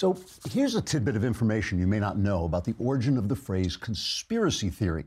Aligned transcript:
So 0.00 0.16
here's 0.50 0.76
a 0.76 0.80
tidbit 0.80 1.14
of 1.14 1.26
information 1.26 1.78
you 1.78 1.86
may 1.86 2.00
not 2.00 2.16
know 2.16 2.46
about 2.46 2.64
the 2.64 2.74
origin 2.78 3.18
of 3.18 3.28
the 3.28 3.36
phrase 3.36 3.76
conspiracy 3.76 4.70
theory. 4.70 5.04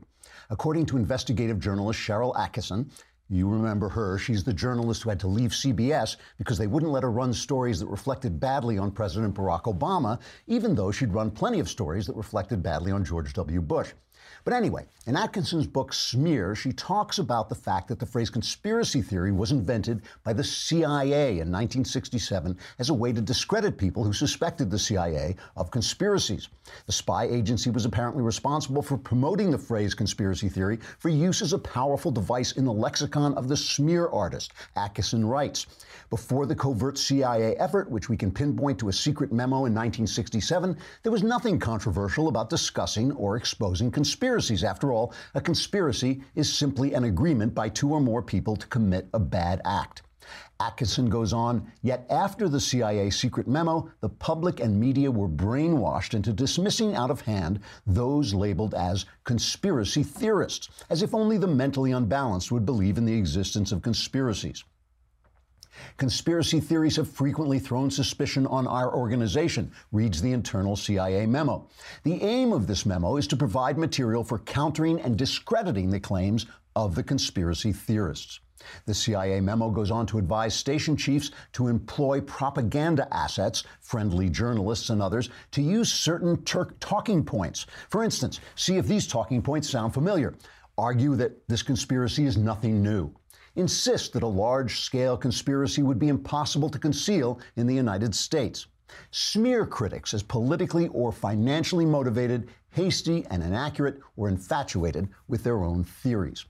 According 0.50 0.86
to 0.86 0.96
investigative 0.96 1.58
journalist 1.58 1.98
Sharyl 1.98 2.32
Attkisson, 2.36 2.88
you 3.28 3.48
remember 3.48 3.88
her. 3.88 4.18
She's 4.18 4.44
the 4.44 4.52
journalist 4.52 5.02
who 5.02 5.08
had 5.08 5.18
to 5.18 5.26
leave 5.26 5.50
CBS 5.50 6.14
because 6.38 6.58
they 6.58 6.68
wouldn't 6.68 6.92
let 6.92 7.02
her 7.02 7.10
run 7.10 7.32
stories 7.32 7.80
that 7.80 7.88
reflected 7.88 8.38
badly 8.38 8.78
on 8.78 8.92
President 8.92 9.34
Barack 9.34 9.62
Obama, 9.62 10.20
even 10.46 10.76
though 10.76 10.92
she'd 10.92 11.12
run 11.12 11.32
plenty 11.32 11.58
of 11.58 11.68
stories 11.68 12.06
that 12.06 12.14
reflected 12.14 12.62
badly 12.62 12.92
on 12.92 13.04
George 13.04 13.32
W. 13.32 13.60
Bush. 13.60 13.94
But 14.44 14.52
anyway, 14.52 14.84
in 15.06 15.16
Atkinson's 15.16 15.66
book 15.66 15.94
Smear, 15.94 16.54
she 16.54 16.72
talks 16.72 17.18
about 17.18 17.48
the 17.48 17.54
fact 17.54 17.88
that 17.88 17.98
the 17.98 18.04
phrase 18.04 18.28
conspiracy 18.28 19.00
theory 19.00 19.32
was 19.32 19.52
invented 19.52 20.02
by 20.22 20.34
the 20.34 20.44
CIA 20.44 21.40
in 21.40 21.50
1967 21.50 22.58
as 22.78 22.90
a 22.90 22.94
way 22.94 23.10
to 23.12 23.22
discredit 23.22 23.78
people 23.78 24.04
who 24.04 24.12
suspected 24.12 24.70
the 24.70 24.78
CIA 24.78 25.36
of 25.56 25.70
conspiracies. 25.70 26.48
The 26.84 26.92
spy 26.92 27.24
agency 27.24 27.70
was 27.70 27.86
apparently 27.86 28.22
responsible 28.22 28.82
for 28.82 28.98
promoting 28.98 29.50
the 29.50 29.58
phrase 29.58 29.94
conspiracy 29.94 30.50
theory 30.50 30.78
for 30.98 31.08
use 31.08 31.40
as 31.40 31.54
a 31.54 31.58
powerful 31.58 32.10
device 32.10 32.52
in 32.52 32.66
the 32.66 32.72
lexicon 32.72 33.32
of 33.34 33.48
the 33.48 33.56
smear 33.56 34.08
artist, 34.08 34.52
Atkinson 34.76 35.26
writes. 35.26 35.66
Before 36.10 36.44
the 36.44 36.54
covert 36.54 36.98
CIA 36.98 37.56
effort, 37.56 37.90
which 37.90 38.08
we 38.08 38.16
can 38.16 38.30
pinpoint 38.30 38.78
to 38.78 38.88
a 38.88 38.92
secret 38.92 39.32
memo 39.32 39.64
in 39.64 39.74
1967, 39.74 40.76
there 41.02 41.12
was 41.12 41.22
nothing 41.22 41.58
controversial 41.58 42.28
about 42.28 42.50
discussing 42.50 43.12
or 43.12 43.36
exposing 43.36 43.90
conspiracies. 44.34 44.64
After 44.64 44.92
all, 44.92 45.14
a 45.36 45.40
conspiracy 45.40 46.20
is 46.34 46.52
simply 46.52 46.92
an 46.92 47.04
agreement 47.04 47.54
by 47.54 47.68
two 47.68 47.92
or 47.92 48.00
more 48.00 48.20
people 48.20 48.56
to 48.56 48.66
commit 48.66 49.06
a 49.14 49.20
bad 49.20 49.60
act. 49.64 50.02
Atkinson 50.58 51.08
goes 51.08 51.32
on, 51.32 51.70
yet 51.82 52.04
after 52.10 52.48
the 52.48 52.58
CIA 52.58 53.10
secret 53.10 53.46
memo, 53.46 53.88
the 54.00 54.08
public 54.08 54.58
and 54.58 54.80
media 54.80 55.08
were 55.08 55.28
brainwashed 55.28 56.14
into 56.14 56.32
dismissing 56.32 56.96
out 56.96 57.12
of 57.12 57.20
hand 57.20 57.60
those 57.86 58.34
labeled 58.34 58.74
as 58.74 59.06
conspiracy 59.22 60.02
theorists, 60.02 60.68
as 60.90 61.02
if 61.04 61.14
only 61.14 61.38
the 61.38 61.46
mentally 61.46 61.92
unbalanced 61.92 62.50
would 62.50 62.66
believe 62.66 62.98
in 62.98 63.04
the 63.04 63.16
existence 63.16 63.70
of 63.70 63.82
conspiracies. 63.82 64.64
Conspiracy 65.96 66.60
theories 66.60 66.96
have 66.96 67.10
frequently 67.10 67.58
thrown 67.58 67.90
suspicion 67.90 68.46
on 68.46 68.66
our 68.66 68.94
organization, 68.94 69.70
reads 69.92 70.20
the 70.20 70.32
internal 70.32 70.76
CIA 70.76 71.26
memo. 71.26 71.68
The 72.02 72.22
aim 72.22 72.52
of 72.52 72.66
this 72.66 72.84
memo 72.84 73.16
is 73.16 73.26
to 73.28 73.36
provide 73.36 73.78
material 73.78 74.24
for 74.24 74.38
countering 74.40 75.00
and 75.00 75.16
discrediting 75.16 75.90
the 75.90 76.00
claims 76.00 76.46
of 76.76 76.94
the 76.94 77.02
conspiracy 77.02 77.72
theorists. 77.72 78.40
The 78.86 78.94
CIA 78.94 79.40
memo 79.40 79.70
goes 79.70 79.90
on 79.90 80.06
to 80.06 80.18
advise 80.18 80.54
station 80.54 80.96
chiefs 80.96 81.30
to 81.52 81.68
employ 81.68 82.20
propaganda 82.22 83.06
assets, 83.12 83.64
friendly 83.80 84.30
journalists 84.30 84.90
and 84.90 85.02
others, 85.02 85.28
to 85.52 85.62
use 85.62 85.92
certain 85.92 86.42
talking 86.44 87.24
points. 87.24 87.66
For 87.90 88.02
instance, 88.02 88.40
see 88.56 88.76
if 88.76 88.86
these 88.86 89.06
talking 89.06 89.42
points 89.42 89.68
sound 89.68 89.92
familiar. 89.92 90.34
Argue 90.78 91.14
that 91.16 91.46
this 91.48 91.62
conspiracy 91.62 92.24
is 92.24 92.36
nothing 92.36 92.82
new 92.82 93.14
insist 93.56 94.12
that 94.12 94.22
a 94.22 94.26
large 94.26 94.80
scale 94.80 95.16
conspiracy 95.16 95.82
would 95.82 95.98
be 95.98 96.08
impossible 96.08 96.68
to 96.70 96.78
conceal 96.78 97.40
in 97.56 97.66
the 97.66 97.74
United 97.74 98.14
States. 98.14 98.66
Smear 99.10 99.66
critics 99.66 100.14
as 100.14 100.22
politically 100.22 100.88
or 100.88 101.12
financially 101.12 101.86
motivated, 101.86 102.48
hasty 102.70 103.26
and 103.30 103.42
inaccurate, 103.42 104.00
or 104.16 104.28
infatuated 104.28 105.08
with 105.28 105.42
their 105.42 105.64
own 105.64 105.84
theories. 105.84 106.44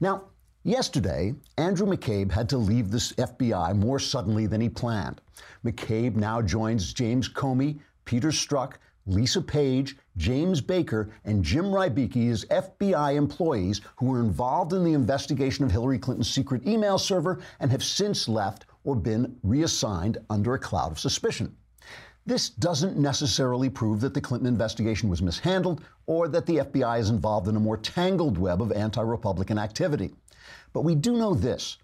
Now, 0.00 0.24
Yesterday, 0.64 1.34
Andrew 1.56 1.86
McCabe 1.86 2.30
had 2.30 2.48
to 2.50 2.58
leave 2.58 2.90
the 2.90 2.98
FBI 2.98 3.74
more 3.76 3.98
suddenly 3.98 4.46
than 4.46 4.60
he 4.60 4.68
planned. 4.68 5.20
McCabe 5.64 6.16
now 6.16 6.42
joins 6.42 6.92
James 6.92 7.26
Comey, 7.26 7.78
Peter 8.04 8.28
Strzok, 8.28 8.74
Lisa 9.08 9.40
Page, 9.40 9.96
James 10.16 10.60
Baker, 10.60 11.10
and 11.24 11.42
Jim 11.42 11.64
Rybicki 11.64 12.30
as 12.30 12.44
FBI 12.44 13.14
employees 13.16 13.80
who 13.96 14.06
were 14.06 14.20
involved 14.20 14.72
in 14.72 14.84
the 14.84 14.92
investigation 14.92 15.64
of 15.64 15.72
Hillary 15.72 15.98
Clinton's 15.98 16.30
secret 16.30 16.66
email 16.66 16.98
server 16.98 17.40
and 17.58 17.70
have 17.70 17.82
since 17.82 18.28
left 18.28 18.66
or 18.84 18.94
been 18.94 19.36
reassigned 19.42 20.18
under 20.28 20.54
a 20.54 20.58
cloud 20.58 20.92
of 20.92 21.00
suspicion. 21.00 21.56
This 22.26 22.50
doesn't 22.50 22.98
necessarily 22.98 23.70
prove 23.70 24.02
that 24.02 24.12
the 24.12 24.20
Clinton 24.20 24.46
investigation 24.46 25.08
was 25.08 25.22
mishandled 25.22 25.82
or 26.04 26.28
that 26.28 26.44
the 26.44 26.58
FBI 26.58 27.00
is 27.00 27.08
involved 27.08 27.48
in 27.48 27.56
a 27.56 27.60
more 27.60 27.78
tangled 27.78 28.36
web 28.36 28.60
of 28.60 28.70
anti 28.72 29.00
Republican 29.00 29.56
activity. 29.56 30.12
But 30.74 30.82
we 30.82 30.94
do 30.94 31.16
know 31.16 31.32
this 31.32 31.78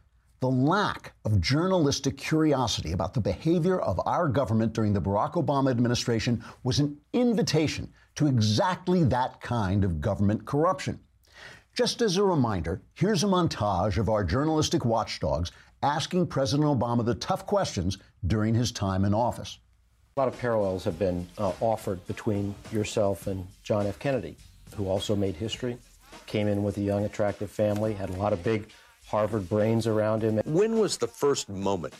the 0.44 0.50
lack 0.50 1.15
of 1.25 1.41
journalistic 1.41 2.19
curiosity 2.19 2.93
about 2.93 3.15
the 3.15 3.21
behavior 3.21 3.81
of 3.81 3.99
our 4.05 4.28
government 4.28 4.75
during 4.75 4.93
the 4.93 5.00
Barack 5.00 5.43
Obama 5.43 5.71
administration 5.71 6.44
was 6.65 6.81
an 6.81 6.99
invitation 7.15 7.91
to 8.15 8.27
exactly 8.27 9.05
that 9.05 9.41
kind 9.41 9.84
of 9.84 10.03
government 10.03 10.44
corruption. 10.44 11.00
Just 11.75 12.03
as 12.03 12.19
a 12.19 12.22
reminder, 12.22 12.82
here's 12.93 13.25
a 13.25 13.27
montage 13.27 13.97
of 13.97 14.10
our 14.10 14.22
journalistic 14.22 14.84
watchdogs 14.84 15.50
asking 15.82 16.27
President 16.27 16.69
Obama 16.69 17.03
the 17.03 17.15
tough 17.15 17.47
questions 17.47 17.97
during 18.26 18.53
his 18.55 18.71
time 18.71 19.06
in 19.06 19.15
office. 19.15 19.56
A 20.19 20.21
lot 20.21 20.28
of 20.28 20.38
parallels 20.38 20.84
have 20.84 20.99
been 20.99 21.26
uh, 21.38 21.53
offered 21.62 22.06
between 22.06 22.55
yourself 22.71 23.28
and 23.28 23.47
John 23.62 23.87
F. 23.87 23.99
Kennedy, 23.99 24.37
who 24.76 24.88
also 24.88 25.16
made 25.16 25.37
history, 25.37 25.78
came 26.26 26.49
in 26.49 26.62
with 26.62 26.76
a 26.76 26.82
young, 26.82 27.06
attractive 27.06 27.50
family, 27.50 27.94
had 27.94 28.11
a 28.11 28.16
lot 28.16 28.34
of 28.34 28.44
big 28.44 28.69
Harvard 29.06 29.48
brains 29.48 29.87
around 29.87 30.22
him. 30.22 30.41
When 30.44 30.78
was 30.78 30.97
the 30.97 31.06
first 31.06 31.48
moment 31.48 31.94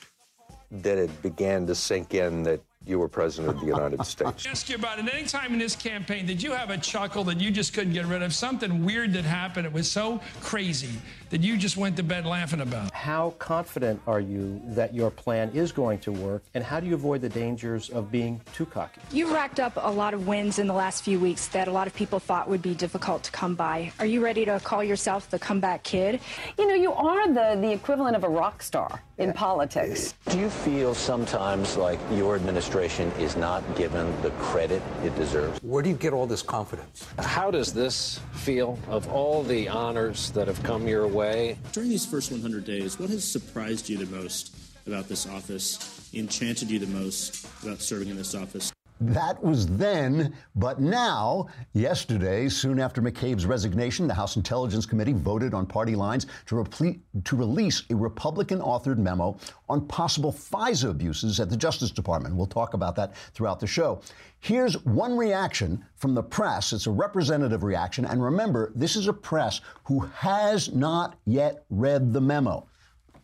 that 0.71 0.99
it 0.99 1.23
began 1.23 1.67
to 1.67 1.75
sink 1.75 2.15
in 2.15 2.43
that 2.45 2.61
you 2.87 2.99
were 2.99 3.09
president 3.09 3.55
of 3.55 3.61
the 3.61 3.67
United 3.67 4.05
States? 4.07 4.47
ask 4.47 4.69
you 4.69 4.77
about 4.77 4.99
it. 4.99 5.13
Any 5.13 5.27
time 5.27 5.53
in 5.53 5.59
this 5.59 5.77
campaign, 5.77 6.27
did 6.27 6.43
you 6.43 6.53
have 6.53 6.71
a 6.71 6.79
chuckle 6.79 7.25
that 7.25 7.41
you 7.41 7.51
just 7.51 7.73
couldn't 7.73 7.93
get 7.93 8.07
rid 8.07 8.23
of? 8.23 8.35
Something 8.35 8.85
weird 8.85 9.13
that 9.15 9.25
happened. 9.25 9.67
It 9.67 9.73
was 9.73 9.91
so 9.91 10.21
crazy 10.41 10.91
that 11.31 11.41
you 11.41 11.57
just 11.57 11.77
went 11.77 11.97
to 11.97 12.03
bed 12.03 12.27
laughing 12.27 12.61
about. 12.61 12.93
How 12.93 13.31
confident 13.39 14.01
are 14.07 14.21
you 14.21 14.61
that 14.67 14.95
your 14.95 15.11
plan 15.11 15.51
is 15.53 15.73
going 15.73 15.99
to 16.01 16.13
work, 16.13 16.43
and 16.55 16.63
how 16.63 16.79
do 16.81 16.87
you 16.87 16.95
avoid 16.95 17.23
the 17.23 17.29
dangers 17.29 17.91
of 17.91 18.11
being 18.13 18.41
too 18.55 18.67
cocky? 18.67 19.01
You've 19.11 19.33
racked 19.33 19.59
up 19.59 19.73
a 19.77 19.91
lot 19.91 20.15
of 20.15 20.29
wins 20.29 20.59
in 20.59 20.67
the 20.67 20.75
last 20.75 21.03
few 21.03 21.19
weeks 21.19 21.49
that 21.49 21.67
a 21.67 21.73
lot 21.73 21.87
of 21.87 21.95
people 21.95 22.19
thought 22.21 22.49
would 22.49 22.63
be 22.63 22.75
difficult 22.75 23.25
to 23.25 23.33
come 23.33 23.55
by. 23.55 23.93
Are 23.99 24.07
you 24.07 24.23
ready 24.23 24.45
to 24.45 24.61
call 24.61 24.85
yourself 24.85 25.29
the 25.31 25.39
comeback 25.39 25.83
kid? 25.83 26.21
You 26.59 26.69
know, 26.69 26.75
you 26.75 26.93
are 26.93 27.27
the, 27.29 27.59
the 27.61 27.73
equivalent 27.73 28.15
of 28.17 28.23
a 28.25 28.29
rock 28.29 28.63
star 28.63 29.03
in 29.19 29.33
politics. 29.33 30.15
Do 30.31 30.39
you 30.39 30.51
feel 30.51 30.95
sometimes 30.95 31.77
like 31.77 32.01
your 32.13 32.35
administration 32.35 33.11
is 33.13 33.37
not 33.37 33.63
given 33.77 34.11
the 34.23 34.31
credit 34.33 34.83
it 35.05 35.15
deserves? 35.17 35.63
Where 35.63 35.83
do 35.83 35.89
you 35.89 35.97
get 35.97 36.13
all 36.13 36.27
this 36.27 36.43
confidence? 36.43 37.07
How 37.19 37.51
does 37.51 37.73
this 37.73 38.21
feel 38.33 38.79
of 38.89 39.09
all 39.11 39.43
the 39.43 39.69
honors 39.69 40.31
that 40.33 40.49
have 40.49 40.63
come 40.63 40.89
your 40.89 41.07
way? 41.07 41.59
During 41.73 41.91
these 41.91 42.07
first 42.07 42.33
100 42.33 42.65
days, 42.65 42.99
what 42.99 43.11
has 43.11 43.25
surprised 43.25 43.89
you 43.89 43.99
the 43.99 44.07
most 44.17 44.55
about 44.87 45.09
this 45.09 45.27
office, 45.27 46.11
enchanted 46.13 46.71
you 46.71 46.79
the 46.79 46.87
most 46.87 47.47
about 47.63 47.81
serving 47.81 48.09
in 48.09 48.17
this 48.17 48.35
office? 48.35 48.73
That 49.01 49.43
was 49.43 49.67
then, 49.67 50.35
but 50.55 50.81
now, 50.81 51.49
yesterday, 51.73 52.49
soon 52.49 52.79
after 52.79 53.03
McCabe's 53.03 53.45
resignation, 53.45 54.07
the 54.07 54.15
House 54.15 54.37
Intelligence 54.37 54.87
Committee 54.87 55.13
voted 55.13 55.53
on 55.53 55.67
party 55.67 55.97
lines 55.97 56.27
to, 56.47 56.55
reple- 56.55 57.01
to 57.25 57.37
release 57.37 57.83
a 57.91 57.97
Republican 57.97 58.61
authored 58.61 58.99
memo 58.99 59.37
on 59.69 59.87
possible 59.89 60.33
FISA 60.33 60.91
abuses 60.91 61.41
at 61.41 61.51
the 61.51 61.57
Justice 61.57 61.91
Department. 61.91 62.37
We'll 62.37 62.47
talk 62.47 62.75
about 62.75 62.95
that 62.97 63.17
throughout 63.35 63.59
the 63.59 63.67
show. 63.67 64.01
Here's 64.39 64.83
one 64.85 65.17
reaction 65.17 65.85
from 65.97 66.15
the 66.15 66.23
press. 66.23 66.73
It's 66.73 66.87
a 66.87 66.91
representative 66.93 67.65
reaction. 67.65 68.05
And 68.05 68.23
remember, 68.23 68.71
this 68.77 68.95
is 68.95 69.09
a 69.09 69.13
press 69.13 69.61
who 69.85 70.01
has 70.15 70.73
not 70.73 71.19
yet 71.27 71.65
read 71.69 72.13
the 72.13 72.21
memo. 72.21 72.69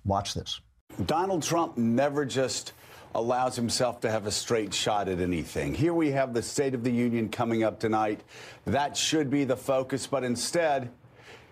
Watch 0.04 0.34
this. 0.34 0.60
Donald 1.06 1.42
Trump 1.42 1.78
never 1.78 2.24
just 2.24 2.72
allows 3.14 3.56
himself 3.56 4.00
to 4.00 4.10
have 4.10 4.26
a 4.26 4.30
straight 4.30 4.72
shot 4.72 5.08
at 5.08 5.20
anything. 5.20 5.74
Here 5.74 5.94
we 5.94 6.10
have 6.12 6.32
the 6.32 6.42
State 6.42 6.74
of 6.74 6.84
the 6.84 6.92
Union 6.92 7.28
coming 7.28 7.64
up 7.64 7.80
tonight. 7.80 8.20
That 8.66 8.96
should 8.96 9.30
be 9.30 9.44
the 9.44 9.56
focus, 9.56 10.06
but 10.06 10.24
instead, 10.24 10.90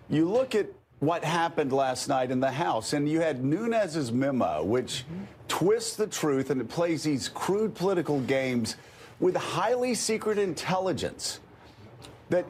you 0.09 0.29
look 0.29 0.55
at 0.55 0.67
what 0.99 1.23
happened 1.23 1.71
last 1.71 2.07
night 2.09 2.31
in 2.31 2.39
the 2.39 2.51
House, 2.51 2.93
and 2.93 3.07
you 3.07 3.21
had 3.21 3.43
Nunes's 3.43 4.11
memo, 4.11 4.63
which 4.63 5.05
twists 5.47 5.95
the 5.95 6.07
truth 6.07 6.49
and 6.49 6.61
it 6.61 6.69
plays 6.69 7.03
these 7.03 7.27
crude 7.27 7.73
political 7.73 8.19
games 8.21 8.75
with 9.19 9.35
highly 9.35 9.95
secret 9.95 10.37
intelligence 10.37 11.39
that 12.29 12.45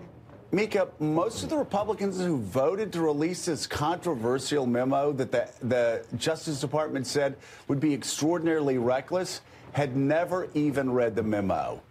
Mika, 0.52 0.88
most 1.00 1.44
of 1.44 1.50
the 1.50 1.58
Republicans 1.58 2.18
who 2.18 2.40
voted 2.40 2.92
to 2.94 3.02
release 3.02 3.46
this 3.46 3.68
controversial 3.68 4.66
memo 4.66 5.12
that 5.12 5.32
the, 5.32 5.50
the 5.62 6.06
Justice 6.18 6.60
Department 6.60 7.06
said 7.06 7.36
would 7.68 7.80
be 7.80 7.94
extraordinarily 7.94 8.78
reckless 8.78 9.42
had 9.74 9.96
never 9.96 10.48
even 10.56 10.92
read 10.92 11.16
the 11.16 11.22
memo. 11.22 11.82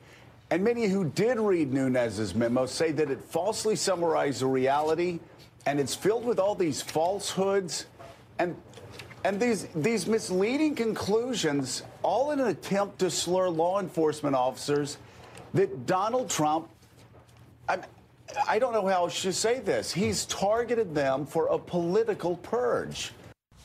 And 0.51 0.65
many 0.65 0.87
who 0.87 1.05
did 1.05 1.39
read 1.39 1.73
Nunes's 1.73 2.35
memo 2.35 2.67
say 2.67 2.91
that 2.93 3.11
it 3.11 3.23
falsely 3.23 3.77
summarized 3.77 4.41
the 4.41 4.47
reality 4.47 5.21
and 5.67 5.79
it's 5.79 5.95
filled 5.95 6.25
with 6.25 6.39
all 6.41 6.55
these 6.55 6.83
falsehoods. 6.83 7.87
And 8.39 8.57
And 9.25 9.39
these, 9.39 9.69
these 9.75 10.07
misleading 10.07 10.75
conclusions, 10.75 11.83
all 12.03 12.31
in 12.31 12.41
an 12.41 12.49
attempt 12.49 13.01
to 13.01 13.11
slur 13.11 13.49
law 13.51 13.81
enforcement 13.81 14.35
officers, 14.35 14.97
that 15.55 15.87
Donald 15.87 16.31
Trump, 16.31 16.69
I, 17.69 17.79
I 18.49 18.59
don't 18.59 18.73
know 18.73 18.87
how 18.87 19.07
I 19.07 19.09
should 19.09 19.35
say 19.35 19.61
this, 19.61 19.93
he's 19.93 20.27
targeted 20.27 20.95
them 20.95 21.27
for 21.27 21.47
a 21.47 21.59
political 21.59 22.37
purge. 22.37 23.13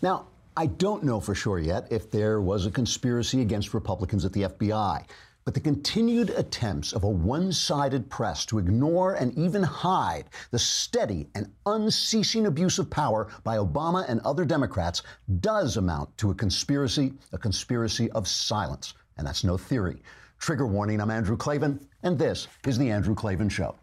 Now, 0.01 0.27
I 0.56 0.68
don't 0.68 1.04
know 1.04 1.19
for 1.19 1.33
sure 1.33 1.60
yet 1.60 1.88
if 1.92 2.12
there 2.12 2.39
was 2.42 2.65
a 2.65 2.71
conspiracy 2.71 3.42
against 3.42 3.74
Republicans 3.74 4.25
at 4.25 4.33
the 4.33 4.44
FBI. 4.44 5.06
But 5.45 5.54
the 5.54 5.60
continued 5.60 6.30
attempts 6.30 6.94
of 6.94 7.04
a 7.04 7.10
one 7.10 7.51
sided 7.51 8.10
press 8.10 8.45
to 8.45 8.60
ignore 8.60 9.15
and 9.15 9.38
even 9.38 9.62
hide 9.62 10.30
the 10.51 10.60
steady 10.60 11.27
and 11.36 11.51
unceasing 11.66 12.45
abuse 12.45 12.80
of 12.80 12.89
power 12.89 13.27
by 13.44 13.57
Obama 13.57 14.06
and 14.07 14.21
other 14.21 14.45
Democrats 14.45 15.04
does 15.42 15.75
amount 15.75 16.18
to 16.19 16.31
a 16.31 16.36
conspiracy, 16.36 17.13
a 17.33 17.38
conspiracy 17.38 18.09
of 18.12 18.25
silence. 18.25 18.94
And 19.18 19.27
that's 19.27 19.44
no 19.44 19.57
theory. 19.57 20.01
Trigger 20.39 20.66
warning 20.66 21.01
I'm 21.01 21.12
Andrew 21.12 21.36
Klavan, 21.36 21.86
and 22.04 22.18
this 22.18 22.48
is 22.66 22.77
The 22.77 22.89
Andrew 22.89 23.16
Klavan 23.16 23.50
Show. 23.50 23.75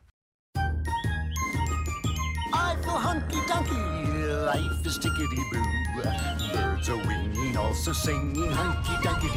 Life 4.55 4.85
is 4.85 4.99
tickety 4.99 5.43
boo. 5.53 5.65
Birds 6.53 6.89
are 6.89 6.97
winging, 6.97 7.57
also 7.57 7.93
singing 7.93 8.51
hunky 8.51 8.95
dunky 9.05 9.31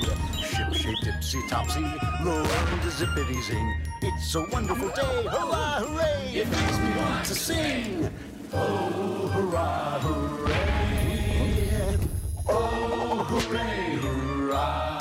doo. 0.00 0.14
Ship 0.42 0.72
shape 0.72 1.00
tipsy 1.04 1.40
topsy, 1.48 1.82
world 2.24 2.48
is 2.86 2.94
zippity 2.94 3.42
zing. 3.42 3.68
It's 4.00 4.34
a 4.34 4.42
wonderful 4.46 4.88
day, 4.88 5.24
hurrah, 5.24 5.80
hooray! 5.80 6.32
It 6.40 6.48
makes 6.48 6.78
me 6.78 6.90
want 6.96 7.26
to 7.26 7.34
sing. 7.34 8.10
Oh, 8.54 9.28
hurrah, 9.34 9.98
hooray! 10.00 11.98
Oh, 12.48 13.24
hooray, 13.28 13.96
hurrah! 14.04 14.98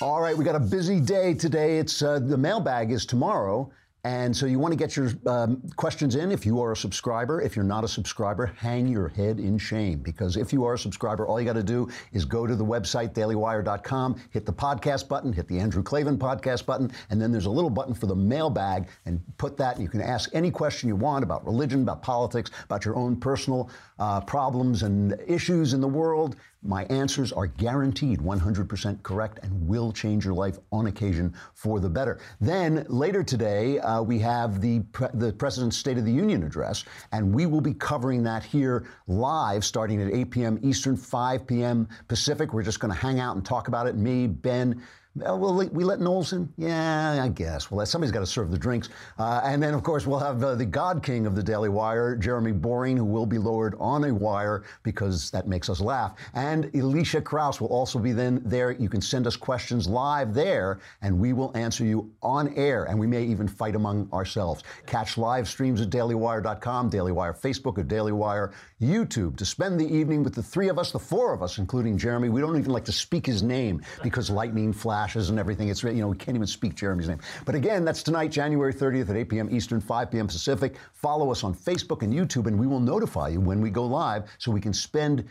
All 0.00 0.20
right, 0.20 0.36
we 0.36 0.44
got 0.44 0.56
a 0.56 0.66
busy 0.76 0.98
day 0.98 1.34
today. 1.34 1.78
It's 1.78 2.02
uh, 2.02 2.18
the 2.18 2.36
mailbag 2.36 2.90
is 2.90 3.06
tomorrow. 3.06 3.70
And 4.08 4.34
so 4.34 4.46
you 4.46 4.58
want 4.58 4.72
to 4.72 4.78
get 4.78 4.96
your 4.96 5.10
um, 5.26 5.60
questions 5.76 6.14
in 6.14 6.32
if 6.32 6.46
you 6.46 6.62
are 6.62 6.72
a 6.72 6.76
subscriber. 6.76 7.42
If 7.42 7.54
you're 7.54 7.62
not 7.62 7.84
a 7.84 7.88
subscriber, 7.88 8.46
hang 8.56 8.88
your 8.88 9.08
head 9.08 9.38
in 9.38 9.58
shame 9.58 9.98
because 9.98 10.38
if 10.38 10.50
you 10.50 10.64
are 10.64 10.72
a 10.72 10.78
subscriber, 10.78 11.26
all 11.26 11.38
you 11.38 11.44
got 11.44 11.52
to 11.56 11.62
do 11.62 11.90
is 12.14 12.24
go 12.24 12.46
to 12.46 12.56
the 12.56 12.64
website, 12.64 13.12
dailywire.com, 13.12 14.18
hit 14.30 14.46
the 14.46 14.52
podcast 14.52 15.08
button, 15.08 15.30
hit 15.30 15.46
the 15.46 15.58
Andrew 15.58 15.82
Klavan 15.82 16.16
podcast 16.16 16.64
button, 16.64 16.90
and 17.10 17.20
then 17.20 17.30
there's 17.30 17.44
a 17.44 17.50
little 17.50 17.68
button 17.68 17.92
for 17.92 18.06
the 18.06 18.16
mailbag 18.16 18.88
and 19.04 19.20
put 19.36 19.58
that. 19.58 19.74
And 19.74 19.82
you 19.82 19.90
can 19.90 20.00
ask 20.00 20.30
any 20.32 20.50
question 20.50 20.88
you 20.88 20.96
want 20.96 21.22
about 21.22 21.44
religion, 21.44 21.82
about 21.82 22.00
politics, 22.00 22.50
about 22.64 22.86
your 22.86 22.96
own 22.96 23.14
personal 23.14 23.68
uh, 23.98 24.22
problems 24.22 24.84
and 24.84 25.20
issues 25.26 25.74
in 25.74 25.82
the 25.82 25.88
world. 25.88 26.36
My 26.62 26.84
answers 26.84 27.32
are 27.32 27.46
guaranteed 27.46 28.18
100% 28.18 29.02
correct 29.04 29.38
and 29.42 29.68
will 29.68 29.92
change 29.92 30.24
your 30.24 30.34
life 30.34 30.58
on 30.72 30.86
occasion 30.86 31.34
for 31.54 31.78
the 31.78 31.88
better. 31.88 32.18
Then 32.40 32.84
later 32.88 33.22
today, 33.22 33.78
uh, 33.78 33.97
Uh, 33.98 34.02
we 34.02 34.18
have 34.18 34.60
the, 34.60 34.80
pre- 34.92 35.08
the 35.14 35.32
President's 35.32 35.76
State 35.76 35.98
of 35.98 36.04
the 36.04 36.12
Union 36.12 36.42
address, 36.42 36.84
and 37.12 37.34
we 37.34 37.46
will 37.46 37.60
be 37.60 37.74
covering 37.74 38.22
that 38.22 38.44
here 38.44 38.86
live 39.06 39.64
starting 39.64 40.00
at 40.00 40.12
8 40.12 40.30
p.m. 40.30 40.58
Eastern, 40.62 40.96
5 40.96 41.46
p.m. 41.46 41.88
Pacific. 42.06 42.52
We're 42.52 42.62
just 42.62 42.80
going 42.80 42.92
to 42.92 42.98
hang 42.98 43.20
out 43.20 43.36
and 43.36 43.44
talk 43.44 43.68
about 43.68 43.86
it. 43.86 43.96
Me, 43.96 44.26
Ben, 44.26 44.82
uh, 45.16 45.36
well, 45.36 45.54
we 45.54 45.84
let 45.84 46.00
Knowles 46.00 46.32
in? 46.32 46.52
Yeah, 46.56 47.22
I 47.22 47.28
guess. 47.28 47.70
Well, 47.70 47.84
somebody's 47.86 48.12
got 48.12 48.20
to 48.20 48.26
serve 48.26 48.50
the 48.50 48.58
drinks. 48.58 48.88
Uh, 49.18 49.40
and 49.42 49.62
then, 49.62 49.74
of 49.74 49.82
course, 49.82 50.06
we'll 50.06 50.18
have 50.18 50.42
uh, 50.42 50.54
the 50.54 50.64
God 50.64 51.02
King 51.02 51.26
of 51.26 51.34
the 51.34 51.42
Daily 51.42 51.68
Wire, 51.68 52.14
Jeremy 52.14 52.52
Boring, 52.52 52.96
who 52.96 53.04
will 53.04 53.26
be 53.26 53.38
lowered 53.38 53.74
on 53.80 54.04
a 54.04 54.14
wire 54.14 54.64
because 54.82 55.30
that 55.30 55.48
makes 55.48 55.68
us 55.68 55.80
laugh. 55.80 56.14
And 56.34 56.72
Alicia 56.74 57.20
Kraus 57.20 57.60
will 57.60 57.68
also 57.68 57.98
be 57.98 58.12
then 58.12 58.42
there. 58.44 58.70
You 58.72 58.88
can 58.88 59.00
send 59.00 59.26
us 59.26 59.36
questions 59.36 59.88
live 59.88 60.34
there, 60.34 60.78
and 61.02 61.18
we 61.18 61.32
will 61.32 61.56
answer 61.56 61.84
you 61.84 62.10
on 62.22 62.54
air. 62.54 62.84
And 62.84 62.98
we 62.98 63.06
may 63.06 63.24
even 63.24 63.48
fight 63.48 63.74
among 63.74 64.08
ourselves. 64.12 64.62
Catch 64.86 65.18
live 65.18 65.48
streams 65.48 65.80
at 65.80 65.90
dailywire.com, 65.90 66.90
Daily 66.90 67.12
Wire 67.12 67.34
Facebook, 67.34 67.78
or 67.78 67.82
Daily 67.82 68.12
Wire 68.12 68.52
YouTube 68.80 69.36
to 69.36 69.44
spend 69.44 69.80
the 69.80 69.92
evening 69.92 70.22
with 70.22 70.34
the 70.34 70.42
three 70.42 70.68
of 70.68 70.78
us, 70.78 70.92
the 70.92 70.98
four 70.98 71.34
of 71.34 71.42
us, 71.42 71.58
including 71.58 71.98
Jeremy. 71.98 72.28
We 72.28 72.40
don't 72.40 72.56
even 72.56 72.70
like 72.70 72.84
to 72.84 72.92
speak 72.92 73.26
his 73.26 73.42
name 73.42 73.82
because 74.02 74.30
lightning 74.30 74.72
and 75.16 75.38
everything. 75.38 75.68
It's, 75.68 75.82
you 75.82 75.94
know, 75.94 76.08
we 76.08 76.16
can't 76.16 76.36
even 76.36 76.46
speak 76.46 76.74
Jeremy's 76.74 77.08
name. 77.08 77.20
But 77.44 77.54
again, 77.54 77.84
that's 77.84 78.02
tonight, 78.02 78.30
January 78.30 78.72
30th 78.72 79.10
at 79.10 79.16
8 79.16 79.28
p.m. 79.28 79.48
Eastern, 79.50 79.80
5 79.80 80.10
p.m. 80.10 80.26
Pacific. 80.26 80.76
Follow 80.92 81.30
us 81.30 81.44
on 81.44 81.54
Facebook 81.54 82.02
and 82.02 82.12
YouTube, 82.12 82.46
and 82.46 82.58
we 82.58 82.66
will 82.66 82.80
notify 82.80 83.28
you 83.28 83.40
when 83.40 83.60
we 83.60 83.70
go 83.70 83.84
live 83.84 84.24
so 84.38 84.50
we 84.50 84.60
can 84.60 84.72
spend 84.72 85.24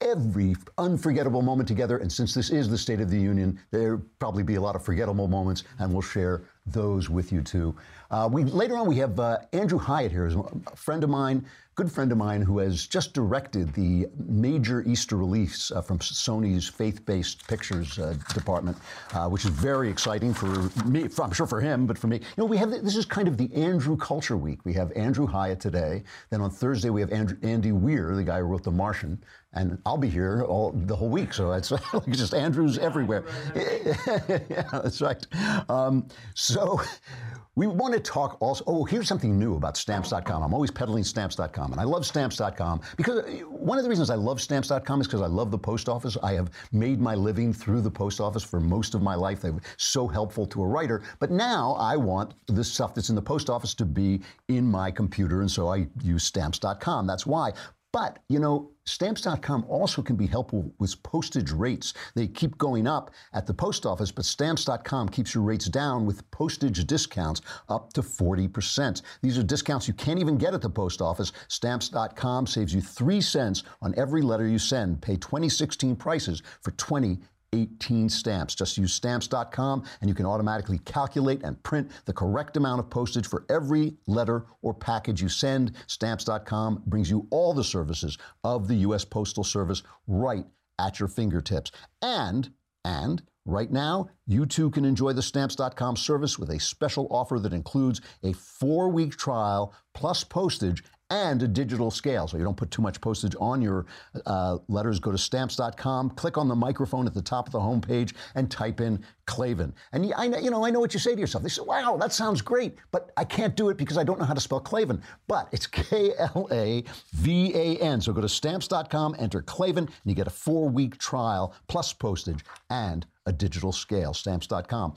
every 0.00 0.54
unforgettable 0.78 1.42
moment 1.42 1.66
together. 1.66 1.98
And 1.98 2.12
since 2.12 2.34
this 2.34 2.50
is 2.50 2.68
the 2.68 2.78
State 2.78 3.00
of 3.00 3.10
the 3.10 3.18
Union, 3.18 3.58
there'll 3.70 4.02
probably 4.18 4.42
be 4.42 4.56
a 4.56 4.60
lot 4.60 4.76
of 4.76 4.84
forgettable 4.84 5.28
moments, 5.28 5.64
and 5.78 5.92
we'll 5.92 6.02
share 6.02 6.42
those 6.66 7.08
with 7.08 7.32
you 7.32 7.42
too. 7.42 7.74
Uh, 8.10 8.28
we 8.30 8.44
later 8.44 8.76
on 8.76 8.86
we 8.86 8.96
have 8.96 9.18
uh, 9.18 9.38
Andrew 9.52 9.78
Hyatt 9.78 10.12
here, 10.12 10.26
a 10.26 10.76
friend 10.76 11.02
of 11.02 11.10
mine, 11.10 11.46
good 11.76 11.92
friend 11.92 12.10
of 12.10 12.16
mine, 12.16 12.40
who 12.40 12.58
has 12.58 12.86
just 12.86 13.12
directed 13.12 13.70
the 13.74 14.06
major 14.26 14.82
Easter 14.86 15.14
release 15.14 15.70
uh, 15.70 15.82
from 15.82 15.98
Sony's 15.98 16.66
faith-based 16.66 17.46
pictures 17.46 17.98
uh, 17.98 18.14
department, 18.32 18.78
uh, 19.12 19.28
which 19.28 19.44
is 19.44 19.50
very 19.50 19.90
exciting 19.90 20.32
for 20.32 20.70
me. 20.86 21.06
For, 21.06 21.22
I'm 21.22 21.32
sure 21.32 21.46
for 21.46 21.60
him, 21.60 21.86
but 21.86 21.98
for 21.98 22.06
me, 22.06 22.16
you 22.16 22.24
know, 22.38 22.46
we 22.46 22.56
have 22.56 22.70
this 22.70 22.96
is 22.96 23.04
kind 23.04 23.28
of 23.28 23.36
the 23.36 23.54
Andrew 23.54 23.94
Culture 23.94 24.38
Week. 24.38 24.60
We 24.64 24.72
have 24.72 24.90
Andrew 24.92 25.26
Hyatt 25.26 25.60
today. 25.60 26.02
Then 26.30 26.40
on 26.40 26.50
Thursday 26.50 26.88
we 26.88 27.02
have 27.02 27.12
Andrew, 27.12 27.36
Andy 27.42 27.72
Weir, 27.72 28.16
the 28.16 28.24
guy 28.24 28.38
who 28.38 28.46
wrote 28.46 28.64
The 28.64 28.70
Martian, 28.70 29.22
and 29.56 29.78
I'll 29.86 29.96
be 29.96 30.08
here 30.08 30.44
all 30.44 30.72
the 30.72 30.94
whole 30.94 31.08
week. 31.08 31.32
So 31.32 31.52
it's 31.52 31.70
like 31.92 32.06
just 32.10 32.34
Andrews 32.34 32.78
everywhere. 32.78 33.24
yeah, 33.56 34.68
that's 34.72 35.00
right. 35.00 35.26
Um, 35.68 36.06
so 36.34 36.80
we 37.56 37.66
want 37.66 37.94
to 37.94 38.00
talk 38.00 38.36
also. 38.40 38.62
Oh, 38.66 38.84
here's 38.84 39.08
something 39.08 39.38
new 39.38 39.56
about 39.56 39.76
stamps.com. 39.76 40.42
I'm 40.42 40.52
always 40.52 40.70
peddling 40.70 41.04
stamps.com, 41.04 41.72
and 41.72 41.80
I 41.80 41.84
love 41.84 42.04
stamps.com 42.04 42.82
because 42.96 43.24
one 43.48 43.78
of 43.78 43.84
the 43.84 43.90
reasons 43.90 44.10
I 44.10 44.14
love 44.14 44.40
stamps.com 44.40 45.00
is 45.00 45.06
because 45.06 45.22
I 45.22 45.26
love 45.26 45.50
the 45.50 45.58
post 45.58 45.88
office. 45.88 46.16
I 46.22 46.34
have 46.34 46.50
made 46.72 47.00
my 47.00 47.14
living 47.14 47.52
through 47.52 47.80
the 47.80 47.90
post 47.90 48.20
office 48.20 48.42
for 48.42 48.60
most 48.60 48.94
of 48.94 49.02
my 49.02 49.14
life. 49.14 49.40
They 49.40 49.50
were 49.50 49.62
so 49.78 50.06
helpful 50.06 50.46
to 50.48 50.62
a 50.62 50.66
writer. 50.66 51.02
But 51.18 51.30
now 51.30 51.76
I 51.80 51.96
want 51.96 52.34
the 52.46 52.62
stuff 52.62 52.94
that's 52.94 53.08
in 53.08 53.16
the 53.16 53.22
post 53.22 53.48
office 53.48 53.74
to 53.74 53.86
be 53.86 54.20
in 54.48 54.66
my 54.66 54.90
computer, 54.90 55.40
and 55.40 55.50
so 55.50 55.68
I 55.68 55.86
use 56.02 56.24
stamps.com. 56.24 57.06
That's 57.06 57.26
why. 57.26 57.52
But, 57.92 58.18
you 58.28 58.38
know, 58.38 58.72
stamps.com 58.86 59.66
also 59.68 60.02
can 60.02 60.16
be 60.16 60.26
helpful 60.26 60.72
with 60.78 61.02
postage 61.02 61.50
rates. 61.50 61.94
They 62.14 62.26
keep 62.26 62.56
going 62.58 62.86
up 62.86 63.10
at 63.32 63.46
the 63.46 63.54
post 63.54 63.84
office, 63.84 64.10
but 64.10 64.24
stamps.com 64.24 65.08
keeps 65.10 65.34
your 65.34 65.44
rates 65.44 65.66
down 65.66 66.06
with 66.06 66.28
postage 66.30 66.84
discounts 66.86 67.42
up 67.68 67.92
to 67.92 68.02
40%. 68.02 69.02
These 69.22 69.38
are 69.38 69.42
discounts 69.42 69.88
you 69.88 69.94
can't 69.94 70.20
even 70.20 70.38
get 70.38 70.54
at 70.54 70.62
the 70.62 70.70
post 70.70 71.02
office. 71.02 71.32
Stamps.com 71.48 72.46
saves 72.46 72.74
you 72.74 72.80
3 72.80 73.20
cents 73.20 73.62
on 73.82 73.94
every 73.96 74.22
letter 74.22 74.46
you 74.46 74.58
send. 74.58 75.02
Pay 75.02 75.16
2016 75.16 75.96
prices 75.96 76.42
for 76.62 76.70
20 76.72 77.18
18 77.56 78.08
stamps. 78.08 78.54
Just 78.54 78.76
use 78.76 78.92
stamps.com 78.92 79.84
and 80.00 80.08
you 80.08 80.14
can 80.14 80.26
automatically 80.26 80.78
calculate 80.84 81.42
and 81.42 81.60
print 81.62 81.90
the 82.04 82.12
correct 82.12 82.56
amount 82.56 82.80
of 82.80 82.90
postage 82.90 83.26
for 83.26 83.44
every 83.48 83.96
letter 84.06 84.46
or 84.62 84.74
package 84.74 85.22
you 85.22 85.28
send. 85.28 85.72
Stamps.com 85.86 86.82
brings 86.86 87.10
you 87.10 87.26
all 87.30 87.54
the 87.54 87.64
services 87.64 88.18
of 88.44 88.68
the 88.68 88.76
U.S. 88.76 89.04
Postal 89.04 89.44
Service 89.44 89.82
right 90.06 90.44
at 90.78 91.00
your 91.00 91.08
fingertips. 91.08 91.70
And, 92.02 92.50
and, 92.84 93.22
Right 93.48 93.70
now, 93.70 94.08
you 94.26 94.44
too 94.44 94.70
can 94.70 94.84
enjoy 94.84 95.12
the 95.12 95.22
stamps.com 95.22 95.94
service 95.94 96.36
with 96.36 96.50
a 96.50 96.58
special 96.58 97.06
offer 97.12 97.38
that 97.38 97.52
includes 97.52 98.00
a 98.24 98.32
four 98.32 98.88
week 98.88 99.16
trial 99.16 99.72
plus 99.94 100.24
postage 100.24 100.82
and 101.10 101.42
a 101.42 101.48
digital 101.48 101.90
scale. 101.90 102.26
So 102.26 102.36
you 102.36 102.44
don't 102.44 102.56
put 102.56 102.70
too 102.70 102.82
much 102.82 103.00
postage 103.00 103.36
on 103.38 103.62
your 103.62 103.86
uh, 104.26 104.58
letters. 104.68 104.98
Go 104.98 105.12
to 105.12 105.18
stamps.com, 105.18 106.10
click 106.10 106.36
on 106.36 106.48
the 106.48 106.54
microphone 106.54 107.06
at 107.06 107.14
the 107.14 107.22
top 107.22 107.46
of 107.46 107.52
the 107.52 107.60
homepage, 107.60 108.14
and 108.34 108.50
type 108.50 108.80
in 108.80 109.04
Klavan. 109.26 109.72
And 109.92 110.12
I 110.16 110.26
know, 110.28 110.38
you 110.38 110.50
know, 110.50 110.64
I 110.64 110.70
know 110.70 110.80
what 110.80 110.94
you 110.94 111.00
say 111.00 111.14
to 111.14 111.20
yourself. 111.20 111.42
They 111.42 111.48
say, 111.48 111.62
wow, 111.62 111.96
that 112.00 112.12
sounds 112.12 112.42
great, 112.42 112.76
but 112.90 113.12
I 113.16 113.24
can't 113.24 113.54
do 113.56 113.68
it 113.68 113.76
because 113.76 113.98
I 113.98 114.04
don't 114.04 114.18
know 114.18 114.24
how 114.24 114.34
to 114.34 114.40
spell 114.40 114.60
Klavan. 114.60 115.02
But 115.28 115.48
it's 115.52 115.66
K 115.66 116.12
L 116.18 116.48
A 116.50 116.82
V 117.14 117.52
A 117.54 117.78
N. 117.78 118.00
So 118.00 118.12
go 118.12 118.20
to 118.20 118.28
stamps.com, 118.28 119.16
enter 119.18 119.42
Klavan, 119.42 119.84
and 119.84 119.90
you 120.04 120.14
get 120.14 120.26
a 120.26 120.30
four 120.30 120.68
week 120.68 120.98
trial 120.98 121.54
plus 121.68 121.92
postage 121.92 122.44
and 122.70 123.06
a 123.26 123.32
digital 123.32 123.72
scale, 123.72 124.12
stamps.com. 124.12 124.94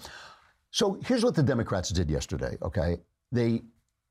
So 0.71 0.99
here's 1.05 1.23
what 1.23 1.35
the 1.35 1.43
Democrats 1.43 1.89
did 1.89 2.09
yesterday, 2.09 2.57
okay? 2.61 2.97
They 3.31 3.61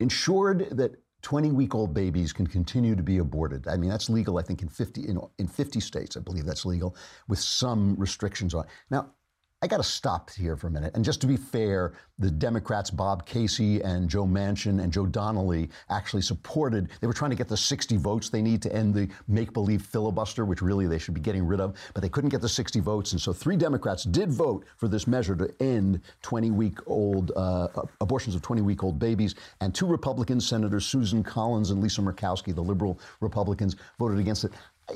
ensured 0.00 0.70
that 0.72 0.96
20 1.28 1.50
week 1.50 1.74
old 1.74 1.92
babies 1.92 2.32
can 2.32 2.46
continue 2.46 2.96
to 2.96 3.02
be 3.02 3.18
aborted. 3.18 3.68
I 3.68 3.76
mean, 3.76 3.90
that's 3.90 4.08
legal, 4.08 4.38
I 4.38 4.42
think, 4.42 4.62
in 4.62 4.68
50, 4.70 5.06
in, 5.06 5.20
in 5.38 5.46
50 5.46 5.78
states, 5.78 6.16
I 6.16 6.20
believe 6.20 6.46
that's 6.46 6.64
legal, 6.64 6.96
with 7.28 7.38
some 7.38 7.94
restrictions 7.96 8.54
on 8.54 8.64
it. 8.64 8.70
Now, 8.90 9.10
I 9.60 9.66
got 9.66 9.78
to 9.78 9.82
stop 9.82 10.30
here 10.30 10.56
for 10.56 10.68
a 10.68 10.70
minute. 10.70 10.94
And 10.94 11.04
just 11.04 11.20
to 11.22 11.26
be 11.26 11.36
fair, 11.36 11.94
the 12.20 12.30
Democrats, 12.30 12.92
Bob 12.92 13.26
Casey 13.26 13.80
and 13.82 14.08
Joe 14.08 14.24
Manchin 14.24 14.80
and 14.80 14.92
Joe 14.92 15.04
Donnelly, 15.04 15.68
actually 15.90 16.22
supported, 16.22 16.88
they 17.00 17.08
were 17.08 17.12
trying 17.12 17.32
to 17.32 17.36
get 17.36 17.48
the 17.48 17.56
60 17.56 17.96
votes 17.96 18.28
they 18.28 18.40
need 18.40 18.62
to 18.62 18.72
end 18.72 18.94
the 18.94 19.08
make 19.26 19.52
believe 19.52 19.82
filibuster, 19.82 20.44
which 20.44 20.62
really 20.62 20.86
they 20.86 20.98
should 20.98 21.14
be 21.14 21.20
getting 21.20 21.44
rid 21.44 21.60
of, 21.60 21.76
but 21.92 22.02
they 22.02 22.08
couldn't 22.08 22.30
get 22.30 22.40
the 22.40 22.48
60 22.48 22.78
votes. 22.78 23.10
And 23.10 23.20
so 23.20 23.32
three 23.32 23.56
Democrats 23.56 24.04
did 24.04 24.30
vote 24.30 24.64
for 24.76 24.86
this 24.86 25.08
measure 25.08 25.34
to 25.34 25.52
end 25.60 26.02
20 26.22 26.52
week 26.52 26.78
old 26.86 27.32
uh, 27.34 27.66
abortions 28.00 28.36
of 28.36 28.42
20 28.42 28.62
week 28.62 28.84
old 28.84 29.00
babies. 29.00 29.34
And 29.60 29.74
two 29.74 29.86
Republican 29.86 30.40
senators, 30.40 30.86
Susan 30.86 31.24
Collins 31.24 31.70
and 31.70 31.82
Lisa 31.82 32.00
Murkowski, 32.00 32.54
the 32.54 32.62
liberal 32.62 33.00
Republicans, 33.20 33.74
voted 33.98 34.20
against 34.20 34.44
it. 34.44 34.52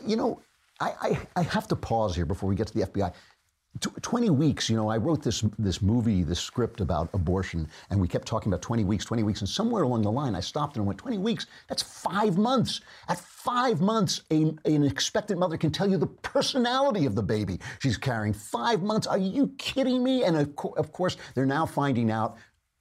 You 0.07 0.14
know, 0.14 0.40
I, 0.83 0.95
I, 1.00 1.19
I 1.37 1.42
have 1.42 1.69
to 1.69 1.76
pause 1.76 2.14
here 2.14 2.26
before 2.26 2.49
we 2.49 2.57
get 2.57 2.66
to 2.69 2.75
the 2.75 2.87
FBI. 2.87 3.12
20 3.81 4.29
weeks, 4.31 4.69
you 4.69 4.76
know, 4.76 4.91
I 4.91 4.99
wrote 4.99 5.23
this 5.23 5.43
this 5.59 5.81
movie, 5.81 6.23
this 6.23 6.38
script 6.38 6.81
about 6.81 7.09
abortion, 7.14 7.67
and 7.88 8.00
we 8.00 8.07
kept 8.07 8.29
talking 8.29 8.52
about 8.52 8.61
20 8.61 8.85
weeks, 8.85 9.05
20 9.07 9.23
weeks, 9.23 9.41
and 9.41 9.49
somewhere 9.49 9.83
along 9.83 10.02
the 10.02 10.12
line, 10.12 10.35
I 10.35 10.41
stopped 10.41 10.76
and 10.76 10.87
went, 10.87 10.99
20 10.99 11.17
weeks? 11.19 11.47
That's 11.69 11.83
five 11.83 12.37
months. 12.37 12.83
At 13.09 13.19
five 13.19 13.81
months, 13.81 14.23
a, 14.31 14.55
an 14.67 14.85
expectant 14.85 15.41
mother 15.41 15.57
can 15.57 15.71
tell 15.71 15.91
you 15.91 15.97
the 15.97 16.07
personality 16.07 17.07
of 17.07 17.14
the 17.14 17.23
baby 17.23 17.61
she's 17.79 17.97
carrying. 17.97 18.35
Five 18.35 18.83
months? 18.83 19.07
Are 19.07 19.19
you 19.19 19.55
kidding 19.57 20.05
me? 20.05 20.25
And 20.25 20.37
of, 20.37 20.55
co- 20.55 20.75
of 20.76 20.93
course, 20.93 21.17
they're 21.35 21.47
now 21.47 21.64
finding 21.64 22.11
out. 22.11 22.37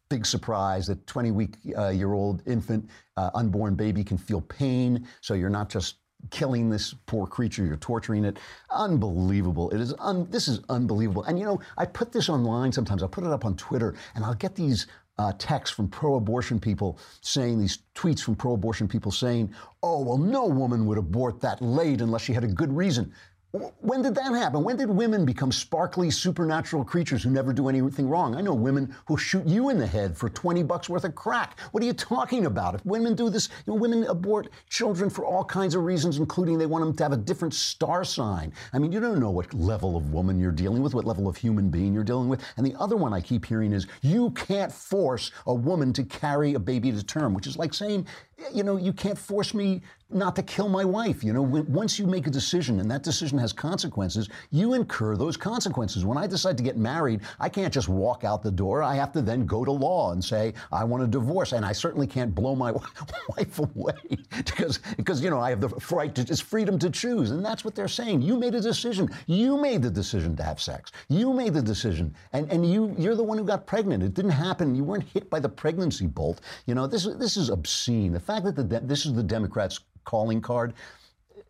Big 0.10 0.26
surprise 0.26 0.88
that 0.88 1.08
20 1.08 1.32
week 1.32 1.56
uh, 1.78 1.88
year 1.88 2.12
old 2.12 2.44
infant, 2.46 2.90
uh, 3.16 3.30
unborn 3.34 3.76
baby 3.76 4.04
can 4.04 4.18
feel 4.18 4.42
pain. 4.42 5.08
So 5.22 5.36
you're 5.36 5.50
not 5.50 5.70
just 5.70 6.01
killing 6.30 6.70
this 6.70 6.94
poor 7.06 7.26
creature. 7.28 7.66
You're 7.66 7.78
torturing 7.78 8.26
it. 8.26 8.38
Unbelievable. 8.70 9.70
It 9.72 9.82
is. 9.82 9.94
Un- 10.00 10.28
this 10.30 10.48
is 10.48 10.62
unbelievable. 10.70 11.24
And 11.24 11.40
you 11.40 11.46
know, 11.46 11.60
I 11.78 11.86
put 11.86 12.12
this 12.12 12.30
online 12.30 12.72
sometimes. 12.72 13.02
I'll 13.04 13.10
put 13.10 13.24
it 13.24 13.32
up 13.32 13.46
on 13.46 13.56
Twitter, 13.56 13.96
and 14.16 14.24
I'll 14.24 14.34
get 14.36 14.56
these 14.56 14.88
uh, 15.18 15.34
texts 15.38 15.76
from 15.76 15.88
pro-abortion 15.88 16.60
people 16.60 16.98
saying 17.22 17.60
these 17.60 17.80
tweets 17.96 18.22
from 18.22 18.36
pro-abortion 18.36 18.88
people 18.88 19.12
saying, 19.12 19.54
"Oh, 19.84 20.02
well, 20.02 20.18
no 20.18 20.46
woman 20.46 20.86
would 20.86 20.98
abort 20.98 21.42
that 21.42 21.62
late 21.62 22.02
unless 22.02 22.22
she 22.22 22.34
had 22.34 22.44
a 22.44 22.48
good 22.48 22.76
reason." 22.76 23.14
When 23.52 24.02
did 24.02 24.16
that 24.16 24.32
happen? 24.32 24.64
When 24.64 24.78
did 24.78 24.90
women 24.90 25.26
become 25.26 25.52
sparkly 25.52 26.10
supernatural 26.10 26.86
creatures 26.86 27.22
who 27.22 27.30
never 27.30 27.52
do 27.52 27.68
anything 27.68 28.08
wrong? 28.08 28.34
I 28.34 28.40
know 28.40 28.54
women 28.54 28.96
who 29.08 29.18
shoot 29.18 29.46
you 29.46 29.68
in 29.68 29.78
the 29.78 29.86
head 29.86 30.18
for 30.18 30.30
20 30.30 30.64
bucks 30.64 30.88
worth 30.88 31.04
of 31.04 31.16
crack. 31.16 31.60
What 31.72 31.84
are 31.84 31.86
you 31.86 31.92
talking 31.92 32.46
about? 32.46 32.76
If 32.76 32.86
women 32.86 33.14
do 33.14 33.30
this, 33.30 33.50
you 33.66 33.74
know, 33.74 33.80
women 33.80 34.06
abort 34.06 34.48
children 34.70 35.10
for 35.10 35.26
all 35.26 35.44
kinds 35.44 35.76
of 35.76 35.84
reasons, 35.84 36.18
including 36.18 36.58
they 36.58 36.66
want 36.66 36.86
them 36.86 36.96
to 36.96 37.04
have 37.04 37.12
a 37.12 37.18
different 37.18 37.54
star 37.54 38.06
sign. 38.06 38.54
I 38.72 38.80
mean, 38.80 38.94
you 38.94 39.02
don't 39.02 39.20
know 39.20 39.32
what 39.32 39.54
level 39.54 39.98
of 39.98 40.14
woman 40.14 40.40
you're 40.40 40.54
dealing 40.54 40.82
with, 40.82 40.94
what 40.94 41.04
level 41.04 41.28
of 41.28 41.36
human 41.36 41.70
being 41.70 41.94
you're 41.94 42.06
dealing 42.06 42.30
with. 42.30 42.42
And 42.56 42.66
the 42.66 42.76
other 42.80 42.96
one 42.96 43.14
I 43.14 43.20
keep 43.20 43.46
hearing 43.46 43.74
is 43.74 43.86
you 44.02 44.32
can't 44.32 44.72
force 44.72 45.30
a 45.46 45.54
woman 45.54 45.92
to 45.94 46.04
carry 46.06 46.54
a 46.54 46.60
baby 46.60 46.90
to 46.94 47.04
term, 47.04 47.34
which 47.34 47.48
is 47.48 47.58
like 47.58 47.74
saying, 47.74 48.08
you 48.54 48.64
know, 48.64 48.78
you 48.78 48.94
can't 48.94 49.18
force 49.18 49.54
me 49.54 49.82
not 50.14 50.36
to 50.36 50.44
kill 50.44 50.70
my 50.70 50.84
wife. 50.84 51.24
You 51.24 51.34
know, 51.34 51.42
once 51.42 51.98
you 51.98 52.06
make 52.06 52.28
a 52.28 52.30
decision 52.30 52.80
and 52.80 52.90
that 52.92 53.04
decision 53.04 53.38
has 53.38 53.54
consequences, 53.54 54.30
you 54.52 54.74
incur 54.74 55.16
those 55.16 55.38
consequences. 55.38 56.06
When 56.06 56.18
I 56.18 56.28
decide 56.28 56.58
to 56.58 56.64
get 56.64 56.78
married, 56.78 57.22
I 57.40 57.50
can't 57.50 57.74
just 57.74 57.90
walk 57.90 58.24
out 58.24 58.44
the 58.44 58.52
door. 58.52 58.84
I 58.84 58.96
have 58.96 59.12
to 59.14 59.22
then 59.22 59.46
go 59.46 59.64
to 59.64 59.72
law 59.72 60.12
and 60.12 60.24
say, 60.24 60.54
I 60.72 60.84
want 60.84 61.04
a 61.04 61.08
divorce. 61.08 61.54
And 61.54 61.66
I 61.66 61.72
certainly 61.72 62.08
can't 62.08 62.34
blow 62.34 62.56
my 62.56 62.72
wife 63.38 63.60
away 63.60 63.94
because, 64.46 64.80
because, 64.98 65.24
you 65.24 65.30
know, 65.30 65.40
I 65.40 65.50
have 65.50 65.62
the 65.62 65.70
right 65.92 66.14
to, 66.16 66.22
it's 66.22 66.42
freedom 66.42 66.78
to 66.80 66.90
choose. 66.90 67.32
And 67.32 67.44
that's 67.44 67.64
what 67.64 67.76
they're 67.76 67.88
saying. 67.88 68.22
You 68.22 68.38
made 68.38 68.56
a 68.56 68.62
decision. 68.62 69.10
You 69.28 69.58
made 69.58 69.82
the 69.82 69.92
decision 69.92 70.36
to 70.38 70.44
have 70.44 70.62
sex. 70.62 70.92
You 71.10 71.34
made 71.34 71.54
the 71.54 71.62
decision. 71.62 72.14
And, 72.34 72.52
and 72.52 72.70
you, 72.70 72.96
you're 72.98 73.16
the 73.16 73.24
one 73.24 73.38
who 73.38 73.44
got 73.44 73.66
pregnant. 73.66 74.04
It 74.04 74.14
didn't 74.14 74.32
happen. 74.32 74.76
You 74.76 74.84
weren't 74.84 75.04
hit 75.04 75.30
by 75.30 75.40
the 75.40 75.50
pregnancy 75.50 76.08
bolt. 76.08 76.42
You 76.66 76.76
know, 76.76 76.88
this, 76.88 77.06
this 77.18 77.38
is 77.38 77.50
obscene. 77.50 78.12
The 78.12 78.20
fact 78.32 78.56
that 78.56 78.70
the, 78.70 78.80
this 78.80 79.06
is 79.06 79.14
the 79.14 79.24
Democrats' 79.24 79.80
calling 80.04 80.42
card. 80.42 80.74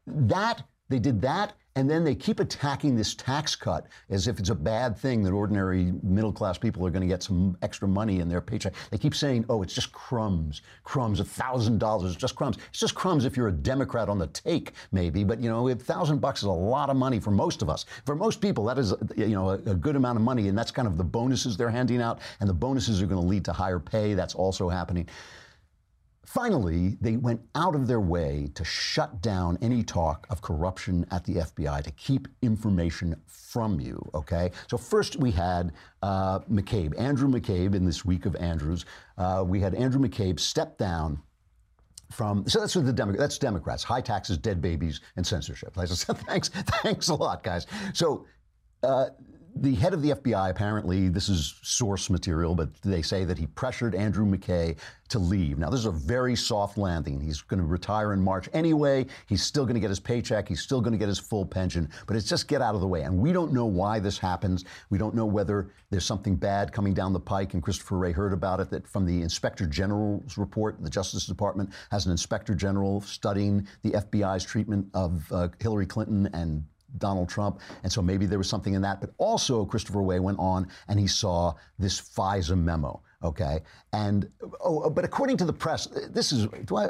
That 0.07 0.63
they 0.89 1.00
did 1.00 1.21
that, 1.21 1.53
and 1.75 1.89
then 1.89 2.03
they 2.03 2.15
keep 2.15 2.41
attacking 2.41 2.97
this 2.97 3.15
tax 3.15 3.55
cut 3.55 3.88
as 4.09 4.27
if 4.27 4.39
it's 4.39 4.50
a 4.50 4.55
bad 4.55 4.97
thing 4.97 5.23
that 5.23 5.31
ordinary 5.31 5.93
middle 6.03 6.33
class 6.33 6.57
people 6.57 6.85
are 6.85 6.89
going 6.89 7.01
to 7.01 7.07
get 7.07 7.23
some 7.23 7.55
extra 7.61 7.88
money 7.88 8.19
in 8.19 8.27
their 8.27 8.41
paycheck. 8.41 8.73
They 8.89 8.97
keep 8.97 9.15
saying, 9.15 9.45
"Oh, 9.47 9.61
it's 9.61 9.73
just 9.73 9.93
crumbs, 9.93 10.63
crumbs, 10.83 11.19
a 11.21 11.23
thousand 11.23 11.77
dollars, 11.77 12.11
it's 12.11 12.19
just 12.19 12.35
crumbs." 12.35 12.57
It's 12.71 12.79
just 12.79 12.95
crumbs 12.95 13.23
if 13.23 13.38
you're 13.38 13.47
a 13.47 13.53
Democrat 13.53 14.09
on 14.09 14.17
the 14.19 14.27
take, 14.27 14.73
maybe, 14.91 15.23
but 15.23 15.39
you 15.39 15.50
know, 15.50 15.69
a 15.69 15.75
thousand 15.75 16.19
bucks 16.19 16.39
is 16.41 16.47
a 16.47 16.51
lot 16.51 16.89
of 16.89 16.97
money 16.97 17.19
for 17.19 17.31
most 17.31 17.61
of 17.61 17.69
us. 17.69 17.85
For 18.05 18.15
most 18.15 18.41
people, 18.41 18.65
that 18.65 18.77
is 18.77 18.93
you 19.15 19.27
know 19.29 19.51
a, 19.51 19.53
a 19.53 19.75
good 19.75 19.95
amount 19.95 20.17
of 20.17 20.23
money, 20.23 20.50
and 20.50 20.57
that's 20.57 20.71
kind 20.71 20.88
of 20.88 20.97
the 20.97 21.05
bonuses 21.05 21.55
they're 21.55 21.69
handing 21.69 22.01
out, 22.01 22.19
and 22.41 22.50
the 22.50 22.53
bonuses 22.53 23.01
are 23.01 23.05
going 23.05 23.21
to 23.21 23.27
lead 23.27 23.45
to 23.45 23.53
higher 23.53 23.79
pay. 23.79 24.13
That's 24.13 24.35
also 24.35 24.67
happening. 24.67 25.07
Finally, 26.33 26.97
they 27.01 27.17
went 27.17 27.41
out 27.55 27.75
of 27.75 27.88
their 27.88 28.00
way 28.00 28.50
to 28.55 28.63
shut 28.63 29.21
down 29.21 29.57
any 29.61 29.83
talk 29.83 30.25
of 30.29 30.41
corruption 30.41 31.05
at 31.11 31.25
the 31.25 31.33
FBI 31.33 31.83
to 31.83 31.91
keep 31.91 32.25
information 32.41 33.13
from 33.27 33.81
you. 33.81 34.01
Okay, 34.13 34.50
so 34.69 34.77
first 34.77 35.17
we 35.17 35.29
had 35.29 35.73
uh, 36.01 36.39
McCabe, 36.50 36.97
Andrew 36.97 37.27
McCabe, 37.27 37.75
in 37.75 37.83
this 37.85 38.05
week 38.05 38.25
of 38.25 38.38
Andrews. 38.38 38.85
Uh, 39.17 39.43
we 39.45 39.59
had 39.59 39.75
Andrew 39.75 40.00
McCabe 40.00 40.39
step 40.39 40.77
down 40.77 41.21
from 42.13 42.47
so 42.47 42.61
that's 42.61 42.77
what 42.77 42.85
the 42.85 42.93
Demo- 42.93 43.17
that's 43.17 43.38
Democrats, 43.38 43.83
high 43.83 44.00
taxes, 44.00 44.38
dead 44.38 44.61
babies, 44.61 45.01
and 45.17 45.27
censorship. 45.27 45.77
I 45.77 45.83
said, 45.83 46.17
thanks, 46.27 46.47
thanks 46.47 47.09
a 47.09 47.15
lot, 47.15 47.43
guys. 47.43 47.67
So. 47.93 48.25
Uh, 48.83 49.07
the 49.55 49.75
head 49.75 49.93
of 49.93 50.01
the 50.01 50.12
FBI, 50.12 50.50
apparently, 50.50 51.10
this 51.10 51.29
is 51.29 51.55
source 51.62 52.10
material, 52.10 52.55
but 52.55 52.70
they 52.81 53.01
say 53.01 53.25
that 53.25 53.38
he 53.38 53.48
pressured 53.48 53.93
Andrew 53.93 54.25
McCabe 54.25 54.77
to 55.10 55.20
leave. 55.20 55.58
Now, 55.58 55.70
this 55.70 55.81
is 55.81 55.86
a 55.86 55.91
very 55.91 56.36
soft 56.36 56.77
landing. 56.77 57.20
He's 57.20 57.41
going 57.41 57.60
to 57.60 57.65
retire 57.65 58.13
in 58.13 58.22
March 58.22 58.50
anyway. 58.53 59.05
He's 59.27 59.43
still 59.43 59.65
going 59.65 59.75
to 59.75 59.81
get 59.81 59.89
his 59.89 60.00
paycheck. 60.00 60.48
He's 60.48 60.62
still 60.62 60.79
going 60.79 60.93
to 60.93 60.98
get 60.98 61.10
his 61.10 61.20
full 61.20 61.46
pension, 61.46 61.89
but 62.08 62.15
it's 62.15 62.27
just 62.27 62.48
get 62.48 62.62
out 62.62 62.75
of 62.75 62.81
the 62.81 62.88
way. 62.88 63.01
And 63.01 63.17
we 63.17 63.34
don't 63.34 63.51
know 63.51 63.65
why 63.65 64.00
this 64.00 64.17
happens. 64.17 64.63
We 64.89 64.98
don't 64.98 65.13
know 65.13 65.25
whether 65.25 65.70
there's 65.89 66.05
something 66.05 66.36
bad 66.36 66.72
coming 66.72 66.93
down 66.93 67.12
the 67.12 67.20
pike. 67.20 67.53
And 67.53 67.62
Christopher 67.62 67.98
Wray 67.98 68.13
heard 68.13 68.34
about 68.34 68.60
it 68.62 68.70
that 68.70 68.88
from 68.88 69.05
the 69.05 69.22
Inspector 69.22 69.65
General's 69.67 70.38
report, 70.38 70.81
the 70.81 70.89
Justice 70.89 71.25
Department 71.25 71.72
has 71.91 72.05
an 72.05 72.12
Inspector 72.12 72.53
General 72.55 73.01
studying 73.01 73.67
the 73.84 73.91
FBI's 73.91 74.46
treatment 74.46 74.88
of 74.93 75.29
uh, 75.31 75.50
Hillary 75.60 75.86
Clinton 75.86 76.29
and 76.34 76.63
Donald 76.98 77.29
Trump. 77.29 77.60
And 77.83 77.91
so 77.91 78.01
maybe 78.01 78.25
there 78.25 78.38
was 78.38 78.50
something 78.50 78.74
in 78.74 78.81
that. 78.81 79.01
But 79.01 79.12
also, 79.17 79.65
Christopher 79.65 80.01
Wray 80.01 80.19
went 80.19 80.39
on 80.39 80.67
and 80.88 81.00
he 81.00 81.07
saw 81.07 81.53
this 81.79 82.00
FISA 82.00 82.57
memo. 82.57 83.01
Okay. 83.24 83.62
And, 83.93 84.29
oh, 84.43 84.83
oh, 84.83 84.89
but 84.89 85.05
according 85.05 85.38
to 85.38 85.45
the 85.45 85.53
press, 85.53 85.88
this 86.10 86.31
is, 86.31 86.48
do 86.65 86.77
I, 86.77 86.89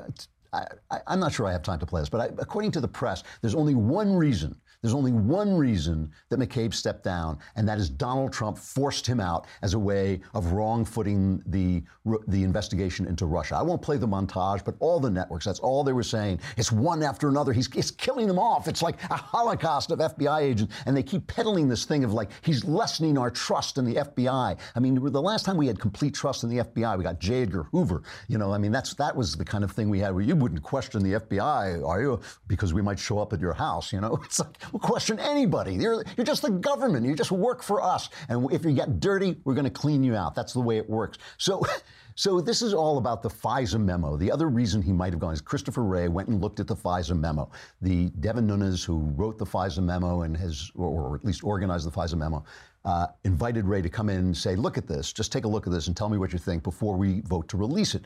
I, 0.53 0.65
am 1.07 1.19
not 1.19 1.33
sure 1.33 1.47
I 1.47 1.51
have 1.51 1.63
time 1.63 1.79
to 1.79 1.85
play 1.85 2.01
this, 2.01 2.09
but 2.09 2.21
I, 2.21 2.25
according 2.39 2.71
to 2.71 2.81
the 2.81 2.87
press, 2.87 3.23
there's 3.41 3.55
only 3.55 3.75
one 3.75 4.13
reason 4.13 4.55
there's 4.81 4.93
only 4.93 5.11
one 5.11 5.55
reason 5.55 6.11
that 6.29 6.39
McCabe 6.39 6.73
stepped 6.73 7.03
down, 7.03 7.37
and 7.55 7.67
that 7.67 7.77
is 7.77 7.89
Donald 7.89 8.33
Trump 8.33 8.57
forced 8.57 9.05
him 9.05 9.19
out 9.19 9.45
as 9.61 9.73
a 9.73 9.79
way 9.79 10.21
of 10.33 10.53
wrong-footing 10.53 11.43
the 11.45 11.83
the 12.27 12.43
investigation 12.43 13.05
into 13.05 13.25
Russia. 13.27 13.55
I 13.55 13.61
won't 13.61 13.81
play 13.81 13.97
the 13.97 14.07
montage, 14.07 14.65
but 14.65 14.75
all 14.79 14.99
the 14.99 15.09
networks, 15.09 15.45
that's 15.45 15.59
all 15.59 15.83
they 15.83 15.93
were 15.93 16.03
saying. 16.03 16.39
It's 16.57 16.71
one 16.71 17.03
after 17.03 17.29
another. 17.29 17.53
He's, 17.53 17.71
he's 17.71 17.91
killing 17.91 18.27
them 18.27 18.39
off. 18.39 18.67
It's 18.67 18.81
like 18.81 19.01
a 19.11 19.15
holocaust 19.15 19.91
of 19.91 19.99
FBI 19.99 20.41
agents, 20.41 20.73
and 20.85 20.97
they 20.97 21.03
keep 21.03 21.27
peddling 21.27 21.67
this 21.67 21.85
thing 21.85 22.03
of 22.03 22.13
like 22.13 22.31
he's 22.41 22.65
lessening 22.65 23.17
our 23.17 23.29
trust 23.29 23.77
in 23.77 23.85
the 23.85 23.95
FBI. 23.95 24.57
I 24.75 24.79
mean, 24.79 24.95
the 24.95 25.21
last 25.21 25.45
time 25.45 25.57
we 25.57 25.67
had 25.67 25.79
complete 25.79 26.15
trust 26.15 26.43
in 26.43 26.49
the 26.49 26.63
FBI, 26.63 26.97
we 26.97 27.03
got 27.03 27.19
J. 27.19 27.43
Edgar 27.43 27.63
Hoover. 27.71 28.01
You 28.27 28.37
know, 28.39 28.51
I 28.51 28.57
mean, 28.57 28.71
that's 28.71 28.93
that 28.95 29.15
was 29.15 29.35
the 29.35 29.45
kind 29.45 29.63
of 29.63 29.71
thing 29.71 29.89
we 29.89 29.99
had 29.99 30.13
where 30.13 30.23
you 30.23 30.35
wouldn't 30.35 30.63
question 30.63 31.03
the 31.03 31.19
FBI, 31.19 31.87
are 31.87 32.01
you? 32.01 32.19
Because 32.47 32.73
we 32.73 32.81
might 32.81 32.97
show 32.99 33.19
up 33.19 33.31
at 33.33 33.39
your 33.39 33.53
house. 33.53 33.93
You 33.93 34.01
know, 34.01 34.19
it's 34.25 34.39
like 34.39 34.57
Question 34.79 35.19
anybody. 35.19 35.75
You're, 35.75 36.03
you're 36.15 36.25
just 36.25 36.41
the 36.41 36.49
government. 36.49 37.05
You 37.05 37.15
just 37.15 37.31
work 37.31 37.61
for 37.61 37.81
us. 37.81 38.09
And 38.29 38.51
if 38.51 38.63
you 38.63 38.71
get 38.71 38.99
dirty, 38.99 39.37
we're 39.43 39.53
going 39.53 39.65
to 39.65 39.69
clean 39.69 40.03
you 40.03 40.15
out. 40.15 40.35
That's 40.35 40.53
the 40.53 40.61
way 40.61 40.77
it 40.77 40.89
works. 40.89 41.17
So, 41.37 41.63
so 42.15 42.41
this 42.41 42.61
is 42.61 42.73
all 42.73 42.97
about 42.97 43.21
the 43.21 43.29
FISA 43.29 43.79
memo. 43.79 44.17
The 44.17 44.31
other 44.31 44.47
reason 44.47 44.81
he 44.81 44.91
might 44.91 45.13
have 45.13 45.19
gone 45.19 45.33
is 45.33 45.41
Christopher 45.41 45.83
Wray 45.83 46.07
went 46.07 46.29
and 46.29 46.41
looked 46.41 46.59
at 46.59 46.67
the 46.67 46.75
FISA 46.75 47.17
memo. 47.19 47.49
The 47.81 48.09
Devin 48.19 48.47
Nunes, 48.47 48.83
who 48.83 48.99
wrote 49.15 49.37
the 49.37 49.45
FISA 49.45 49.83
memo 49.83 50.21
and 50.21 50.37
has, 50.37 50.71
or 50.75 51.15
at 51.15 51.25
least 51.25 51.43
organized 51.43 51.85
the 51.85 51.91
FISA 51.91 52.15
memo, 52.15 52.43
uh, 52.85 53.07
invited 53.23 53.65
Wray 53.65 53.81
to 53.81 53.89
come 53.89 54.09
in 54.09 54.17
and 54.17 54.37
say, 54.37 54.55
look 54.55 54.77
at 54.77 54.87
this, 54.87 55.13
just 55.13 55.31
take 55.31 55.45
a 55.45 55.47
look 55.47 55.67
at 55.67 55.73
this 55.73 55.87
and 55.87 55.95
tell 55.95 56.09
me 56.09 56.17
what 56.17 56.33
you 56.33 56.39
think 56.39 56.63
before 56.63 56.95
we 56.95 57.21
vote 57.21 57.47
to 57.49 57.57
release 57.57 57.93
it. 57.95 58.03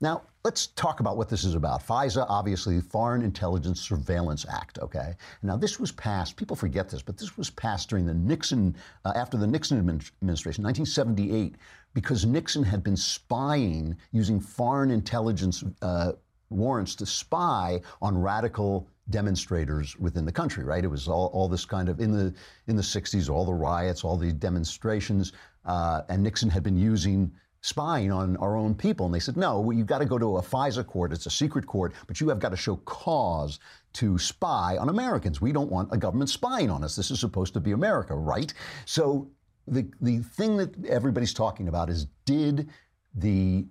Now, 0.00 0.22
let's 0.44 0.66
talk 0.68 1.00
about 1.00 1.16
what 1.16 1.30
this 1.30 1.42
is 1.42 1.54
about. 1.54 1.82
FISA, 1.86 2.26
obviously, 2.28 2.78
Foreign 2.78 3.22
Intelligence 3.22 3.80
Surveillance 3.80 4.44
Act, 4.46 4.78
okay? 4.78 5.14
Now, 5.42 5.56
this 5.56 5.80
was 5.80 5.90
passed, 5.90 6.36
people 6.36 6.54
forget 6.54 6.90
this, 6.90 7.00
but 7.00 7.16
this 7.16 7.38
was 7.38 7.48
passed 7.48 7.88
during 7.88 8.04
the 8.04 8.12
Nixon, 8.12 8.76
uh, 9.06 9.14
after 9.16 9.38
the 9.38 9.46
Nixon 9.46 9.78
administration, 9.78 10.62
1978, 10.62 11.54
because 11.94 12.26
Nixon 12.26 12.62
had 12.62 12.84
been 12.84 12.96
spying 12.96 13.96
using 14.12 14.38
foreign 14.38 14.90
intelligence 14.90 15.64
uh, 15.80 16.12
warrants 16.50 16.94
to 16.96 17.06
spy 17.06 17.80
on 18.02 18.20
radical 18.20 18.86
demonstrators 19.08 19.96
within 19.96 20.26
the 20.26 20.32
country, 20.32 20.62
right? 20.62 20.84
It 20.84 20.88
was 20.88 21.08
all, 21.08 21.30
all 21.32 21.48
this 21.48 21.64
kind 21.64 21.88
of 21.88 22.00
in 22.00 22.10
the 22.10 22.34
in 22.66 22.76
the 22.76 22.82
60s, 22.82 23.30
all 23.30 23.46
the 23.46 23.54
riots, 23.54 24.04
all 24.04 24.16
the 24.16 24.32
demonstrations, 24.32 25.32
uh, 25.64 26.02
and 26.08 26.22
Nixon 26.22 26.50
had 26.50 26.62
been 26.62 26.76
using 26.76 27.32
spying 27.64 28.12
on 28.12 28.36
our 28.36 28.56
own 28.56 28.74
people. 28.74 29.06
And 29.06 29.14
they 29.14 29.18
said, 29.18 29.38
no, 29.38 29.70
you've 29.70 29.86
got 29.86 30.00
to 30.00 30.04
go 30.04 30.18
to 30.18 30.36
a 30.36 30.42
FISA 30.42 30.86
court. 30.86 31.12
It's 31.12 31.24
a 31.24 31.30
secret 31.30 31.66
court, 31.66 31.94
but 32.06 32.20
you 32.20 32.28
have 32.28 32.38
got 32.38 32.50
to 32.50 32.58
show 32.58 32.76
cause 32.84 33.58
to 33.94 34.18
spy 34.18 34.76
on 34.76 34.90
Americans. 34.90 35.40
We 35.40 35.50
don't 35.50 35.70
want 35.70 35.88
a 35.90 35.96
government 35.96 36.28
spying 36.28 36.70
on 36.70 36.84
us. 36.84 36.94
This 36.94 37.10
is 37.10 37.18
supposed 37.18 37.54
to 37.54 37.60
be 37.60 37.72
America, 37.72 38.14
right? 38.14 38.52
So 38.84 39.30
the, 39.66 39.90
the 40.02 40.18
thing 40.18 40.58
that 40.58 40.84
everybody's 40.84 41.32
talking 41.32 41.68
about 41.68 41.88
is 41.88 42.06
did 42.26 42.68
the 43.14 43.64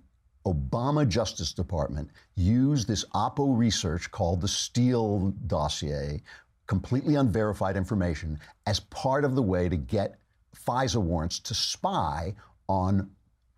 Obama 0.44 1.08
Justice 1.08 1.52
Department 1.52 2.10
use 2.34 2.84
this 2.86 3.04
Oppo 3.14 3.56
research 3.56 4.10
called 4.10 4.40
the 4.40 4.48
Steele 4.48 5.32
dossier, 5.46 6.20
completely 6.66 7.14
unverified 7.14 7.76
information, 7.76 8.40
as 8.66 8.80
part 8.80 9.24
of 9.24 9.36
the 9.36 9.42
way 9.42 9.68
to 9.68 9.76
get 9.76 10.18
FISA 10.66 11.00
warrants 11.00 11.38
to 11.38 11.54
spy 11.54 12.34
on 12.68 13.08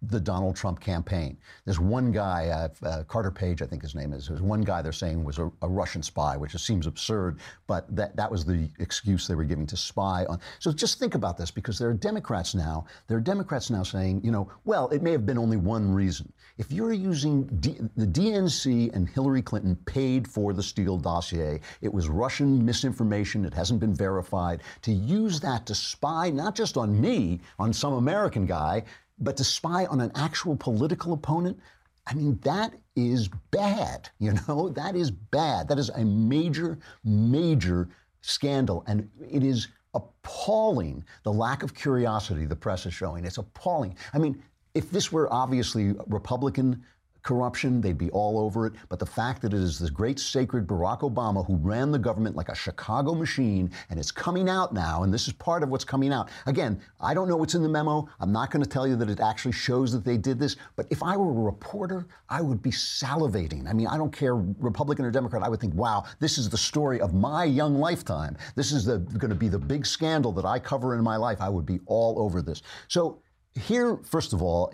the 0.09 0.21
Donald 0.21 0.57
Trump 0.57 0.81
campaign. 0.81 1.37
There's 1.65 1.81
one 1.81 2.13
guy, 2.13 2.49
uh, 2.49 2.87
uh, 2.87 3.03
Carter 3.05 3.31
Page, 3.31 3.63
I 3.63 3.67
think 3.67 3.83
his 3.83 3.95
name 3.95 4.13
is. 4.13 4.29
There's 4.29 4.43
one 4.43 4.63
guy 4.63 4.83
they're 4.83 4.93
saying 4.93 5.25
was 5.25 5.39
a, 5.39 5.51
a, 5.63 5.69
Russian 5.69 6.03
spy, 6.03 6.37
which 6.37 6.53
just 6.53 6.67
seems 6.67 6.87
absurd, 6.87 7.39
but 7.67 7.95
that, 7.95 8.17
that 8.17 8.31
was 8.31 8.45
the 8.45 8.71
excuse 8.79 9.27
they 9.27 9.35
were 9.35 9.45
giving 9.45 9.67
to 9.67 9.77
spy 9.77 10.25
on. 10.27 10.41
So 10.59 10.73
just 10.73 10.99
think 10.99 11.15
about 11.15 11.37
this 11.37 11.51
because 11.51 11.79
there 11.79 11.89
are 11.89 11.95
Democrats 11.95 12.55
now, 12.55 12.87
there 13.09 13.17
are 13.17 13.21
Democrats 13.21 13.71
now 13.71 13.83
saying, 13.83 14.23
you 14.25 14.31
know, 14.31 14.51
well, 14.65 14.89
it 14.89 15.03
may 15.03 15.13
have 15.13 15.27
been 15.27 15.39
only 15.39 15.57
one 15.57 15.93
reason. 15.93 16.33
If 16.59 16.73
you're 16.73 16.93
using 16.93 17.45
D, 17.61 17.77
the 17.97 18.07
DNC 18.07 18.95
and 18.95 19.09
Hillary 19.09 19.43
Clinton 19.43 19.77
paid 19.87 20.27
for 20.27 20.53
the 20.53 20.63
Steele 20.63 20.99
dossier, 20.99 21.61
it 21.83 21.93
was 21.93 22.09
Russian 22.09 22.65
misinformation, 22.65 23.45
it 23.45 23.53
hasn't 23.53 23.81
been 23.81 23.95
verified, 23.95 24.63
to 24.83 24.93
use 24.93 25.41
that 25.41 25.67
to 25.67 25.75
spy 25.75 26.31
not 26.31 26.55
just 26.55 26.77
on 26.77 26.99
me, 27.01 27.41
on 27.59 27.73
some 27.73 27.95
American 27.95 28.47
guy, 28.47 28.83
but 29.19 29.37
to 29.39 29.45
spy 29.45 29.87
on 29.87 30.01
an 30.01 30.13
actual 30.15 30.57
political 30.57 31.13
opponent, 31.13 31.59
I 32.07 32.15
mean, 32.15 32.39
that 32.43 32.75
is 32.95 33.29
bad. 33.51 34.09
You 34.19 34.35
know, 34.49 34.71
that 34.71 34.97
is 34.97 35.11
bad. 35.11 35.69
That 35.69 35.79
is 35.79 35.91
a 35.91 36.05
major, 36.05 36.79
major 37.05 37.89
scandal. 38.23 38.83
And 38.87 39.09
it 39.31 39.45
is 39.45 39.69
appalling 39.95 41.05
the 41.23 41.33
lack 41.33 41.63
of 41.63 41.75
curiosity 41.75 42.45
the 42.47 42.57
press 42.57 42.87
is 42.87 42.95
showing. 42.95 43.25
It's 43.25 43.39
appalling. 43.39 43.97
I 44.13 44.19
mean, 44.19 44.43
if 44.75 44.91
this 44.91 45.13
were 45.13 45.33
obviously 45.33 45.95
Republican 46.07 46.85
corruption, 47.27 47.81
they'd 47.81 47.99
be 47.99 48.11
all 48.11 48.39
over 48.39 48.67
it. 48.67 48.73
But 48.89 48.99
the 48.99 49.07
fact 49.07 49.43
that 49.43 49.53
it 49.53 49.61
is 49.61 49.79
the 49.79 49.91
great 49.91 50.19
sacred 50.19 50.67
Barack 50.67 51.01
Obama 51.01 51.45
who 51.45 51.57
ran 51.57 51.91
the 51.91 51.99
government 51.99 52.37
like 52.37 52.49
a 52.49 52.55
Chicago 52.55 53.15
machine, 53.15 53.71
and 53.91 53.99
it's 53.99 54.13
coming 54.13 54.49
out 54.49 54.73
now, 54.73 55.03
and 55.03 55.13
this 55.13 55.27
is 55.27 55.35
part 55.35 55.63
of 55.63 55.69
what's 55.69 55.85
coming 55.85 56.13
out. 56.13 56.31
Again, 56.47 56.81
I 57.01 57.13
don't 57.13 57.29
know 57.29 57.37
what's 57.37 57.55
in 57.55 57.63
the 57.63 57.69
memo. 57.69 58.09
I'm 58.21 58.33
not 58.33 58.51
going 58.51 58.63
to 58.63 58.69
tell 58.69 58.87
you 58.87 58.97
that 58.97 59.11
it 59.11 59.21
actually 59.21 59.53
shows 59.53 59.93
that 59.93 60.05
they 60.05 60.17
did 60.17 60.39
this. 60.39 60.57
But 60.77 60.87
if 60.89 61.03
I 61.03 61.17
were 61.17 61.31
a 61.31 61.45
reporter, 61.45 62.07
I 62.29 62.41
would 62.41 62.63
be 62.63 62.71
salivating. 62.71 63.69
I 63.69 63.73
mean, 63.73 63.89
I 63.89 63.97
don't 63.97 64.13
care, 64.13 64.37
Republican 64.37 65.05
or 65.05 65.11
Democrat, 65.11 65.43
I 65.43 65.49
would 65.49 65.61
think, 65.61 65.75
wow, 65.75 66.05
this 66.21 66.39
is 66.39 66.49
the 66.49 66.57
story 66.57 67.01
of 67.01 67.13
my 67.13 67.45
young 67.45 67.75
lifetime. 67.75 68.37
This 68.55 68.71
is 68.71 68.87
going 68.87 69.31
to 69.31 69.35
be 69.35 69.49
the 69.49 69.59
big 69.59 69.85
scandal 69.85 70.31
that 70.33 70.45
I 70.45 70.61
cover 70.61 70.95
in 70.95 71.03
my 71.03 71.17
life. 71.17 71.41
I 71.41 71.49
would 71.49 71.67
be 71.67 71.81
all 71.87 72.21
over 72.21 72.41
this. 72.41 72.63
So, 72.89 73.21
here, 73.55 73.99
first 74.05 74.33
of 74.33 74.43
all, 74.43 74.73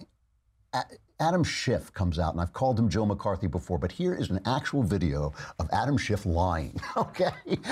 Adam 1.22 1.44
Schiff 1.44 1.94
comes 1.94 2.18
out, 2.18 2.32
and 2.32 2.40
I've 2.40 2.52
called 2.52 2.76
him 2.76 2.88
Joe 2.88 3.06
McCarthy 3.06 3.46
before, 3.46 3.78
but 3.78 3.92
here 3.92 4.12
is 4.12 4.30
an 4.30 4.40
actual 4.44 4.82
video 4.82 5.32
of 5.60 5.68
Adam 5.72 5.96
Schiff 5.96 6.26
lying. 6.26 6.78
Okay? 6.96 7.30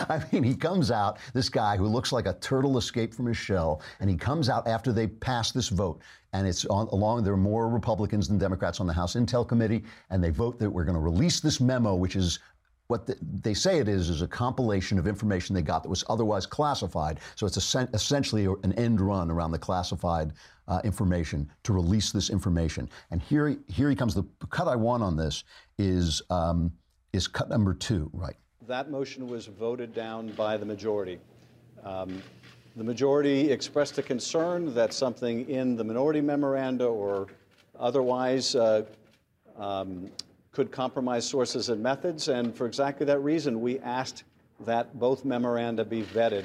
I 0.08 0.22
mean, 0.32 0.44
he 0.44 0.54
comes 0.54 0.90
out, 0.90 1.18
this 1.34 1.48
guy 1.48 1.76
who 1.76 1.86
looks 1.86 2.12
like 2.12 2.26
a 2.26 2.34
turtle 2.34 2.78
escaped 2.78 3.14
from 3.14 3.26
his 3.26 3.36
shell, 3.36 3.82
and 3.98 4.08
he 4.08 4.16
comes 4.16 4.48
out 4.48 4.68
after 4.68 4.92
they 4.92 5.08
pass 5.08 5.50
this 5.50 5.68
vote. 5.68 6.00
And 6.32 6.46
it's 6.46 6.64
on, 6.66 6.86
along, 6.88 7.24
there 7.24 7.32
are 7.32 7.36
more 7.36 7.68
Republicans 7.68 8.28
than 8.28 8.38
Democrats 8.38 8.80
on 8.80 8.86
the 8.86 8.92
House 8.92 9.14
Intel 9.14 9.46
Committee, 9.46 9.84
and 10.10 10.22
they 10.22 10.30
vote 10.30 10.58
that 10.60 10.70
we're 10.70 10.84
going 10.84 10.94
to 10.94 11.00
release 11.00 11.40
this 11.40 11.60
memo, 11.60 11.94
which 11.96 12.14
is 12.14 12.38
what 12.86 13.06
the, 13.06 13.16
they 13.42 13.54
say 13.54 13.78
it 13.78 13.88
is 13.88 14.10
is 14.10 14.20
a 14.20 14.28
compilation 14.28 14.98
of 14.98 15.06
information 15.06 15.54
they 15.54 15.62
got 15.62 15.82
that 15.82 15.88
was 15.88 16.04
otherwise 16.08 16.44
classified. 16.44 17.20
So 17.36 17.46
it's 17.46 17.56
essentially 17.56 18.46
an 18.64 18.72
end 18.74 19.00
run 19.00 19.30
around 19.30 19.52
the 19.52 19.58
classified 19.58 20.32
uh, 20.70 20.80
information 20.84 21.50
to 21.64 21.72
release 21.72 22.12
this 22.12 22.30
information. 22.30 22.88
And 23.10 23.20
here, 23.20 23.56
here 23.66 23.90
he 23.90 23.96
comes. 23.96 24.14
The 24.14 24.24
cut 24.48 24.68
I 24.68 24.76
want 24.76 25.02
on 25.02 25.16
this 25.16 25.44
is 25.78 26.22
um, 26.30 26.72
is 27.12 27.26
cut 27.26 27.50
number 27.50 27.74
two, 27.74 28.08
right? 28.14 28.36
That 28.68 28.90
motion 28.90 29.26
was 29.28 29.46
voted 29.46 29.92
down 29.92 30.28
by 30.28 30.56
the 30.56 30.64
majority. 30.64 31.18
Um, 31.82 32.22
the 32.76 32.84
majority 32.84 33.50
expressed 33.50 33.98
a 33.98 34.02
concern 34.02 34.72
that 34.74 34.92
something 34.92 35.48
in 35.50 35.76
the 35.76 35.82
minority 35.82 36.20
memoranda 36.20 36.86
or 36.86 37.26
otherwise 37.78 38.54
uh, 38.54 38.84
um, 39.58 40.08
could 40.52 40.70
compromise 40.70 41.28
sources 41.28 41.68
and 41.68 41.82
methods. 41.82 42.28
And 42.28 42.54
for 42.54 42.66
exactly 42.66 43.04
that 43.06 43.18
reason, 43.18 43.60
we 43.60 43.80
asked 43.80 44.22
that 44.60 44.96
both 45.00 45.24
memoranda 45.24 45.84
be 45.84 46.02
vetted 46.02 46.44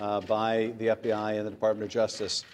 uh, 0.00 0.20
by 0.20 0.72
the 0.78 0.88
FBI 0.88 1.38
and 1.38 1.46
the 1.46 1.50
Department 1.50 1.84
of 1.84 1.90
Justice. 1.90 2.44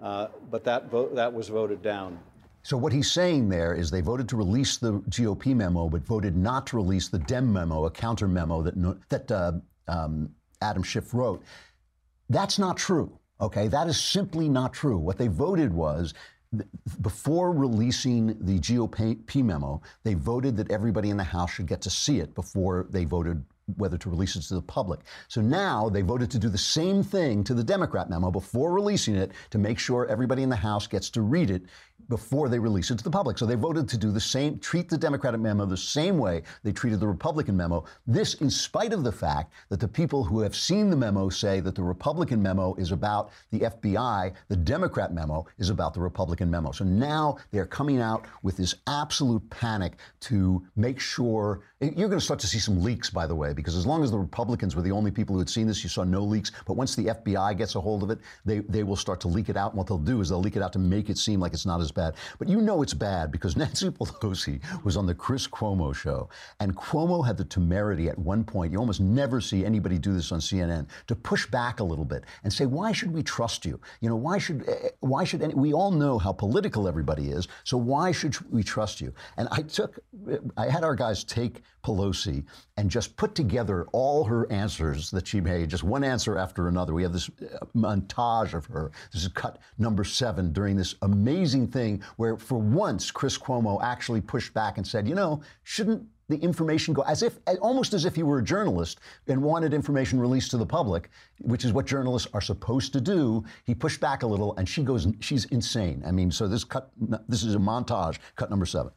Uh, 0.00 0.28
but 0.50 0.64
that, 0.64 0.90
that 1.14 1.32
was 1.32 1.48
voted 1.48 1.82
down. 1.82 2.18
So 2.62 2.76
what 2.76 2.92
he's 2.92 3.12
saying 3.12 3.48
there 3.48 3.74
is 3.74 3.90
they 3.92 4.00
voted 4.00 4.28
to 4.30 4.36
release 4.36 4.76
the 4.76 4.94
GOP 5.08 5.54
memo, 5.54 5.88
but 5.88 6.02
voted 6.02 6.36
not 6.36 6.66
to 6.66 6.76
release 6.76 7.08
the 7.08 7.20
Dem 7.20 7.52
memo, 7.52 7.84
a 7.84 7.90
counter 7.90 8.26
memo 8.26 8.60
that 8.62 9.08
that 9.08 9.30
uh, 9.30 9.52
um, 9.86 10.30
Adam 10.60 10.82
Schiff 10.82 11.14
wrote. 11.14 11.44
That's 12.28 12.58
not 12.58 12.76
true. 12.76 13.20
Okay, 13.40 13.68
that 13.68 13.86
is 13.86 14.00
simply 14.00 14.48
not 14.48 14.72
true. 14.72 14.98
What 14.98 15.16
they 15.16 15.28
voted 15.28 15.72
was 15.72 16.12
before 17.00 17.52
releasing 17.52 18.36
the 18.40 18.58
GOP 18.58 19.44
memo, 19.44 19.80
they 20.02 20.14
voted 20.14 20.56
that 20.56 20.70
everybody 20.70 21.10
in 21.10 21.16
the 21.16 21.24
House 21.24 21.52
should 21.52 21.66
get 21.66 21.82
to 21.82 21.90
see 21.90 22.18
it 22.18 22.34
before 22.34 22.86
they 22.90 23.04
voted 23.04 23.44
whether 23.74 23.98
to 23.98 24.10
release 24.10 24.36
it 24.36 24.42
to 24.42 24.54
the 24.54 24.62
public. 24.62 25.00
So 25.28 25.40
now 25.40 25.88
they 25.88 26.02
voted 26.02 26.30
to 26.30 26.38
do 26.38 26.48
the 26.48 26.58
same 26.58 27.02
thing 27.02 27.42
to 27.44 27.54
the 27.54 27.64
Democrat 27.64 28.08
memo 28.08 28.30
before 28.30 28.72
releasing 28.72 29.16
it 29.16 29.32
to 29.50 29.58
make 29.58 29.78
sure 29.78 30.06
everybody 30.06 30.42
in 30.42 30.48
the 30.48 30.56
House 30.56 30.86
gets 30.86 31.10
to 31.10 31.22
read 31.22 31.50
it 31.50 31.62
before 32.08 32.48
they 32.48 32.58
release 32.58 32.90
it 32.90 32.98
to 32.98 33.04
the 33.04 33.10
public. 33.10 33.36
So 33.36 33.46
they 33.46 33.56
voted 33.56 33.88
to 33.88 33.96
do 33.96 34.12
the 34.12 34.20
same, 34.20 34.58
treat 34.60 34.88
the 34.88 34.98
Democratic 34.98 35.40
memo 35.40 35.66
the 35.66 35.76
same 35.76 36.18
way 36.18 36.42
they 36.62 36.70
treated 36.70 37.00
the 37.00 37.08
Republican 37.08 37.56
memo. 37.56 37.84
This, 38.06 38.34
in 38.34 38.50
spite 38.50 38.92
of 38.92 39.02
the 39.02 39.10
fact 39.10 39.52
that 39.70 39.80
the 39.80 39.88
people 39.88 40.22
who 40.22 40.40
have 40.40 40.54
seen 40.54 40.90
the 40.90 40.96
memo 40.96 41.28
say 41.28 41.58
that 41.60 41.74
the 41.74 41.82
Republican 41.82 42.40
memo 42.40 42.74
is 42.74 42.92
about 42.92 43.30
the 43.50 43.60
FBI, 43.60 44.32
the 44.48 44.56
Democrat 44.56 45.12
memo 45.12 45.46
is 45.58 45.70
about 45.70 45.94
the 45.94 46.00
Republican 46.00 46.50
memo. 46.50 46.70
So 46.70 46.84
now 46.84 47.38
they're 47.50 47.66
coming 47.66 48.00
out 48.00 48.26
with 48.42 48.56
this 48.56 48.74
absolute 48.86 49.48
panic 49.50 49.94
to 50.20 50.64
make 50.76 51.00
sure 51.00 51.62
you're 51.80 52.08
going 52.08 52.18
to 52.18 52.24
start 52.24 52.40
to 52.40 52.46
see 52.46 52.58
some 52.58 52.82
leaks, 52.82 53.10
by 53.10 53.26
the 53.26 53.34
way, 53.34 53.52
because 53.52 53.76
as 53.76 53.84
long 53.84 54.02
as 54.02 54.10
the 54.10 54.16
Republicans 54.16 54.74
were 54.74 54.80
the 54.80 54.90
only 54.90 55.10
people 55.10 55.34
who 55.34 55.38
had 55.38 55.50
seen 55.50 55.66
this, 55.66 55.82
you 55.82 55.90
saw 55.90 56.04
no 56.04 56.22
leaks. 56.22 56.50
But 56.66 56.72
once 56.72 56.96
the 56.96 57.04
FBI 57.04 57.58
gets 57.58 57.74
a 57.74 57.80
hold 57.82 58.02
of 58.02 58.10
it, 58.10 58.18
they, 58.46 58.60
they 58.60 58.82
will 58.82 58.96
start 58.96 59.20
to 59.20 59.28
leak 59.28 59.50
it 59.50 59.58
out. 59.58 59.72
And 59.72 59.78
what 59.78 59.86
they'll 59.86 59.98
do 59.98 60.22
is 60.22 60.30
they'll 60.30 60.40
leak 60.40 60.56
it 60.56 60.62
out 60.62 60.72
to 60.72 60.78
make 60.78 61.10
it 61.10 61.18
seem 61.18 61.38
like 61.38 61.52
it's 61.52 61.66
not 61.66 61.82
as 61.82 61.92
bad. 61.92 62.14
But 62.38 62.48
you 62.48 62.62
know 62.62 62.80
it's 62.80 62.94
bad 62.94 63.30
because 63.30 63.56
Nancy 63.58 63.90
Pelosi 63.90 64.58
was 64.84 64.96
on 64.96 65.04
the 65.04 65.14
Chris 65.14 65.46
Cuomo 65.46 65.94
show, 65.94 66.30
and 66.60 66.74
Cuomo 66.74 67.26
had 67.26 67.36
the 67.36 67.44
temerity 67.44 68.08
at 68.08 68.18
one 68.18 68.42
point, 68.42 68.72
you 68.72 68.78
almost 68.78 69.00
never 69.00 69.42
see 69.42 69.62
anybody 69.62 69.98
do 69.98 70.14
this 70.14 70.32
on 70.32 70.40
CNN, 70.40 70.86
to 71.08 71.14
push 71.14 71.44
back 71.46 71.80
a 71.80 71.84
little 71.84 72.06
bit 72.06 72.24
and 72.44 72.52
say, 72.52 72.64
why 72.64 72.90
should 72.90 73.12
we 73.12 73.22
trust 73.22 73.66
you? 73.66 73.78
You 74.00 74.08
know, 74.08 74.16
why 74.16 74.38
should, 74.38 74.66
eh, 74.66 74.88
why 75.00 75.24
should, 75.24 75.42
any, 75.42 75.52
we 75.52 75.74
all 75.74 75.90
know 75.90 76.16
how 76.18 76.32
political 76.32 76.88
everybody 76.88 77.28
is, 77.28 77.48
so 77.64 77.76
why 77.76 78.12
should 78.12 78.34
we 78.50 78.62
trust 78.62 79.02
you? 79.02 79.12
And 79.36 79.46
I 79.52 79.60
took, 79.60 79.98
I 80.56 80.70
had 80.70 80.82
our 80.82 80.94
guys 80.94 81.22
take 81.22 81.62
Pelosi 81.86 82.44
and 82.76 82.90
just 82.90 83.16
put 83.16 83.34
together 83.34 83.86
all 83.92 84.24
her 84.24 84.50
answers 84.50 85.10
that 85.12 85.26
she 85.26 85.40
made, 85.40 85.70
just 85.70 85.84
one 85.84 86.02
answer 86.02 86.36
after 86.36 86.66
another. 86.66 86.92
We 86.92 87.04
have 87.04 87.12
this 87.12 87.28
uh, 87.28 87.64
montage 87.76 88.54
of 88.54 88.66
her. 88.66 88.90
This 89.12 89.22
is 89.22 89.28
cut 89.28 89.58
number 89.78 90.02
seven 90.02 90.52
during 90.52 90.76
this 90.76 90.96
amazing 91.02 91.68
thing 91.68 92.02
where, 92.16 92.36
for 92.36 92.58
once, 92.58 93.12
Chris 93.12 93.38
Cuomo 93.38 93.80
actually 93.82 94.20
pushed 94.20 94.52
back 94.52 94.78
and 94.78 94.86
said, 94.86 95.08
you 95.08 95.14
know, 95.14 95.42
shouldn't 95.62 96.04
the 96.28 96.38
information 96.38 96.92
go 96.92 97.02
as 97.02 97.22
if 97.22 97.38
almost 97.60 97.94
as 97.94 98.04
if 98.04 98.16
he 98.16 98.24
were 98.24 98.38
a 98.38 98.44
journalist 98.44 98.98
and 99.28 99.40
wanted 99.40 99.72
information 99.72 100.18
released 100.18 100.50
to 100.50 100.56
the 100.56 100.66
public 100.66 101.08
which 101.42 101.64
is 101.64 101.72
what 101.72 101.86
journalists 101.86 102.28
are 102.34 102.40
supposed 102.40 102.92
to 102.92 103.00
do 103.00 103.44
he 103.64 103.76
pushed 103.76 104.00
back 104.00 104.24
a 104.24 104.26
little 104.26 104.56
and 104.56 104.68
she 104.68 104.82
goes 104.82 105.06
she's 105.20 105.44
insane 105.46 106.02
i 106.04 106.10
mean 106.10 106.28
so 106.30 106.48
this 106.48 106.64
cut 106.64 106.90
this 107.28 107.44
is 107.44 107.54
a 107.54 107.58
montage 107.58 108.18
cut 108.34 108.50
number 108.50 108.66
7 108.66 108.90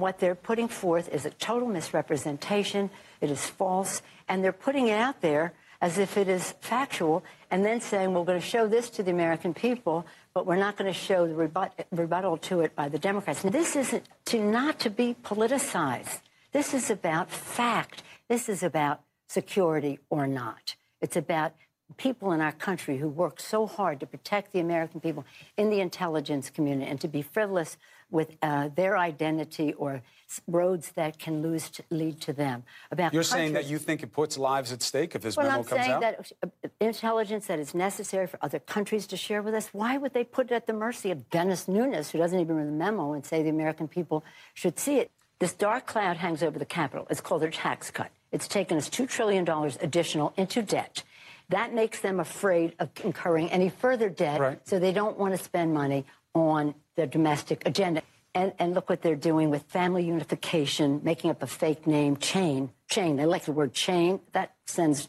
what 0.00 0.18
they're 0.18 0.34
putting 0.34 0.68
forth 0.68 1.08
is 1.08 1.24
a 1.24 1.30
total 1.30 1.68
misrepresentation. 1.68 2.90
It 3.20 3.30
is 3.30 3.46
false. 3.46 4.02
And 4.28 4.42
they're 4.42 4.52
putting 4.52 4.88
it 4.88 4.98
out 4.98 5.20
there 5.20 5.52
as 5.80 5.98
if 5.98 6.16
it 6.16 6.28
is 6.28 6.54
factual 6.60 7.24
and 7.50 7.64
then 7.64 7.80
saying, 7.80 8.12
we're 8.12 8.24
going 8.24 8.40
to 8.40 8.46
show 8.46 8.66
this 8.68 8.90
to 8.90 9.02
the 9.02 9.10
American 9.10 9.54
people, 9.54 10.06
but 10.34 10.46
we're 10.46 10.56
not 10.56 10.76
going 10.76 10.92
to 10.92 10.98
show 10.98 11.26
the 11.26 11.34
rebut- 11.34 11.86
rebuttal 11.90 12.36
to 12.36 12.60
it 12.60 12.76
by 12.76 12.88
the 12.88 12.98
Democrats. 12.98 13.42
This 13.42 13.76
isn't 13.76 14.04
to 14.26 14.40
not 14.42 14.78
to 14.80 14.90
be 14.90 15.16
politicized. 15.22 16.20
This 16.52 16.74
is 16.74 16.90
about 16.90 17.30
fact. 17.30 18.02
This 18.28 18.48
is 18.48 18.62
about 18.62 19.00
security 19.28 19.98
or 20.10 20.26
not. 20.26 20.76
It's 21.00 21.16
about 21.16 21.54
people 21.96 22.32
in 22.32 22.40
our 22.40 22.52
country 22.52 22.98
who 22.98 23.08
work 23.08 23.40
so 23.40 23.66
hard 23.66 24.00
to 24.00 24.06
protect 24.06 24.52
the 24.52 24.60
American 24.60 25.00
people 25.00 25.24
in 25.56 25.70
the 25.70 25.80
intelligence 25.80 26.50
community 26.50 26.88
and 26.88 27.00
to 27.00 27.08
be 27.08 27.22
frivolous 27.22 27.76
with 28.10 28.36
uh, 28.42 28.68
their 28.74 28.98
identity 28.98 29.72
or 29.74 30.02
roads 30.46 30.92
that 30.92 31.18
can 31.18 31.42
lose 31.42 31.70
to, 31.70 31.82
lead 31.90 32.20
to 32.20 32.32
them. 32.32 32.62
About 32.90 33.12
you're 33.12 33.22
saying 33.22 33.54
that 33.54 33.66
you 33.66 33.78
think 33.78 34.02
it 34.02 34.12
puts 34.12 34.38
lives 34.38 34.72
at 34.72 34.82
stake 34.82 35.14
if 35.14 35.22
this 35.22 35.36
well, 35.36 35.46
memo 35.46 35.58
I'm 35.58 35.64
comes 35.64 35.80
saying 35.80 35.92
out. 35.92 36.00
that 36.00 36.32
uh, 36.44 36.68
intelligence 36.80 37.46
that 37.46 37.58
is 37.58 37.74
necessary 37.74 38.26
for 38.26 38.38
other 38.42 38.58
countries 38.58 39.06
to 39.08 39.16
share 39.16 39.42
with 39.42 39.54
us. 39.54 39.68
Why 39.72 39.96
would 39.96 40.12
they 40.12 40.24
put 40.24 40.50
it 40.50 40.54
at 40.54 40.66
the 40.66 40.72
mercy 40.72 41.10
of 41.10 41.28
Devin 41.30 41.56
Nunes, 41.68 42.10
who 42.10 42.18
doesn't 42.18 42.38
even 42.38 42.56
read 42.56 42.68
the 42.68 42.72
memo, 42.72 43.12
and 43.12 43.24
say 43.24 43.42
the 43.42 43.50
American 43.50 43.88
people 43.88 44.24
should 44.54 44.78
see 44.78 44.98
it? 44.98 45.10
This 45.40 45.52
dark 45.54 45.86
cloud 45.86 46.18
hangs 46.18 46.42
over 46.42 46.58
the 46.58 46.66
Capitol. 46.66 47.06
It's 47.10 47.20
called 47.20 47.42
their 47.42 47.50
tax 47.50 47.90
cut. 47.90 48.10
It's 48.30 48.46
taken 48.46 48.76
us 48.76 48.88
$2 48.88 49.08
trillion 49.08 49.48
additional 49.80 50.32
into 50.36 50.62
debt. 50.62 51.02
That 51.48 51.74
makes 51.74 52.00
them 52.00 52.20
afraid 52.20 52.74
of 52.78 52.90
incurring 53.02 53.50
any 53.50 53.70
further 53.70 54.08
debt, 54.08 54.40
right. 54.40 54.68
so 54.68 54.78
they 54.78 54.92
don't 54.92 55.18
want 55.18 55.36
to 55.36 55.42
spend 55.42 55.74
money 55.74 56.04
on 56.34 56.74
the 57.00 57.06
domestic 57.06 57.66
agenda. 57.66 58.02
And, 58.32 58.52
and 58.60 58.74
look 58.74 58.88
what 58.88 59.02
they're 59.02 59.16
doing 59.16 59.50
with 59.50 59.64
family 59.64 60.04
unification, 60.04 61.00
making 61.02 61.30
up 61.30 61.42
a 61.42 61.48
fake 61.48 61.86
name, 61.86 62.16
chain. 62.16 62.70
Chain. 62.88 63.16
They 63.16 63.26
like 63.26 63.44
the 63.44 63.52
word 63.52 63.72
chain. 63.72 64.20
That 64.32 64.54
sends 64.66 65.08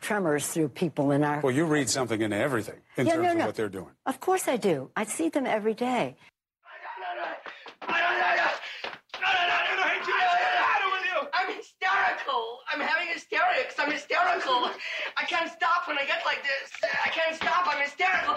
tremors 0.00 0.46
through 0.48 0.70
people 0.70 1.10
in 1.10 1.22
our. 1.22 1.40
Well, 1.40 1.54
you 1.54 1.66
read 1.66 1.90
something 1.90 2.20
into 2.20 2.36
everything 2.36 2.80
in 2.96 3.06
yeah, 3.06 3.14
terms 3.14 3.34
no, 3.34 3.40
of 3.40 3.46
what 3.46 3.56
they're 3.56 3.68
doing. 3.68 3.90
Of 4.06 4.20
course 4.20 4.48
I 4.48 4.56
do. 4.56 4.90
I 4.96 5.04
see 5.04 5.28
them 5.28 5.44
every 5.44 5.74
day. 5.74 6.16
I'm 11.40 11.54
hysterical. 11.54 12.58
I'm 12.72 12.80
having 12.80 12.97
hysterics. 13.12 13.74
I'm 13.78 13.90
hysterical. 13.90 14.70
I 15.16 15.24
can't 15.26 15.50
stop 15.50 15.86
when 15.86 15.98
I 15.98 16.04
get 16.04 16.22
like 16.24 16.42
this. 16.42 16.70
I 17.04 17.08
can't 17.08 17.36
stop. 17.36 17.66
I'm 17.66 17.82
hysterical. 17.82 18.36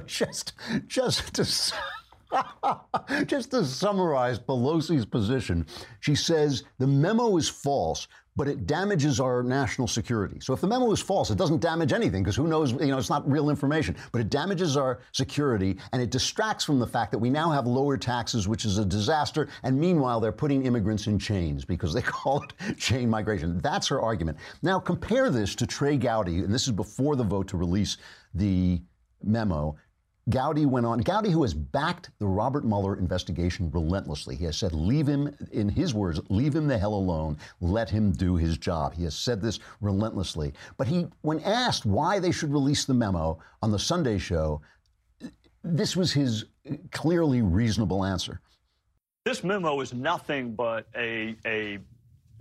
just, 0.06 0.52
just 0.86 1.34
to, 1.34 3.24
just 3.26 3.50
to 3.50 3.64
summarize 3.64 4.38
Pelosi's 4.38 5.06
position, 5.06 5.66
she 6.00 6.14
says 6.14 6.64
the 6.78 6.86
memo 6.86 7.36
is 7.36 7.48
false, 7.48 8.08
but 8.36 8.48
it 8.48 8.66
damages 8.66 9.20
our 9.20 9.42
national 9.42 9.86
security. 9.86 10.40
So 10.40 10.52
if 10.52 10.60
the 10.60 10.66
memo 10.66 10.90
is 10.90 11.00
false, 11.00 11.30
it 11.30 11.38
doesn't 11.38 11.60
damage 11.60 11.92
anything 11.92 12.22
because 12.22 12.34
who 12.34 12.48
knows, 12.48 12.72
you 12.72 12.88
know, 12.88 12.98
it's 12.98 13.10
not 13.10 13.28
real 13.30 13.48
information, 13.48 13.96
but 14.12 14.20
it 14.20 14.28
damages 14.28 14.76
our 14.76 15.00
security 15.12 15.78
and 15.92 16.02
it 16.02 16.10
distracts 16.10 16.64
from 16.64 16.78
the 16.78 16.86
fact 16.86 17.12
that 17.12 17.18
we 17.18 17.30
now 17.30 17.50
have 17.50 17.66
lower 17.66 17.96
taxes, 17.96 18.48
which 18.48 18.64
is 18.64 18.78
a 18.78 18.84
disaster. 18.84 19.48
And 19.62 19.78
meanwhile, 19.78 20.18
they're 20.20 20.32
putting 20.32 20.66
immigrants 20.66 21.06
in 21.06 21.18
chains 21.18 21.64
because 21.64 21.94
they 21.94 22.02
call 22.02 22.42
it 22.42 22.78
chain 22.78 23.08
migration. 23.08 23.58
That's 23.58 23.86
her 23.88 24.00
argument. 24.00 24.38
Now 24.62 24.80
compare 24.80 25.30
this 25.30 25.54
to 25.56 25.66
Trey 25.66 25.96
Gowdy, 25.96 26.38
and 26.38 26.52
this 26.52 26.66
is 26.66 26.72
before 26.72 27.16
the 27.16 27.24
vote 27.24 27.46
to 27.48 27.56
release 27.56 27.98
the 28.34 28.82
memo. 29.22 29.76
Gowdy 30.30 30.64
went 30.64 30.86
on. 30.86 31.00
Gowdy, 31.00 31.30
who 31.30 31.42
has 31.42 31.52
backed 31.52 32.10
the 32.18 32.26
Robert 32.26 32.64
Mueller 32.64 32.96
investigation 32.96 33.70
relentlessly, 33.70 34.36
he 34.36 34.44
has 34.44 34.56
said, 34.56 34.72
leave 34.72 35.06
him, 35.06 35.34
in 35.52 35.68
his 35.68 35.92
words, 35.92 36.20
leave 36.30 36.54
him 36.54 36.66
the 36.66 36.78
hell 36.78 36.94
alone. 36.94 37.36
Let 37.60 37.90
him 37.90 38.10
do 38.12 38.36
his 38.36 38.56
job. 38.56 38.94
He 38.94 39.04
has 39.04 39.14
said 39.14 39.42
this 39.42 39.58
relentlessly. 39.80 40.54
But 40.76 40.86
he, 40.86 41.06
when 41.20 41.40
asked 41.40 41.84
why 41.84 42.18
they 42.18 42.32
should 42.32 42.52
release 42.52 42.84
the 42.84 42.94
memo 42.94 43.38
on 43.62 43.70
the 43.70 43.78
Sunday 43.78 44.18
show, 44.18 44.62
this 45.62 45.96
was 45.96 46.12
his 46.12 46.46
clearly 46.90 47.42
reasonable 47.42 48.04
answer. 48.04 48.40
This 49.24 49.44
memo 49.44 49.80
is 49.80 49.92
nothing 49.92 50.54
but 50.54 50.86
a, 50.96 51.36
a 51.46 51.78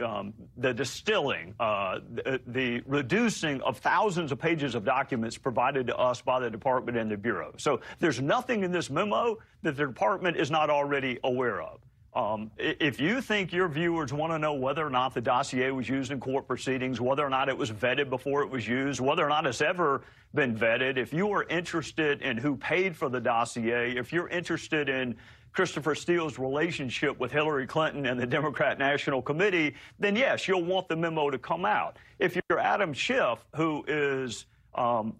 um, 0.03 0.33
the 0.57 0.73
distilling, 0.73 1.55
uh, 1.59 1.99
the, 2.13 2.39
the, 2.47 2.81
reducing 2.85 3.61
of 3.61 3.77
thousands 3.79 4.31
of 4.31 4.39
pages 4.39 4.75
of 4.75 4.85
documents 4.85 5.37
provided 5.37 5.87
to 5.87 5.97
us 5.97 6.21
by 6.21 6.39
the 6.39 6.49
department 6.49 6.97
and 6.97 7.09
the 7.09 7.17
Bureau. 7.17 7.53
So 7.57 7.79
there's 7.99 8.21
nothing 8.21 8.63
in 8.63 8.71
this 8.71 8.89
memo 8.89 9.37
that 9.63 9.77
the 9.77 9.87
department 9.87 10.37
is 10.37 10.51
not 10.51 10.69
already 10.69 11.19
aware 11.23 11.61
of. 11.61 11.79
Um, 12.15 12.51
if 12.59 12.99
you 12.99 13.21
think 13.21 13.51
your 13.51 13.67
viewers 13.67 14.13
want 14.13 14.33
to 14.33 14.37
know 14.37 14.53
whether 14.53 14.85
or 14.85 14.89
not 14.91 15.15
the 15.15 15.21
dossier 15.21 15.71
was 15.71 15.89
used 15.89 16.11
in 16.11 16.19
court 16.19 16.47
proceedings, 16.47 17.01
whether 17.01 17.25
or 17.25 17.29
not 17.29 17.49
it 17.49 17.57
was 17.57 17.71
vetted 17.71 18.11
before 18.11 18.43
it 18.43 18.49
was 18.49 18.67
used, 18.67 18.99
whether 18.99 19.25
or 19.25 19.29
not 19.29 19.47
it's 19.47 19.61
ever 19.61 20.03
been 20.35 20.55
vetted, 20.55 20.97
if 20.97 21.11
you 21.11 21.31
are 21.31 21.43
interested 21.45 22.21
in 22.21 22.37
who 22.37 22.55
paid 22.55 22.95
for 22.95 23.09
the 23.09 23.19
dossier, 23.19 23.97
if 23.97 24.13
you're 24.13 24.27
interested 24.27 24.89
in 24.89 25.15
Christopher 25.53 25.95
Steele's 25.95 26.39
relationship 26.39 27.19
with 27.19 27.31
Hillary 27.31 27.67
Clinton 27.67 28.05
and 28.07 28.19
the 28.19 28.25
Democrat 28.25 28.79
National 28.79 29.21
Committee, 29.21 29.75
then 29.99 30.15
yes, 30.15 30.47
you'll 30.47 30.63
want 30.63 30.87
the 30.87 30.95
memo 30.95 31.29
to 31.29 31.37
come 31.37 31.63
out. 31.63 31.97
If 32.19 32.35
you're 32.35 32.59
Adam 32.59 32.91
Schiff, 32.91 33.39
who 33.55 33.83
is 33.87 34.45
um, 34.73 35.13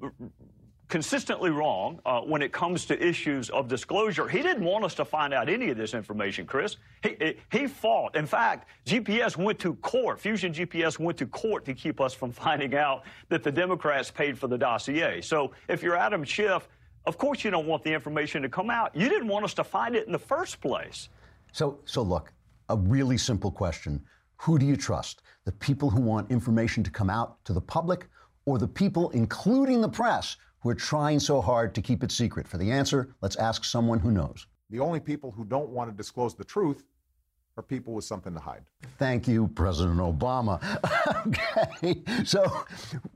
consistently 0.94 1.50
wrong 1.50 2.00
uh, 2.06 2.22
when 2.22 2.42
it 2.42 2.52
comes 2.52 2.86
to 2.86 3.04
issues 3.04 3.50
of 3.50 3.68
disclosure. 3.68 4.28
He 4.28 4.44
didn't 4.44 4.64
want 4.64 4.86
us 4.86 4.94
to 4.96 5.06
find 5.06 5.34
out 5.34 5.50
any 5.50 5.70
of 5.70 5.78
this 5.78 5.96
information, 5.96 6.46
Chris. 6.46 6.78
He, 7.02 7.36
he 7.52 7.66
fought. 7.66 8.16
In 8.16 8.28
fact, 8.28 8.68
GPS 8.86 9.36
went 9.36 9.58
to 9.60 9.74
court. 9.76 10.20
Fusion 10.20 10.54
GPS 10.54 11.00
went 11.00 11.18
to 11.18 11.26
court 11.26 11.66
to 11.66 11.74
keep 11.74 12.00
us 12.00 12.14
from 12.14 12.32
finding 12.44 12.76
out 12.76 13.06
that 13.30 13.42
the 13.42 13.52
Democrats 13.52 14.12
paid 14.12 14.38
for 14.38 14.48
the 14.48 14.58
dossier. 14.58 15.22
So 15.22 15.54
if 15.68 15.82
you're 15.82 15.96
Adam 15.96 16.24
Schiff, 16.24 16.68
of 17.06 17.18
course 17.18 17.44
you 17.44 17.52
don't 17.52 17.68
want 17.68 17.84
the 17.84 17.94
information 17.94 18.42
to 18.42 18.50
come 18.50 18.70
out. 18.70 18.96
You 18.96 19.10
didn't 19.10 19.28
want 19.28 19.46
us 19.46 19.54
to 19.56 19.64
find 19.64 19.96
it 19.96 20.06
in 20.06 20.12
the 20.12 20.20
first 20.20 20.62
place. 20.62 21.10
So, 21.52 21.80
so 21.86 22.02
look, 22.02 22.34
a 22.70 22.78
really 22.78 23.18
simple 23.18 23.52
question. 23.52 24.02
Who 24.38 24.58
do 24.58 24.66
you 24.66 24.76
trust? 24.76 25.22
The 25.46 25.52
people 25.52 25.90
who 25.90 26.02
want 26.02 26.32
information 26.32 26.84
to 26.84 26.92
come 26.92 27.10
out 27.10 27.44
to 27.46 27.54
the 27.54 27.62
public 27.62 28.08
or 28.46 28.58
the 28.58 28.68
people, 28.68 29.10
including 29.12 29.82
the 29.82 29.90
press, 29.90 30.38
who 30.62 30.70
are 30.70 30.76
trying 30.76 31.20
so 31.20 31.42
hard 31.42 31.76
to 31.76 31.82
keep 31.82 32.04
it 32.04 32.12
secret? 32.12 32.48
For 32.48 32.58
the 32.58 32.72
answer, 32.72 33.14
let's 33.22 33.36
ask 33.36 33.66
someone 33.66 34.00
who 34.00 34.12
knows. 34.12 34.48
The 34.70 34.80
only 34.80 35.00
people 35.00 35.32
who 35.32 35.44
don't 35.44 35.70
want 35.70 35.92
to 35.92 35.96
disclose 35.96 36.36
the 36.36 36.46
truth 36.46 36.84
are 37.58 37.64
people 37.64 37.94
with 37.94 38.06
something 38.06 38.34
to 38.34 38.40
hide. 38.40 38.64
Thank 38.98 39.28
you, 39.28 39.48
President 39.50 40.00
Obama. 40.00 40.60
okay, 41.28 42.02
so 42.26 42.52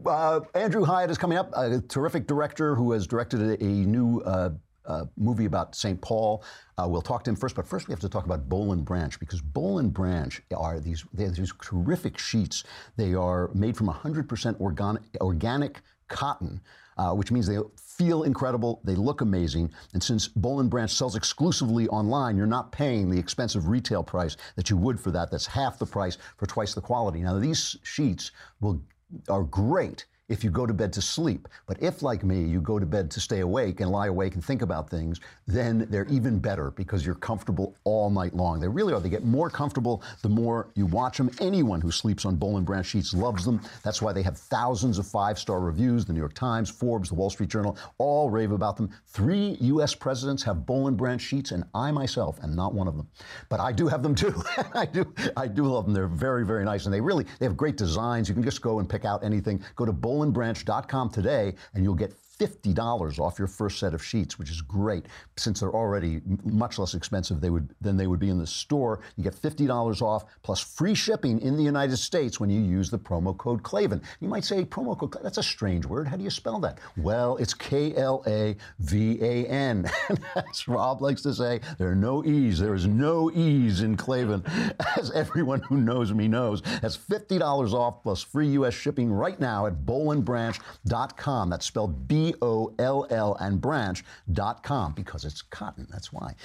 uh, 0.06 0.42
Andrew 0.54 0.84
Hyatt 0.84 1.10
is 1.10 1.18
coming 1.18 1.38
up, 1.38 1.52
a 1.56 1.82
terrific 1.82 2.28
director 2.28 2.76
who 2.76 2.92
has 2.92 3.08
directed 3.08 3.62
a, 3.62 3.66
new 3.66 4.22
uh, 4.22 4.50
uh, 4.86 5.06
movie 5.18 5.46
about 5.46 5.76
St. 5.76 6.00
Paul. 6.02 6.44
Uh, 6.78 6.88
we'll 6.88 7.02
talk 7.02 7.24
to 7.24 7.30
him 7.30 7.36
first, 7.36 7.56
but 7.56 7.66
first 7.66 7.88
we 7.88 7.92
have 7.92 8.00
to 8.00 8.10
talk 8.10 8.26
about 8.26 8.48
Boll 8.48 8.74
and 8.74 8.86
Branch 8.86 9.20
because 9.20 9.42
Boll 9.42 9.80
and 9.80 9.94
Branch 9.94 10.42
are 10.56 10.80
these 10.80 11.04
these 11.14 11.54
terrific 11.62 12.18
sheets. 12.18 12.64
They 12.96 13.14
are 13.14 13.50
made 13.54 13.76
from 13.76 13.88
100% 13.88 14.60
organic, 14.60 15.02
organic 15.20 15.82
cotton. 16.08 16.62
Uh, 17.00 17.14
which 17.14 17.30
means 17.32 17.46
they 17.46 17.60
feel 17.98 18.24
incredible, 18.24 18.82
they 18.84 18.96
look 18.96 19.22
amazing, 19.22 19.72
and 19.94 20.02
since 20.02 20.28
Boll 20.28 20.60
and 20.60 20.70
Branch 20.70 20.92
sells 20.92 21.16
exclusively 21.16 21.88
online, 21.88 22.38
you're 22.38 22.46
not 22.46 22.72
paying 22.72 23.10
the 23.10 23.20
expensive 23.20 23.68
retail 23.68 24.04
price 24.04 24.38
that 24.56 24.70
you 24.70 24.78
would 24.78 25.00
for 25.00 25.12
that. 25.12 25.32
That's 25.32 25.48
half 25.48 25.80
the 25.80 25.86
price 25.86 26.18
for 26.38 26.46
twice 26.46 26.74
the 26.74 26.82
quality. 26.82 27.22
Now 27.22 27.40
these 27.40 27.78
sheets 27.84 28.32
will 28.62 28.82
are 29.30 29.44
great 29.44 30.06
if 30.30 30.44
you 30.44 30.50
go 30.50 30.66
to 30.66 30.74
bed 30.74 30.92
to 30.94 31.02
sleep. 31.02 31.48
But 31.66 31.82
if, 31.82 32.02
like 32.02 32.24
me, 32.24 32.44
you 32.44 32.62
go 32.62 32.80
to 32.80 32.86
bed 32.86 33.10
to 33.12 33.20
stay 33.20 33.40
awake 33.40 33.80
and 33.80 33.90
lie 33.90 34.08
awake 34.08 34.34
and 34.36 34.44
think 34.44 34.62
about 34.62 34.90
things, 34.90 35.20
then 35.48 35.88
they're 35.90 36.06
even 36.06 36.40
better 36.40 36.72
because 36.72 37.06
you're 37.06 37.16
comfortable 37.16 37.76
all 37.86 38.10
night 38.10 38.36
long. 38.36 38.60
They 38.60 38.68
really 38.68 38.94
are. 38.94 39.00
They 39.00 39.10
get 39.10 39.24
more 39.24 39.50
comfortable 39.50 40.04
the 40.22 40.30
more 40.30 40.68
you 40.76 40.86
watch 40.86 41.18
them. 41.18 41.30
Anyone 41.40 41.82
who 41.82 41.92
sleeps 41.92 42.26
on 42.26 42.36
Boll 42.36 42.58
and 42.58 42.66
Branch 42.66 42.86
sheets 42.86 43.14
loves 43.14 43.46
them. 43.46 43.62
That's 43.84 44.02
why 44.02 44.12
they 44.12 44.24
have 44.24 44.38
thousands 44.38 44.98
of 44.98 45.08
five 45.08 45.40
star 45.40 45.60
reviews. 45.60 46.06
The 46.06 46.14
New 46.14 46.20
York 46.20 46.34
Times, 46.34 46.70
Forbes, 46.70 47.10
the 47.10 47.16
Wall 47.16 47.30
Street 47.30 47.50
Journal 47.50 47.78
all 47.98 48.30
rave 48.30 48.52
about 48.52 48.78
them. 48.78 48.90
Three 49.08 49.58
U.S. 49.62 49.96
presidents 49.96 50.44
have 50.44 50.66
Boll 50.66 50.88
and 50.88 50.98
Branch 50.98 51.22
sheets, 51.22 51.52
and 51.52 51.64
I 51.74 51.92
myself 51.92 52.40
am 52.44 52.56
not 52.56 52.74
one 52.74 52.88
of 52.88 52.98
them. 52.98 53.08
But 53.50 53.60
I 53.60 53.72
do 53.72 53.88
have 53.88 54.04
them 54.04 54.16
too. 54.16 54.42
I 54.74 54.86
do. 54.86 55.14
I 55.36 55.48
do 55.48 55.66
love 55.66 55.86
them. 55.86 55.94
They're 55.94 56.08
very, 56.08 56.46
very 56.46 56.66
nice, 56.66 56.86
and 56.86 56.94
they 56.94 57.02
really 57.02 57.26
they 57.40 57.46
have 57.46 57.56
great 57.56 57.78
designs. 57.78 58.28
You 58.28 58.36
can 58.36 58.44
just 58.44 58.62
go 58.62 58.80
and 58.80 58.90
pick 58.90 59.06
out 59.06 59.24
anything. 59.24 59.64
Go 59.76 59.86
to 59.86 59.94
Boll 59.94 60.17
bollandbranch.com 60.18 61.10
today 61.10 61.56
and 61.74 61.84
you'll 61.84 61.96
get 61.96 62.14
$50 62.40 63.20
off 63.20 63.40
your 63.40 63.48
first 63.48 63.80
set 63.80 63.94
of 63.94 64.04
sheets, 64.04 64.38
which 64.38 64.50
is 64.50 64.62
great. 64.62 65.06
Since 65.38 65.60
they're 65.60 65.72
already 65.72 66.22
much 66.44 66.80
less 66.80 66.94
expensive 66.94 67.42
they 67.42 67.50
would, 67.50 67.74
than 67.82 67.98
they 67.98 68.08
would 68.08 68.20
be 68.20 68.30
in 68.30 68.38
the 68.38 68.48
store, 68.48 69.02
you 69.16 69.24
get 69.24 69.36
$50 69.36 70.02
off 70.02 70.26
plus 70.44 70.60
free 70.60 70.96
shipping 70.96 71.40
in 71.42 71.58
the 71.58 71.64
United 71.64 71.98
States 71.98 72.40
when 72.40 72.50
you 72.50 72.62
use 72.62 72.90
the 72.90 73.00
promo 73.00 73.38
code 73.38 73.64
Klavan. 73.64 74.02
You 74.20 74.28
might 74.28 74.46
say, 74.46 74.66
promo 74.66 74.98
code, 74.98 75.18
that's 75.24 75.38
a 75.38 75.44
strange 75.44 75.86
word. 75.86 76.08
How 76.08 76.18
do 76.18 76.24
you 76.24 76.30
spell 76.30 76.60
that? 76.60 76.80
Well, 76.98 77.38
it's 77.38 77.54
K 77.54 77.96
L 77.96 78.24
A 78.28 78.56
V 78.80 79.20
A 79.22 79.46
N. 79.48 79.90
As 80.36 80.68
Rob 80.68 81.02
likes 81.02 81.22
to 81.24 81.34
say, 81.34 81.62
there 81.78 81.90
are 81.90 81.96
no 81.96 82.24
E's. 82.26 82.60
There 82.60 82.76
is 82.76 82.88
no 82.88 83.32
E's 83.32 83.82
in 83.82 83.98
Klavan, 83.98 84.44
as 84.98 85.12
everyone 85.12 85.62
who 85.62 85.78
knows 85.78 86.14
me 86.14 86.28
knows. 86.28 86.62
That's 86.82 86.98
$50 86.98 87.74
off 87.74 88.04
plus 88.04 88.22
free 88.22 88.48
U.S. 88.50 88.74
shipping 88.74 89.12
right 89.12 89.40
now 89.40 89.66
at 89.66 89.86
bollandbranch.com. 89.86 91.50
That's 91.50 91.66
spelled 91.66 92.08
B 92.08 92.27
O 92.42 92.74
L 92.80 93.08
L 93.10 93.36
and 93.40 93.62
branch.com 93.62 94.94
because 94.94 95.26
it's 95.26 95.42
cotton. 95.42 95.88
That's 95.90 96.12
why. 96.12 96.36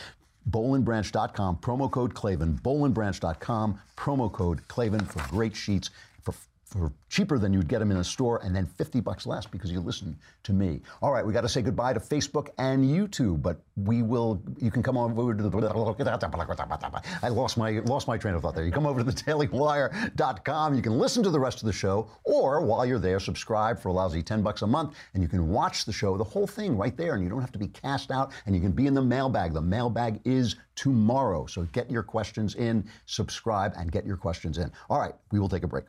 Bollandbranch.com, 0.51 1.59
promo 1.59 1.89
code 1.91 2.15
Klavan, 2.15 2.59
Bollandbranch.com, 2.59 3.79
promo 3.97 4.33
code 4.33 4.67
Klavan 4.67 5.05
for 5.05 5.25
great 5.31 5.55
sheets 5.55 5.91
for 6.73 6.91
cheaper 7.11 7.39
than 7.39 7.53
you'd 7.53 7.69
get 7.69 7.81
them 7.81 7.91
in 7.91 7.99
a 7.99 8.05
store 8.05 8.41
and 8.43 8.57
then 8.57 8.65
50 8.65 9.01
bucks 9.01 9.27
less 9.27 9.45
because 9.45 9.71
you 9.71 9.81
listen 9.81 10.17
to 10.43 10.53
me. 10.53 10.81
All 11.03 11.13
right, 11.13 11.25
we 11.25 11.33
got 11.33 11.43
to 11.43 11.49
say 11.49 11.61
goodbye 11.61 11.93
to 11.93 12.01
Facebook 12.01 12.49
and 12.57 12.85
YouTube, 12.85 13.43
but 13.43 13.61
we 13.77 14.03
will 14.03 14.43
you 14.59 14.71
can 14.71 14.83
come 14.83 14.97
over 14.97 15.35
to 15.35 15.43
the 15.43 17.03
I 17.23 17.29
lost 17.29 17.59
my 17.59 17.71
lost 17.81 18.09
my 18.09 18.17
train 18.17 18.35
of 18.35 18.43
thought 18.43 18.55
there. 18.55 18.65
You 18.65 18.73
come 18.73 18.87
over 18.87 19.01
to 19.01 19.05
the 19.05 19.13
dailywire.com, 19.13 20.75
you 20.75 20.83
can 20.83 20.99
listen 20.99 21.23
to 21.23 21.31
the 21.31 21.39
rest 21.39 21.61
of 21.61 21.67
the 21.67 21.73
show 21.73 22.09
or 22.25 22.63
while 22.63 22.87
you're 22.87 22.99
there 22.99 23.21
subscribe 23.21 23.79
for 23.79 23.91
a 23.91 23.93
lousy 23.93 24.23
10 24.23 24.43
bucks 24.43 24.63
a 24.63 24.67
month 24.67 24.95
and 25.13 25.23
you 25.23 25.29
can 25.29 25.49
watch 25.49 25.85
the 25.85 25.93
show, 25.93 26.17
the 26.17 26.25
whole 26.25 26.47
thing 26.47 26.77
right 26.77 26.97
there 26.97 27.15
and 27.15 27.23
you 27.23 27.29
don't 27.29 27.41
have 27.41 27.53
to 27.53 27.59
be 27.59 27.69
cast 27.69 28.11
out 28.11 28.33
and 28.47 28.55
you 28.55 28.61
can 28.61 28.73
be 28.73 28.87
in 28.87 28.95
the 28.95 29.03
mailbag. 29.03 29.53
The 29.53 29.61
mailbag 29.61 30.21
is 30.25 30.57
tomorrow. 30.75 31.47
So 31.47 31.65
get 31.73 31.91
your 31.91 32.03
questions 32.03 32.55
in, 32.55 32.85
subscribe 33.05 33.75
and 33.77 33.93
get 33.93 34.07
your 34.07 34.17
questions 34.17 34.57
in. 34.57 34.73
All 34.89 34.99
right, 34.99 35.15
we 35.31 35.39
will 35.39 35.49
take 35.49 35.65
a 35.65 35.69
break. 35.69 35.85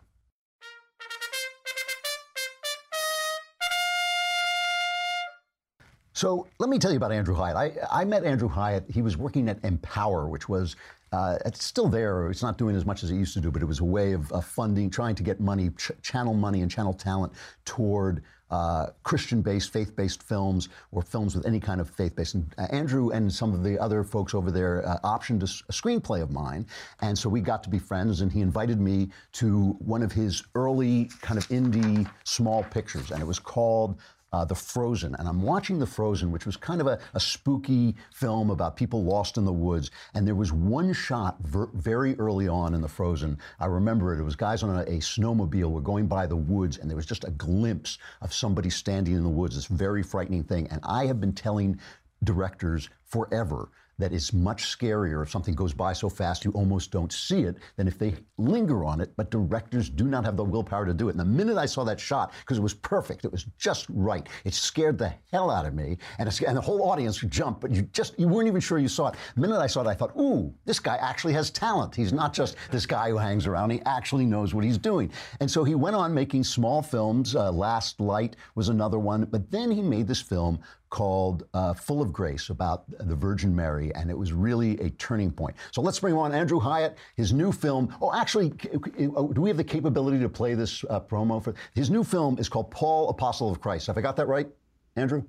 So 6.14 6.48
let 6.60 6.70
me 6.70 6.78
tell 6.78 6.92
you 6.92 6.98
about 6.98 7.12
Andrew 7.12 7.34
Hyatt. 7.34 7.58
I, 7.58 8.02
I 8.02 8.06
met 8.06 8.24
Andrew 8.24 8.48
Hyatt. 8.48 8.86
He 8.88 9.02
was 9.02 9.18
working 9.18 9.50
at 9.50 9.62
Mpower, 9.62 10.30
which 10.30 10.48
was 10.48 10.76
uh, 11.12 11.38
it's 11.46 11.64
still 11.64 11.88
there. 11.88 12.30
It's 12.30 12.42
not 12.42 12.58
doing 12.58 12.76
as 12.76 12.86
much 12.86 13.04
as 13.04 13.12
it 13.12 13.16
used 13.16 13.34
to 13.36 13.40
do, 13.40 13.52
but 13.52 13.62
it 13.62 13.66
was 13.66 13.80
a 13.80 13.84
way 13.84 14.14
of, 14.14 14.32
of 14.32 14.46
funding, 14.46 14.90
trying 14.90 15.14
to 15.16 15.24
get 15.24 15.40
money, 15.40 15.70
ch- 15.78 15.92
channel 16.02 16.34
money 16.34 16.62
and 16.62 16.72
channel 16.72 16.94
talent 16.94 17.34
toward 17.66 18.24
uh, 18.50 18.88
Christian-based, 19.04 19.72
faith-based 19.72 20.22
films 20.22 20.70
or 20.92 21.02
films 21.02 21.36
with 21.36 21.46
any 21.46 21.60
kind 21.60 21.82
of 21.82 21.90
faith-based. 21.90 22.36
And 22.36 22.54
uh, 22.58 22.68
Andrew 22.72 23.10
and 23.10 23.32
some 23.32 23.54
of 23.54 23.64
the 23.64 23.80
other 23.80 24.04
folks 24.04 24.34
over 24.34 24.52
there 24.52 24.88
uh, 24.88 25.00
optioned 25.04 25.42
a, 25.42 25.50
a, 25.70 25.74
screenplay 25.74 26.22
of 26.22 26.30
mine, 26.30 26.66
and 27.02 27.18
so 27.18 27.30
we 27.30 27.42
got 27.42 27.64
to 27.64 27.70
be 27.70 27.80
friends. 27.80 28.22
And 28.22 28.32
he 28.32 28.42
invited 28.42 28.80
me 28.80 29.10
to 29.34 29.76
one 29.80 30.04
of 30.04 30.12
his 30.12 30.44
early 30.56 31.10
kind 31.22 31.38
of 31.38 31.48
indie 31.50 32.10
small 32.26 32.64
pictures, 32.64 33.12
and 33.12 33.22
it 33.22 33.26
was 33.26 33.40
called 33.40 34.00
uh, 34.34 34.44
The 34.44 34.56
Frozen. 34.56 35.16
And 35.16 35.28
I'm 35.28 35.42
watching 35.42 35.80
The 35.80 35.86
Frozen, 35.86 36.32
which 36.32 36.46
was 36.46 36.58
kind 36.58 36.82
of 36.82 36.88
a, 36.88 37.00
a, 37.14 37.20
spooky 37.20 37.96
film 38.14 38.50
about 38.50 38.76
people 38.76 39.04
lost 39.04 39.38
in 39.38 39.46
the 39.46 39.54
woods. 39.54 39.92
And 40.14 40.28
there 40.28 40.36
was 40.36 40.52
one 40.52 40.92
shot 40.92 41.38
ver- 41.42 41.70
very 41.74 42.18
early 42.20 42.48
on 42.48 42.74
in 42.74 42.82
The 42.82 42.90
Frozen. 42.90 43.38
I 43.60 43.68
remember 43.68 44.14
it. 44.14 44.20
It 44.20 44.24
was 44.24 44.36
guys 44.36 44.64
on 44.64 44.76
a, 44.76 44.82
a 44.82 44.98
snowmobile 44.98 45.72
were 45.72 45.82
going 45.82 46.08
by 46.08 46.26
the 46.26 46.36
woods, 46.36 46.80
and 46.80 46.90
there 46.90 46.98
was 46.98 47.06
just 47.06 47.24
a 47.24 47.32
glimpse 47.32 48.00
of 48.22 48.34
somebody 48.34 48.70
standing 48.70 49.14
in 49.14 49.24
the 49.24 49.30
woods. 49.30 49.56
This 49.56 49.68
very 49.68 50.04
frightening 50.04 50.44
thing. 50.44 50.68
And 50.72 50.82
I 50.84 51.06
have 51.06 51.22
been 51.22 51.34
telling 51.34 51.80
directors 52.24 52.90
forever 53.06 53.70
that 54.04 54.12
is 54.12 54.34
much 54.34 54.66
scarier 54.66 55.24
if 55.24 55.32
something 55.32 55.56
goes 55.56 55.74
by 55.74 55.94
so 55.94 56.10
fast 56.10 56.44
you 56.44 56.52
almost 56.52 56.92
don't 56.92 57.14
see 57.14 57.44
it 57.44 57.56
than 57.78 57.88
if 57.88 57.98
they 57.98 58.14
linger 58.38 58.84
on 58.84 59.00
it. 59.00 59.14
But 59.16 59.32
directors 59.32 59.90
do 59.90 60.04
not 60.04 60.26
have 60.26 60.36
the 60.36 60.44
willpower 60.44 60.86
to 60.86 60.94
do 60.94 61.08
it. 61.08 61.12
And 61.12 61.20
the 61.22 61.26
minute 61.26 61.58
I 61.58 61.66
saw 61.66 61.86
that 61.86 62.02
shot, 62.02 62.34
because 62.42 62.58
it 62.58 62.62
was 62.62 62.74
perfect, 62.74 63.24
it 63.24 63.32
was 63.32 63.46
just 63.58 63.86
right, 63.88 64.28
it 64.44 64.54
scared 64.54 64.98
the 64.98 65.14
hell 65.32 65.50
out 65.50 65.66
of 65.66 65.74
me. 65.74 65.98
And, 66.20 66.28
and 66.46 66.58
the 66.58 66.62
whole 66.62 66.84
audience 66.92 67.18
jumped, 67.20 67.62
but 67.62 67.72
you 67.72 67.84
just 67.94 68.20
you 68.20 68.28
weren't 68.28 68.50
even 68.50 68.60
sure 68.60 68.78
you 68.78 68.90
saw 68.90 69.08
it. 69.08 69.16
The 69.36 69.42
minute 69.42 69.60
I 69.60 69.68
saw 69.68 69.80
it, 69.82 69.88
I 69.88 69.94
thought, 69.94 70.12
ooh, 70.20 70.54
this 70.66 70.82
guy 70.82 70.98
actually 70.98 71.34
has 71.36 71.50
talent. 71.50 71.96
He's 71.96 72.12
not 72.12 72.34
just 72.34 72.58
this 72.72 72.86
guy 72.86 73.10
who 73.10 73.18
hangs 73.18 73.48
around. 73.48 73.70
He 73.70 73.82
actually 73.86 74.26
knows 74.26 74.54
what 74.54 74.66
he's 74.66 74.78
doing. 74.78 75.12
And 75.40 75.50
so 75.50 75.64
he 75.64 75.76
went 75.76 75.96
on 75.96 76.14
making 76.14 76.44
small 76.44 76.82
films. 76.82 77.38
Uh, 77.38 77.54
Last 77.54 78.02
Light 78.02 78.36
was 78.56 78.68
another 78.68 79.00
one. 79.00 79.24
But 79.24 79.50
then 79.50 79.72
he 79.72 79.82
made 79.82 80.08
this 80.08 80.22
film 80.22 80.60
called 80.94 81.48
uh, 81.56 81.74
Full 81.74 82.04
of 82.04 82.14
Grace 82.14 82.50
about 82.50 82.84
the 82.88 83.16
Virgin 83.16 83.54
Mary, 83.56 83.92
and 83.96 84.12
it 84.12 84.18
was 84.18 84.32
really 84.32 84.80
a 84.80 84.92
turning 84.92 85.32
point. 85.32 85.56
So 85.72 85.82
let's 85.82 86.00
bring 86.00 86.14
on 86.14 86.32
Andrew 86.32 86.60
Hyatt, 86.60 87.00
his 87.16 87.34
new 87.34 87.52
film. 87.52 87.92
Oh, 88.00 88.14
actually, 88.14 88.50
do 88.52 89.42
we 89.42 89.50
have 89.50 89.58
the 89.58 89.64
capability 89.64 90.20
to 90.20 90.30
play 90.30 90.54
this 90.54 90.86
uh, 90.92 91.00
promo 91.00 91.44
for 91.44 91.56
his 91.74 91.90
new 91.90 92.04
film? 92.04 92.38
Is 92.38 92.48
called 92.48 92.70
Paul, 92.70 93.10
Apostle 93.10 93.50
of 93.50 93.60
Christ. 93.60 93.88
Have 93.88 93.98
I 93.98 94.02
got 94.02 94.16
that 94.18 94.28
right, 94.28 94.48
Andrew? 94.96 95.24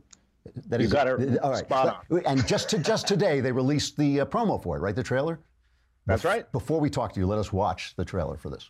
That 0.69 0.81
you 0.81 0.87
is, 0.87 0.93
got 0.93 1.09
it. 1.09 1.39
All 1.39 1.53
right. 1.53 1.65
Spot 1.65 2.05
on. 2.11 2.23
And 2.27 2.47
just 2.47 2.69
to, 2.69 2.79
just 2.79 3.09
today, 3.09 3.41
they 3.41 3.51
released 3.51 3.97
the 3.97 4.21
uh, 4.21 4.27
promo 4.27 4.63
for 4.63 4.77
it, 4.77 4.81
right? 4.81 4.95
The 4.95 5.03
trailer. 5.03 5.41
That's 6.05 6.27
right. 6.27 6.51
Before 6.53 6.79
we 6.79 6.91
talk 6.91 7.15
to 7.15 7.21
you, 7.21 7.27
let 7.27 7.39
us 7.39 7.55
watch 7.55 7.95
the 7.97 8.05
trailer 8.05 8.37
for 8.37 8.51
this. 8.51 8.69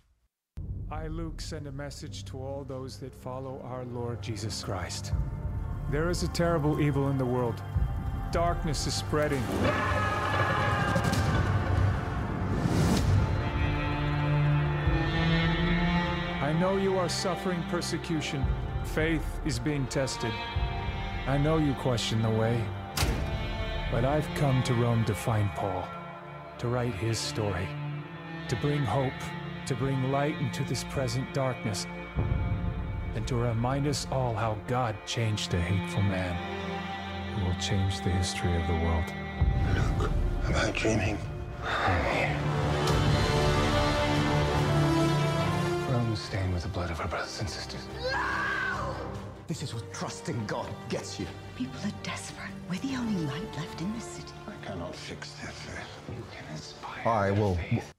I, 0.93 1.09
Luke, 1.09 1.41
send 1.41 1.67
a 1.67 1.73
message 1.73 2.25
to 2.27 2.39
all 2.39 2.65
those 2.69 2.99
that 2.99 3.13
follow 3.13 3.61
our 3.65 3.85
Lord 3.87 4.23
Jesus 4.23 4.63
Christ. 4.63 5.13
There 5.95 6.11
is 6.11 6.25
a 6.25 6.29
terrible 6.29 6.81
evil 6.81 7.09
in 7.11 7.19
the 7.19 7.25
world. 7.25 7.63
Darkness 8.33 8.89
is 8.89 8.95
spreading. 8.95 9.41
I 16.43 16.53
know 16.59 16.77
you 16.79 16.99
are 16.99 17.09
suffering 17.09 17.63
persecution. 17.71 18.45
Faith 18.83 19.25
is 19.47 19.61
being 19.61 19.87
tested. 19.87 20.33
I 21.29 21.39
know 21.39 21.59
you 21.59 21.75
question 21.75 22.23
the 22.23 22.31
way. 22.31 22.61
But 23.93 24.05
I've 24.05 24.27
come 24.35 24.65
to 24.65 24.75
Rome 24.75 25.05
to 25.05 25.15
find 25.15 25.49
Paul, 25.51 25.87
to 26.59 26.67
write 26.67 26.95
his 26.95 27.21
story, 27.21 27.69
to 28.49 28.57
bring 28.57 28.81
hope, 28.81 29.13
to 29.67 29.77
bring 29.77 30.11
light 30.11 30.37
into 30.41 30.65
this 30.65 30.83
present 30.83 31.33
darkness, 31.33 31.87
and 33.15 33.27
to 33.29 33.37
remind 33.37 33.87
us 33.87 34.07
all 34.11 34.35
how 34.35 34.57
God 34.67 34.97
changed 35.07 35.55
a 35.55 35.61
hateful 35.61 36.03
man 36.03 36.35
who 37.35 37.47
will 37.47 37.61
change 37.61 37.99
the 37.99 38.11
history 38.11 38.55
of 38.55 38.67
the 38.67 38.75
world. 38.75 39.05
Luke, 39.75 40.11
am 40.47 40.55
I 40.57 40.71
dreaming? 40.73 41.19
I 41.63 42.37
Rome 45.91 46.17
stained 46.17 46.53
with 46.53 46.63
the 46.65 46.69
blood 46.69 46.91
of 46.91 47.01
our 47.01 47.09
brothers 47.09 47.41
and 47.41 47.49
sisters. 47.49 47.87
No! 48.11 48.95
This 49.47 49.63
is 49.63 49.75
what 49.75 49.93
trusting 49.93 50.47
God 50.47 50.69
gets 50.89 51.21
you. 51.21 51.27
People 51.57 51.79
are 51.85 51.93
desperate. 52.03 52.51
We're 52.69 52.79
the 52.79 52.97
only 52.97 53.25
light 53.27 53.57
left 53.57 53.81
in 53.81 53.93
this 53.95 54.05
city. 54.05 54.33
I 54.49 54.67
cannot 54.67 54.95
fix 54.95 55.31
their 55.35 55.51
faith. 55.51 55.87
You 56.09 56.25
can 56.33 56.53
inspire. 56.53 56.74
All 57.05 57.21
right, 57.21 57.31
well, 57.33 57.59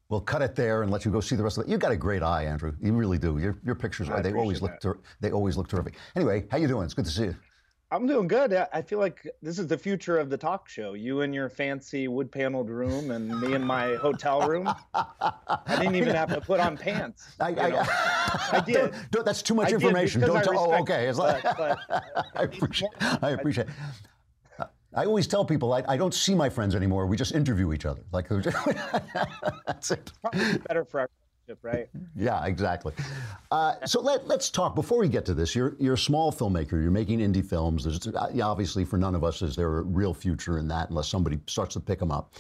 we'll 0.10 0.22
cut 0.22 0.42
it 0.42 0.56
there 0.56 0.82
and 0.82 0.92
let 0.92 1.06
you 1.06 1.12
go 1.12 1.20
see 1.20 1.36
the 1.36 1.44
rest 1.44 1.58
of 1.58 1.66
it. 1.66 1.70
You 1.70 1.78
got 1.78 1.92
a 1.92 1.98
great 1.98 2.24
eye, 2.24 2.46
Andrew. 2.46 2.74
You 2.82 2.94
really 2.94 3.20
do. 3.20 3.38
Your 3.38 3.58
your 3.64 3.76
pictures 3.76 4.10
I 4.10 4.22
they 4.22 4.34
always 4.34 4.62
look 4.62 4.80
ter- 4.82 4.98
they 5.22 5.32
always 5.32 5.58
look 5.58 5.68
terrific. 5.68 5.96
Anyway, 6.16 6.46
how 6.50 6.58
you 6.58 6.68
doing? 6.68 6.86
It's 6.86 6.94
good 6.94 7.06
to 7.06 7.12
see 7.12 7.26
you. 7.26 7.36
I'm 7.92 8.08
doing 8.08 8.28
good. 8.28 8.52
I 8.74 8.82
feel 8.82 8.98
like 8.98 9.28
this 9.44 9.60
is 9.60 9.68
the 9.68 9.78
future 9.78 10.18
of 10.18 10.32
the 10.32 10.38
talk 10.38 10.68
show. 10.68 10.94
You 10.94 11.22
in 11.22 11.32
your 11.34 11.50
fancy 11.50 12.08
wood 12.08 12.32
paneled 12.32 12.70
room, 12.70 13.12
and 13.12 13.40
me 13.40 13.54
in 13.54 13.64
my 13.64 13.94
hotel 13.96 14.48
room. 14.48 14.68
I 14.96 15.78
didn't 15.78 15.96
even 15.96 16.16
have 16.16 16.30
to 16.30 16.42
put 16.42 16.60
on 16.60 16.76
pants. 16.78 17.36
I, 17.40 17.50
I, 17.52 18.50
I 18.58 18.64
did. 18.66 18.74
Don't, 18.74 19.12
don't, 19.12 19.26
that's 19.26 19.44
too 19.44 19.54
much 19.54 19.72
I 19.72 19.76
information. 19.76 20.22
Don't. 20.22 20.44
T- 20.44 20.50
oh, 20.52 20.82
okay. 20.82 21.08
It's 21.08 21.20
like, 21.20 21.44
but, 21.44 21.60
uh, 21.60 21.76
but, 21.88 22.26
I 22.36 22.44
appreciate. 22.44 22.92
I 23.00 23.30
appreciate. 23.32 23.68
I 24.96 25.06
always 25.06 25.28
tell 25.28 25.44
people 25.44 25.74
I, 25.74 25.84
I, 25.88 25.98
don't 25.98 26.14
see 26.14 26.34
my 26.34 26.50
friends 26.50 26.74
anymore. 26.74 27.06
We 27.06 27.18
just 27.18 27.34
interview 27.34 27.74
each 27.74 27.86
other. 27.86 28.02
Like 28.12 28.30
that's 29.68 29.92
it. 29.92 30.12
Probably 30.22 30.58
better 30.60 30.86
for 30.86 31.02
our 31.02 31.10
friendship, 31.46 31.64
right? 31.64 31.90
Yeah, 32.16 32.46
exactly. 32.46 32.94
Uh, 33.52 33.76
so 33.86 34.02
let, 34.02 34.28
let's 34.28 34.50
talk 34.50 34.74
before 34.74 35.00
we 35.00 35.10
get 35.10 35.26
to 35.26 35.34
this. 35.34 35.54
You're 35.54 35.76
you're 35.80 35.96
a 35.96 35.98
small 35.98 36.32
filmmaker. 36.32 36.82
You're 36.82 36.92
making 36.92 37.20
indie 37.20 37.46
films. 37.46 37.84
There's 37.84 38.08
obviously 38.42 38.86
for 38.86 38.98
none 38.98 39.16
of 39.16 39.24
us 39.24 39.42
is 39.42 39.56
there 39.56 39.80
a 39.80 39.84
real 39.84 40.14
future 40.14 40.58
in 40.58 40.68
that 40.70 40.90
unless 40.90 41.10
somebody 41.10 41.40
starts 41.48 41.74
to 41.74 41.80
pick 41.80 42.00
them 42.00 42.12
up, 42.12 42.36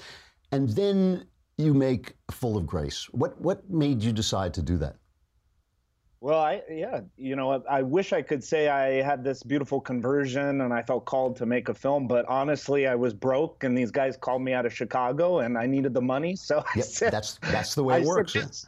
and 0.51 0.69
then 0.69 1.25
you 1.57 1.73
make 1.73 2.13
Full 2.31 2.57
of 2.57 2.65
Grace. 2.65 3.07
What 3.11 3.39
what 3.41 3.69
made 3.69 4.01
you 4.01 4.11
decide 4.11 4.53
to 4.55 4.61
do 4.61 4.77
that? 4.77 4.95
Well, 6.25 6.39
I 6.39 6.63
yeah, 6.67 7.01
you 7.17 7.35
know, 7.35 7.63
I 7.69 7.83
wish 7.83 8.11
I 8.11 8.23
could 8.23 8.43
say 8.43 8.67
I 8.67 9.03
had 9.03 9.23
this 9.23 9.43
beautiful 9.43 9.79
conversion 9.79 10.61
and 10.61 10.73
I 10.73 10.81
felt 10.81 11.05
called 11.05 11.35
to 11.35 11.45
make 11.45 11.69
a 11.69 11.73
film, 11.75 12.07
but 12.07 12.25
honestly, 12.25 12.87
I 12.87 12.95
was 12.95 13.13
broke 13.13 13.63
and 13.63 13.77
these 13.77 13.91
guys 13.91 14.17
called 14.17 14.41
me 14.41 14.51
out 14.51 14.65
of 14.65 14.73
Chicago 14.73 15.41
and 15.41 15.55
I 15.55 15.67
needed 15.67 15.93
the 15.93 16.01
money, 16.01 16.35
so 16.49 16.65
yep, 16.75 16.85
said, 16.85 17.13
that's 17.13 17.37
that's 17.43 17.75
the 17.75 17.83
way 17.83 18.01
it 18.01 18.07
works. 18.07 18.35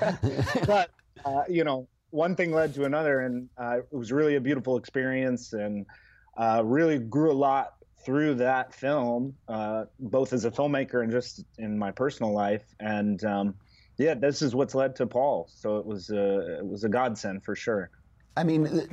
but 0.66 0.90
uh, 1.24 1.44
you 1.48 1.62
know, 1.62 1.86
one 2.10 2.34
thing 2.34 2.50
led 2.50 2.74
to 2.74 2.86
another, 2.86 3.20
and 3.20 3.48
uh, 3.56 3.78
it 3.78 3.96
was 3.96 4.10
really 4.10 4.34
a 4.34 4.40
beautiful 4.40 4.76
experience, 4.76 5.52
and 5.52 5.86
uh, 6.38 6.60
really 6.64 6.98
grew 6.98 7.30
a 7.30 7.38
lot 7.50 7.74
through 8.04 8.34
that 8.34 8.74
film, 8.74 9.36
uh, 9.46 9.84
both 10.00 10.32
as 10.32 10.44
a 10.44 10.50
filmmaker 10.50 11.04
and 11.04 11.12
just 11.12 11.44
in 11.56 11.78
my 11.78 11.92
personal 11.92 12.32
life, 12.32 12.64
and. 12.80 13.22
Um, 13.22 13.54
yeah, 14.00 14.14
this 14.14 14.40
is 14.40 14.54
what's 14.54 14.74
led 14.74 14.96
to 14.96 15.06
Paul. 15.06 15.48
So 15.54 15.76
it 15.76 15.84
was 15.84 16.10
a, 16.10 16.58
it 16.58 16.66
was 16.66 16.84
a 16.84 16.88
godsend 16.88 17.44
for 17.44 17.54
sure. 17.54 17.90
I 18.36 18.44
mean, 18.44 18.88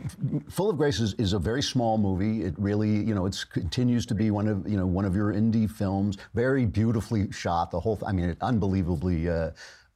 Full 0.49 0.69
of 0.69 0.77
Grace 0.77 0.99
is, 0.99 1.13
is, 1.13 1.33
a 1.33 1.39
very 1.39 1.61
small 1.61 1.97
movie. 1.97 2.43
It 2.43 2.55
really, 2.57 2.89
you 2.89 3.15
know, 3.15 3.25
it 3.25 3.45
continues 3.53 4.05
to 4.07 4.15
be 4.15 4.31
one 4.31 4.47
of, 4.47 4.67
you 4.67 4.75
know, 4.75 4.85
one 4.85 5.05
of 5.05 5.15
your 5.15 5.31
indie 5.31 5.69
films. 5.69 6.17
Very 6.33 6.65
beautifully 6.65 7.31
shot. 7.31 7.71
The 7.71 7.79
whole, 7.79 7.99
I 8.05 8.11
mean, 8.11 8.35
unbelievably 8.41 9.29
uh, 9.29 9.51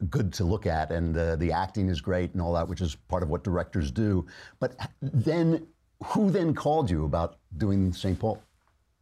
good 0.10 0.32
to 0.34 0.44
look 0.44 0.66
at, 0.68 0.92
and 0.92 1.18
uh, 1.18 1.36
the 1.36 1.52
acting 1.52 1.90
is 1.90 2.00
great 2.00 2.32
and 2.34 2.42
all 2.42 2.54
that, 2.54 2.68
which 2.68 2.82
is 2.82 2.96
part 2.96 3.24
of 3.24 3.30
what 3.30 3.44
directors 3.44 3.92
do. 3.92 4.26
But 4.60 4.76
then, 5.02 5.68
who 6.06 6.30
then 6.30 6.54
called 6.54 6.90
you 6.90 7.04
about 7.06 7.38
doing 7.58 7.92
St. 7.92 8.18
Paul? 8.18 8.42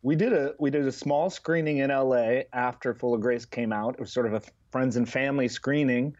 We 0.02 0.16
did 0.16 0.34
a 0.34 0.54
we 0.60 0.70
did 0.70 0.88
a 0.88 0.92
small 0.92 1.30
screening 1.30 1.80
in 1.80 1.90
LA 1.90 2.42
after 2.54 2.94
Full 2.94 3.14
of 3.14 3.22
Grace 3.22 3.46
came 3.46 3.74
out. 3.74 3.96
It 3.96 4.00
was 4.00 4.12
sort 4.12 4.26
of 4.26 4.34
a 4.34 4.42
friends 4.72 4.96
and 4.96 5.10
family 5.10 5.48
screening, 5.48 6.16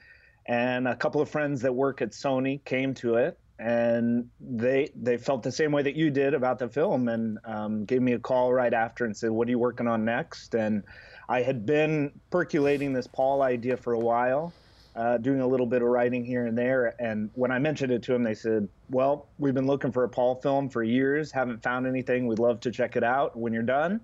and 0.48 0.88
a 0.88 0.96
couple 0.96 1.22
of 1.22 1.30
friends 1.30 1.62
that 1.62 1.74
work 1.74 2.02
at 2.02 2.12
Sony 2.12 2.64
came 2.66 2.94
to 2.96 3.16
it, 3.16 3.40
and 3.58 4.30
they 4.40 4.90
they 4.96 5.18
felt 5.18 5.44
the 5.44 5.52
same 5.52 5.72
way 5.72 5.82
that 5.84 5.96
you 5.96 6.10
did 6.10 6.34
about 6.34 6.60
the 6.60 6.68
film, 6.68 7.08
and 7.08 7.40
um, 7.46 7.86
gave 7.86 8.02
me 8.02 8.14
a 8.14 8.20
call 8.20 8.54
right 8.54 8.74
after 8.74 9.06
and 9.06 9.16
said, 9.16 9.32
"What 9.32 9.48
are 9.48 9.52
you 9.52 9.60
working 9.60 9.88
on 9.88 10.04
next?" 10.04 10.56
And 10.56 10.84
I 11.30 11.42
had 11.42 11.66
been 11.66 12.12
percolating 12.32 12.92
this 12.92 13.08
Paul 13.08 13.42
idea 13.42 13.78
for 13.78 13.94
a 13.94 14.00
while. 14.00 14.52
Uh, 15.00 15.18
doing 15.18 15.40
a 15.40 15.48
little 15.48 15.66
bit 15.66 15.82
of 15.82 15.88
writing 15.88 16.26
here 16.26 16.46
and 16.46 16.58
there. 16.58 16.94
And 17.00 17.30
when 17.34 17.52
I 17.52 17.58
mentioned 17.60 17.90
it 17.94 18.04
to 18.04 18.12
them, 18.12 18.22
they 18.22 18.34
said, 18.34 18.68
Well, 18.90 19.28
we've 19.38 19.54
been 19.54 19.66
looking 19.66 19.94
for 19.94 20.04
a 20.04 20.10
Paul 20.10 20.36
film 20.36 20.68
for 20.68 20.84
years, 20.84 21.32
haven't 21.32 21.64
found 21.64 21.88
anything. 21.88 22.28
We'd 22.28 22.38
love 22.40 22.60
to 22.62 22.72
check 22.72 22.98
it 22.98 23.04
out 23.04 23.38
when 23.38 23.54
you're 23.54 23.64
done. 23.64 24.02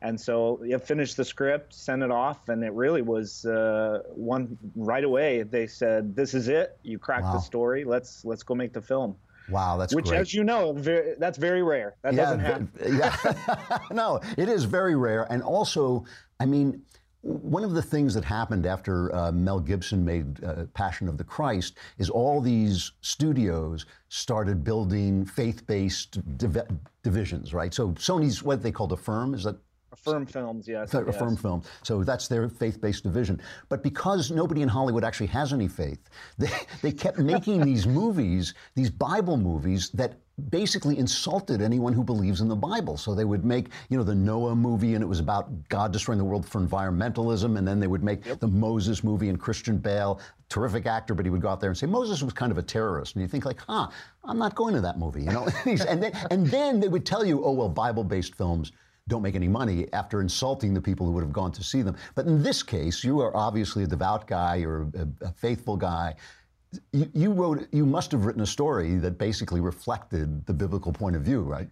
And 0.00 0.18
so 0.18 0.62
yeah, 0.64 0.78
finished 0.78 1.18
the 1.18 1.26
script, 1.26 1.74
sent 1.74 2.02
it 2.02 2.10
off, 2.10 2.48
and 2.48 2.64
it 2.64 2.72
really 2.72 3.02
was 3.02 3.44
uh, 3.44 4.00
one 4.14 4.56
right 4.74 5.04
away. 5.04 5.42
They 5.42 5.66
said, 5.66 6.16
"This 6.16 6.32
is 6.32 6.48
it. 6.48 6.78
You 6.82 6.98
cracked 6.98 7.24
Wow. 7.24 7.34
the 7.34 7.40
story. 7.40 7.84
Let's 7.84 8.24
let's 8.24 8.42
go 8.42 8.54
make 8.54 8.72
the 8.72 8.80
film." 8.80 9.16
Wow, 9.50 9.76
that's 9.76 9.94
Which, 9.94 10.06
great. 10.06 10.20
as 10.20 10.32
you 10.32 10.42
know, 10.42 10.72
very, 10.72 11.16
that's 11.18 11.36
very 11.36 11.62
rare. 11.62 11.96
That 12.00 12.14
yeah, 12.14 12.22
doesn't 12.22 12.40
happen. 12.40 12.70
yeah. 12.88 13.78
no, 13.90 14.20
it 14.38 14.48
is 14.48 14.64
very 14.64 14.94
rare. 14.96 15.26
And 15.30 15.42
also, 15.42 16.06
I 16.38 16.46
mean, 16.46 16.80
one 17.22 17.64
of 17.64 17.72
the 17.72 17.82
things 17.82 18.14
that 18.14 18.24
happened 18.24 18.64
after 18.64 19.14
uh, 19.14 19.30
Mel 19.30 19.60
Gibson 19.60 20.04
made 20.04 20.42
uh, 20.42 20.64
Passion 20.72 21.08
of 21.08 21.18
the 21.18 21.24
Christ 21.24 21.76
is 21.98 22.08
all 22.08 22.40
these 22.40 22.92
studios 23.02 23.84
started 24.08 24.64
building 24.64 25.26
faith-based 25.26 26.38
div- 26.38 26.66
divisions, 27.02 27.52
right? 27.52 27.74
So 27.74 27.90
Sony's 27.92 28.42
what 28.42 28.62
they 28.62 28.72
called 28.72 28.92
a 28.92 28.96
firm 28.96 29.34
is 29.34 29.44
that 29.44 29.56
Affirm 29.92 30.24
Films, 30.24 30.68
yes. 30.68 30.90
Th- 30.92 31.04
yes. 31.04 31.16
Affirm 31.16 31.36
Film. 31.36 31.62
So 31.82 32.04
that's 32.04 32.28
their 32.28 32.48
faith-based 32.48 33.02
division. 33.02 33.40
But 33.68 33.82
because 33.82 34.30
nobody 34.30 34.62
in 34.62 34.68
Hollywood 34.68 35.04
actually 35.04 35.26
has 35.28 35.52
any 35.52 35.68
faith, 35.68 35.98
they, 36.38 36.50
they 36.80 36.92
kept 36.92 37.18
making 37.18 37.60
these 37.62 37.86
movies, 37.86 38.54
these 38.74 38.90
Bible 38.90 39.36
movies 39.36 39.90
that 39.90 40.14
basically 40.48 40.98
insulted 40.98 41.60
anyone 41.60 41.92
who 41.92 42.02
believes 42.02 42.40
in 42.40 42.48
the 42.48 42.56
Bible. 42.56 42.96
So 42.96 43.14
they 43.14 43.24
would 43.24 43.44
make, 43.44 43.68
you 43.88 43.98
know, 43.98 44.04
the 44.04 44.14
Noah 44.14 44.56
movie 44.56 44.94
and 44.94 45.02
it 45.02 45.06
was 45.06 45.20
about 45.20 45.68
God 45.68 45.92
destroying 45.92 46.18
the 46.18 46.24
world 46.24 46.46
for 46.46 46.60
environmentalism, 46.60 47.58
and 47.58 47.66
then 47.66 47.80
they 47.80 47.86
would 47.86 48.02
make 48.02 48.24
the 48.40 48.48
Moses 48.48 49.04
movie 49.04 49.28
and 49.28 49.38
Christian 49.38 49.78
Bale, 49.78 50.20
terrific 50.48 50.86
actor, 50.86 51.14
but 51.14 51.24
he 51.24 51.30
would 51.30 51.40
go 51.40 51.48
out 51.48 51.60
there 51.60 51.70
and 51.70 51.78
say 51.78 51.86
Moses 51.86 52.22
was 52.22 52.32
kind 52.32 52.50
of 52.50 52.58
a 52.58 52.62
terrorist. 52.62 53.14
And 53.14 53.22
you 53.22 53.28
think 53.28 53.44
like, 53.44 53.60
huh, 53.60 53.88
I'm 54.24 54.38
not 54.38 54.54
going 54.54 54.74
to 54.74 54.80
that 54.80 54.98
movie, 54.98 55.22
you 55.22 55.30
know? 55.30 55.46
and 55.64 56.02
then 56.02 56.12
and 56.30 56.46
then 56.46 56.80
they 56.80 56.88
would 56.88 57.06
tell 57.06 57.24
you, 57.24 57.44
oh 57.44 57.52
well, 57.52 57.68
Bible-based 57.68 58.34
films 58.34 58.72
don't 59.08 59.22
make 59.22 59.34
any 59.34 59.48
money 59.48 59.86
after 59.92 60.20
insulting 60.20 60.72
the 60.72 60.80
people 60.80 61.04
who 61.04 61.12
would 61.12 61.22
have 61.22 61.32
gone 61.32 61.52
to 61.52 61.62
see 61.62 61.82
them. 61.82 61.96
But 62.14 62.26
in 62.26 62.42
this 62.42 62.62
case, 62.62 63.04
you 63.04 63.20
are 63.20 63.36
obviously 63.36 63.84
a 63.84 63.86
devout 63.86 64.26
guy, 64.26 64.56
you're 64.56 64.88
a, 64.94 65.26
a 65.26 65.32
faithful 65.32 65.76
guy. 65.76 66.14
You, 66.92 67.10
you 67.14 67.32
wrote, 67.32 67.66
you 67.72 67.84
must 67.84 68.12
have 68.12 68.24
written 68.24 68.42
a 68.42 68.46
story 68.46 68.96
that 68.96 69.18
basically 69.18 69.60
reflected 69.60 70.46
the 70.46 70.52
biblical 70.52 70.92
point 70.92 71.16
of 71.16 71.22
view, 71.22 71.40
right? 71.40 71.68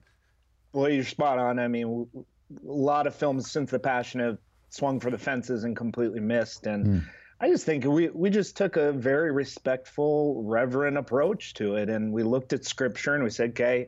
Well, 0.72 0.88
you're 0.88 1.04
spot 1.04 1.38
on. 1.38 1.58
I 1.58 1.68
mean, 1.68 2.08
a 2.14 2.72
lot 2.72 3.06
of 3.06 3.14
films 3.14 3.50
since 3.50 3.70
The 3.70 3.78
Passion 3.78 4.20
have 4.20 4.38
swung 4.70 5.00
for 5.00 5.10
the 5.10 5.18
fences 5.18 5.64
and 5.64 5.76
completely 5.76 6.20
missed. 6.20 6.66
And 6.66 6.86
hmm. 6.86 6.98
I 7.40 7.48
just 7.48 7.64
think 7.64 7.84
we, 7.84 8.08
we 8.08 8.30
just 8.30 8.56
took 8.56 8.76
a 8.76 8.92
very 8.92 9.30
respectful, 9.32 10.42
reverent 10.42 10.96
approach 10.96 11.54
to 11.54 11.76
it. 11.76 11.88
And 11.88 12.12
we 12.12 12.22
looked 12.22 12.52
at 12.52 12.64
scripture 12.64 13.14
and 13.14 13.22
we 13.22 13.30
said, 13.30 13.50
okay, 13.50 13.86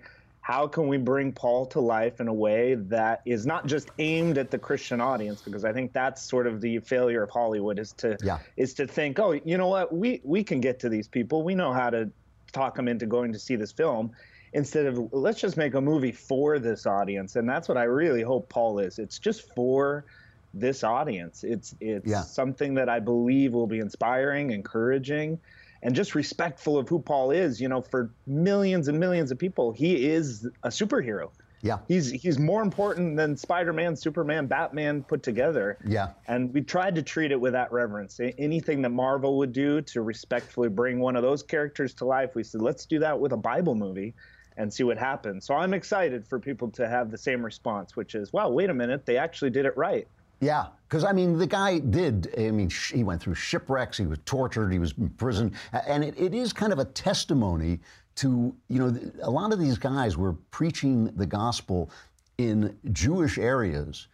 how 0.51 0.67
can 0.67 0.89
we 0.89 0.99
bring 0.99 1.33
Paul 1.33 1.65
to 1.67 1.81
life 1.81 2.19
in 2.19 2.27
a 2.27 2.35
way 2.35 2.75
that 2.75 3.21
is 3.25 3.47
not 3.47 3.67
just 3.67 3.89
aimed 3.99 4.37
at 4.37 4.51
the 4.51 4.59
Christian 4.59 5.01
audience? 5.01 5.43
Because 5.43 5.65
I 5.65 5.73
think 5.73 5.93
that's 5.93 6.29
sort 6.29 6.49
of 6.49 6.61
the 6.61 6.81
failure 6.81 7.23
of 7.23 7.31
Hollywood 7.31 7.79
is 7.79 7.93
to 7.99 8.19
Yeah. 8.21 8.39
is 8.57 8.75
to 8.75 8.89
think, 8.89 9.21
oh, 9.21 9.31
you 9.31 9.57
know 9.57 9.69
what, 9.69 9.95
we 9.95 10.21
we 10.25 10.43
can 10.43 10.61
get 10.61 10.81
to 10.81 10.89
these 10.89 11.07
people. 11.07 11.45
We 11.45 11.55
know 11.55 11.73
how 11.73 11.91
to 11.91 12.11
talk 12.53 12.75
them 12.75 12.89
into 12.89 13.07
going 13.07 13.33
to 13.33 13.39
see 13.39 13.55
this 13.55 13.71
film. 13.71 14.11
Instead 14.53 14.87
of 14.87 14.99
let's 15.13 15.41
just 15.41 15.57
make 15.57 15.75
a 15.75 15.81
movie 15.81 16.11
for 16.11 16.59
this 16.59 16.85
audience, 16.85 17.37
and 17.37 17.49
that's 17.49 17.69
what 17.69 17.79
I 17.79 17.85
really 17.85 18.23
hope 18.23 18.51
Paul 18.51 18.81
is. 18.81 18.99
It's 18.99 19.21
just 19.21 19.45
for 19.55 20.05
this 20.53 20.83
audience. 20.83 21.45
It's 21.45 21.75
it's 21.81 22.11
Yeah. 22.11 22.23
something 22.23 22.75
that 22.75 22.89
I 22.89 22.99
believe 22.99 23.53
will 23.53 23.69
be 23.69 23.79
inspiring, 23.79 24.51
encouraging, 24.51 25.39
and 25.83 25.95
just 25.95 26.15
respectful 26.15 26.79
of 26.79 26.89
who 26.89 26.99
Paul 26.99 27.31
is. 27.31 27.61
You 27.61 27.69
know, 27.69 27.81
for 27.81 28.11
millions 28.27 28.89
and 28.89 28.99
millions 28.99 29.31
of 29.31 29.39
people, 29.39 29.73
he 29.73 30.09
is 30.09 30.47
a 30.63 30.69
superhero. 30.69 31.31
Yeah. 31.63 31.79
He's 31.89 32.11
he's 32.11 32.39
more 32.39 32.63
important 32.63 33.17
than 33.17 33.37
Spider-Man, 33.37 33.95
Superman, 33.95 34.47
Batman 34.47 35.03
put 35.03 35.23
together. 35.23 35.77
Yeah. 35.85 36.13
And 36.27 36.55
we 36.55 36.63
tried 36.63 36.95
to 36.95 37.03
treat 37.03 37.33
it 37.33 37.41
with 37.41 37.53
that 37.53 37.71
reverence. 37.71 38.19
Anything 38.39 38.81
that 38.83 38.91
Marvel 38.91 39.37
would 39.39 39.53
do 39.53 39.83
to 39.83 40.01
respectfully 40.01 40.71
bring 40.71 41.01
one 41.01 41.17
of 41.17 41.23
those 41.23 41.43
characters 41.43 41.93
to 41.95 42.07
life, 42.07 42.35
we 42.35 42.45
said, 42.45 42.63
let's 42.63 42.87
do 42.87 42.99
that 43.01 43.21
with 43.21 43.33
a 43.33 43.37
Bible 43.37 43.75
movie 43.75 44.15
and 44.57 44.73
see 44.73 44.85
what 44.85 44.97
happens. 44.97 45.45
So 45.45 45.55
I'm 45.55 45.75
excited 45.75 46.27
for 46.27 46.39
people 46.39 46.71
to 46.73 46.89
have 46.89 47.11
the 47.11 47.19
same 47.19 47.45
response, 47.45 47.95
which 47.95 48.15
is, 48.15 48.33
wow, 48.33 48.49
wait 48.49 48.71
a 48.71 48.75
minute, 48.75 49.05
they 49.05 49.19
actually 49.19 49.51
did 49.51 49.67
it 49.67 49.77
right. 49.77 50.09
Yeah, 50.41 50.69
because 50.91 51.05
I 51.05 51.13
mean, 51.13 51.39
the 51.39 51.47
guy 51.47 51.79
did. 51.79 52.35
I 52.37 52.51
mean, 52.51 52.69
sh- 52.69 52.93
he 52.93 53.05
went 53.05 53.23
through 53.23 53.37
shipwrecks. 53.37 53.97
He 53.97 54.07
was 54.07 54.19
tortured. 54.25 54.73
He 54.73 54.81
was 54.81 54.93
in 54.99 55.09
prison, 55.11 55.53
and 55.87 56.03
it, 56.03 56.19
it 56.19 56.35
is 56.35 56.53
kind 56.53 56.73
of 56.73 56.81
a 56.81 56.85
testimony 56.85 57.79
to 58.17 58.55
you 58.69 58.79
know 58.81 59.01
a 59.23 59.31
lot 59.31 59.53
of 59.53 59.61
these 59.61 59.79
guys 59.79 60.17
were 60.17 60.33
preaching 60.51 61.05
the 61.17 61.27
gospel 61.27 61.91
in 62.39 62.77
Jewish 62.93 63.39
areas 63.39 64.09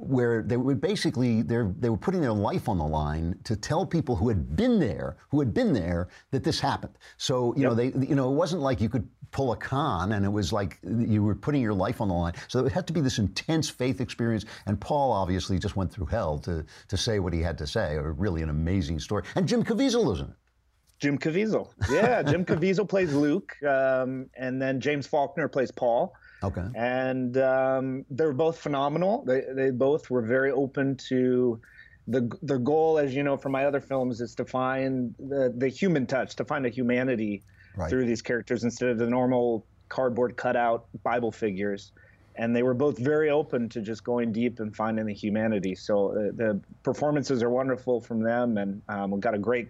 where 0.00 0.42
they 0.42 0.56
were 0.56 0.74
basically 0.74 1.42
they're, 1.42 1.72
they 1.78 1.90
were 1.90 1.96
putting 1.96 2.20
their 2.20 2.32
life 2.32 2.68
on 2.68 2.78
the 2.78 2.86
line 2.86 3.38
to 3.44 3.54
tell 3.54 3.84
people 3.84 4.16
who 4.16 4.28
had 4.28 4.56
been 4.56 4.78
there, 4.78 5.16
who 5.30 5.38
had 5.38 5.52
been 5.52 5.72
there, 5.72 6.08
that 6.30 6.42
this 6.42 6.58
happened. 6.58 6.96
So 7.18 7.54
you 7.56 7.64
know 7.64 7.74
they 7.74 7.86
you 7.86 8.14
know 8.14 8.30
it 8.30 8.34
wasn't 8.34 8.62
like 8.62 8.80
you 8.80 8.88
could 8.88 9.06
pull 9.30 9.52
a 9.52 9.56
con 9.56 10.12
and 10.12 10.24
it 10.24 10.28
was 10.28 10.52
like 10.52 10.78
you 10.82 11.22
were 11.22 11.34
putting 11.34 11.62
your 11.62 11.74
life 11.74 12.00
on 12.00 12.08
the 12.08 12.14
line. 12.14 12.32
So 12.48 12.64
it 12.64 12.72
had 12.72 12.86
to 12.88 12.92
be 12.92 13.00
this 13.00 13.18
intense 13.18 13.68
faith 13.68 14.00
experience. 14.00 14.44
And 14.66 14.80
Paul 14.80 15.12
obviously 15.12 15.58
just 15.58 15.76
went 15.76 15.92
through 15.92 16.06
hell 16.06 16.38
to 16.40 16.64
to 16.88 16.96
say 16.96 17.18
what 17.18 17.32
he 17.32 17.40
had 17.40 17.58
to 17.58 17.66
say. 17.66 17.96
A 17.96 18.02
really 18.02 18.42
an 18.42 18.48
amazing 18.48 18.98
story. 19.00 19.24
And 19.36 19.46
Jim 19.46 19.62
Caviezel 19.62 20.12
is 20.14 20.20
in 20.20 20.26
it. 20.26 20.36
Jim 21.00 21.18
Caviezel. 21.18 21.68
Yeah, 21.90 22.22
Jim 22.22 22.44
Caviezel 22.50 22.86
plays 22.86 23.14
Luke, 23.14 23.56
um, 23.62 24.28
and 24.36 24.60
then 24.60 24.80
James 24.80 25.06
Faulkner 25.06 25.48
plays 25.48 25.70
Paul. 25.70 26.12
Okay. 26.42 26.66
And 26.74 27.36
um, 27.36 28.04
they're 28.10 28.32
both 28.32 28.58
phenomenal. 28.58 29.24
They, 29.26 29.42
they 29.54 29.70
both 29.70 30.08
were 30.10 30.22
very 30.22 30.50
open 30.50 30.96
to 31.08 31.60
the 32.06 32.30
the 32.42 32.58
goal, 32.58 32.98
as 32.98 33.14
you 33.14 33.22
know 33.22 33.36
from 33.36 33.52
my 33.52 33.66
other 33.66 33.80
films, 33.80 34.20
is 34.20 34.34
to 34.36 34.44
find 34.44 35.14
the, 35.18 35.52
the 35.56 35.68
human 35.68 36.06
touch, 36.06 36.36
to 36.36 36.44
find 36.44 36.66
a 36.66 36.70
humanity 36.70 37.44
Right. 37.76 37.88
through 37.88 38.06
these 38.06 38.22
characters 38.22 38.64
instead 38.64 38.88
of 38.90 38.98
the 38.98 39.06
normal 39.06 39.68
cardboard 39.88 40.36
cutout 40.36 40.88
Bible 41.04 41.30
figures. 41.32 41.92
And 42.36 42.54
they 42.54 42.62
were 42.62 42.74
both 42.74 42.98
very 42.98 43.30
open 43.30 43.68
to 43.70 43.82
just 43.82 44.04
going 44.04 44.32
deep 44.32 44.60
and 44.60 44.74
finding 44.74 45.06
the 45.06 45.14
humanity. 45.14 45.74
So 45.74 46.10
uh, 46.10 46.32
the 46.34 46.62
performances 46.84 47.42
are 47.42 47.50
wonderful 47.50 48.00
from 48.00 48.22
them, 48.22 48.56
and 48.56 48.82
um, 48.88 49.10
we've 49.10 49.20
got 49.20 49.34
a 49.34 49.38
great, 49.38 49.68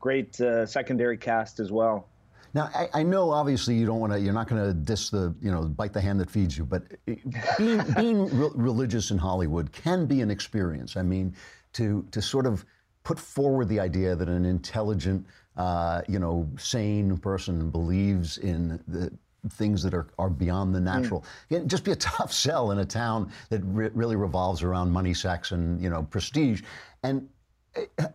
great 0.00 0.40
uh, 0.40 0.66
secondary 0.66 1.18
cast 1.18 1.60
as 1.60 1.70
well. 1.70 2.09
Now, 2.54 2.70
I, 2.74 2.88
I 2.94 3.02
know 3.02 3.30
obviously 3.30 3.74
you 3.74 3.86
don't 3.86 4.00
want 4.00 4.12
to, 4.12 4.20
you're 4.20 4.32
not 4.32 4.48
going 4.48 4.62
to 4.62 4.74
diss 4.74 5.10
the, 5.10 5.34
you 5.40 5.50
know, 5.50 5.62
bite 5.62 5.92
the 5.92 6.00
hand 6.00 6.20
that 6.20 6.30
feeds 6.30 6.56
you, 6.58 6.64
but 6.64 6.82
eh, 7.06 7.16
being, 7.58 7.82
being 7.96 8.38
re- 8.38 8.50
religious 8.54 9.10
in 9.10 9.18
Hollywood 9.18 9.72
can 9.72 10.06
be 10.06 10.20
an 10.20 10.30
experience. 10.30 10.96
I 10.96 11.02
mean, 11.02 11.34
to, 11.74 12.06
to 12.10 12.20
sort 12.20 12.46
of 12.46 12.64
put 13.04 13.18
forward 13.18 13.68
the 13.68 13.80
idea 13.80 14.16
that 14.16 14.28
an 14.28 14.44
intelligent, 14.44 15.26
uh, 15.56 16.02
you 16.08 16.18
know, 16.18 16.48
sane 16.58 17.16
person 17.18 17.70
believes 17.70 18.38
in 18.38 18.80
the 18.88 19.12
things 19.50 19.82
that 19.82 19.94
are, 19.94 20.08
are 20.18 20.28
beyond 20.28 20.74
the 20.74 20.78
hmm. 20.78 20.86
natural. 20.86 21.24
It 21.48 21.66
just 21.66 21.84
be 21.84 21.92
a 21.92 21.96
tough 21.96 22.32
sell 22.32 22.72
in 22.72 22.78
a 22.78 22.84
town 22.84 23.32
that 23.48 23.60
re- 23.64 23.90
really 23.94 24.16
revolves 24.16 24.62
around 24.62 24.90
money, 24.90 25.14
sex, 25.14 25.52
and, 25.52 25.80
you 25.80 25.88
know, 25.88 26.02
prestige. 26.02 26.62
And 27.02 27.28
eh, 27.76 28.06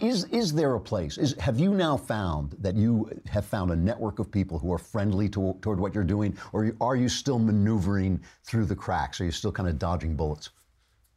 is 0.00 0.24
is 0.24 0.52
there 0.52 0.74
a 0.74 0.80
place? 0.80 1.18
Is 1.18 1.34
have 1.38 1.58
you 1.58 1.74
now 1.74 1.96
found 1.96 2.56
that 2.60 2.76
you 2.76 3.10
have 3.28 3.44
found 3.44 3.70
a 3.70 3.76
network 3.76 4.18
of 4.18 4.30
people 4.30 4.58
who 4.58 4.72
are 4.72 4.78
friendly 4.78 5.28
to, 5.30 5.56
toward 5.60 5.78
what 5.78 5.94
you're 5.94 6.04
doing, 6.04 6.36
or 6.52 6.72
are 6.80 6.96
you 6.96 7.08
still 7.08 7.38
maneuvering 7.38 8.20
through 8.44 8.64
the 8.64 8.76
cracks? 8.76 9.20
Are 9.20 9.24
you 9.24 9.30
still 9.32 9.52
kind 9.52 9.68
of 9.68 9.78
dodging 9.78 10.16
bullets? 10.16 10.50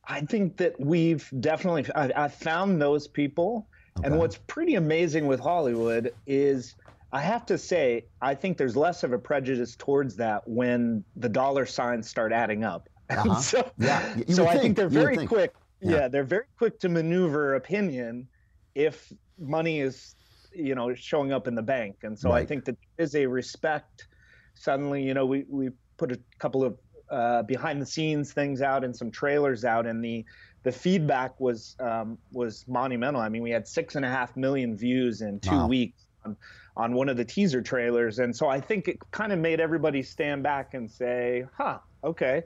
I 0.06 0.22
think 0.22 0.58
that 0.58 0.78
we've 0.80 1.30
definitely 1.40 1.86
I, 1.96 2.12
I 2.26 2.28
found 2.28 2.82
those 2.82 3.08
people, 3.08 3.68
and 4.04 4.18
what's 4.18 4.38
pretty 4.48 4.76
amazing 4.76 5.28
with 5.28 5.40
Hollywood 5.40 6.14
is 6.28 6.76
I 7.12 7.22
have 7.22 7.46
to 7.48 7.58
say 7.58 8.06
I 8.22 8.36
think 8.36 8.58
there's 8.58 8.76
less 8.76 9.04
of 9.04 9.14
a 9.14 9.20
prejudice 9.20 9.76
towards 9.78 10.16
that 10.18 10.48
when 10.48 11.04
the 11.16 11.30
dollar 11.30 11.66
signs 11.66 12.10
start 12.10 12.32
adding 12.32 12.64
up. 12.64 12.90
Uh-huh. 13.10 13.36
so, 13.36 13.72
Yeah, 13.78 14.16
you 14.26 14.34
so 14.34 14.48
I 14.48 14.54
think 14.54 14.62
think, 14.64 14.78
they're 14.78 14.90
very 14.90 15.28
quick. 15.28 15.54
Yeah. 15.82 15.92
Yeah. 15.92 16.08
they're 16.08 16.24
very 16.24 16.46
quick 16.58 16.80
to 16.80 16.90
maneuver 16.90 17.56
opinion 17.56 18.28
if 18.76 19.12
money 19.38 19.80
is, 19.80 20.16
you 20.54 20.76
know, 20.76 20.94
showing 20.94 21.32
up 21.32 21.48
in 21.48 21.56
the 21.56 21.62
bank. 21.62 21.98
And 22.04 22.18
so 22.18 22.32
I 22.32 22.46
think 22.46 22.66
that 22.66 22.78
there 22.98 23.04
is 23.06 23.16
a 23.16 23.26
respect. 23.26 24.08
Suddenly, 24.56 25.04
you 25.04 25.14
know, 25.14 25.26
we 25.26 25.46
we 25.50 25.70
put 25.98 26.12
a 26.12 26.20
couple 26.40 26.64
of 26.64 26.78
uh, 27.10 27.44
behind 27.44 27.82
the 27.82 27.86
scenes 27.86 28.34
things 28.34 28.62
out 28.62 28.84
and 28.84 28.96
some 28.96 29.12
trailers 29.12 29.66
out, 29.66 29.86
and 29.88 30.04
the 30.04 30.26
the 30.64 30.72
feedback 30.72 31.40
was 31.40 31.76
um, 31.80 32.18
was 32.32 32.64
monumental. 32.68 33.22
I 33.22 33.30
mean, 33.30 33.42
we 33.42 33.52
had 33.52 33.68
six 33.68 33.96
and 33.96 34.06
a 34.06 34.10
half 34.10 34.36
million 34.38 34.78
views 34.78 35.22
in 35.22 35.40
two 35.40 35.50
Wow. 35.52 35.68
weeks 35.68 36.06
on, 36.26 36.38
on 36.78 36.94
one 36.94 37.10
of 37.10 37.18
the 37.18 37.26
teaser 37.26 37.62
trailers, 37.62 38.20
and 38.20 38.36
so 38.36 38.48
I 38.48 38.60
think 38.60 38.88
it 38.88 38.98
kind 39.12 39.34
of 39.34 39.40
made 39.40 39.60
everybody 39.60 40.04
stand 40.04 40.44
back 40.44 40.74
and 40.74 40.90
say, 40.90 41.46
"Huh, 41.58 41.80
okay." 42.04 42.44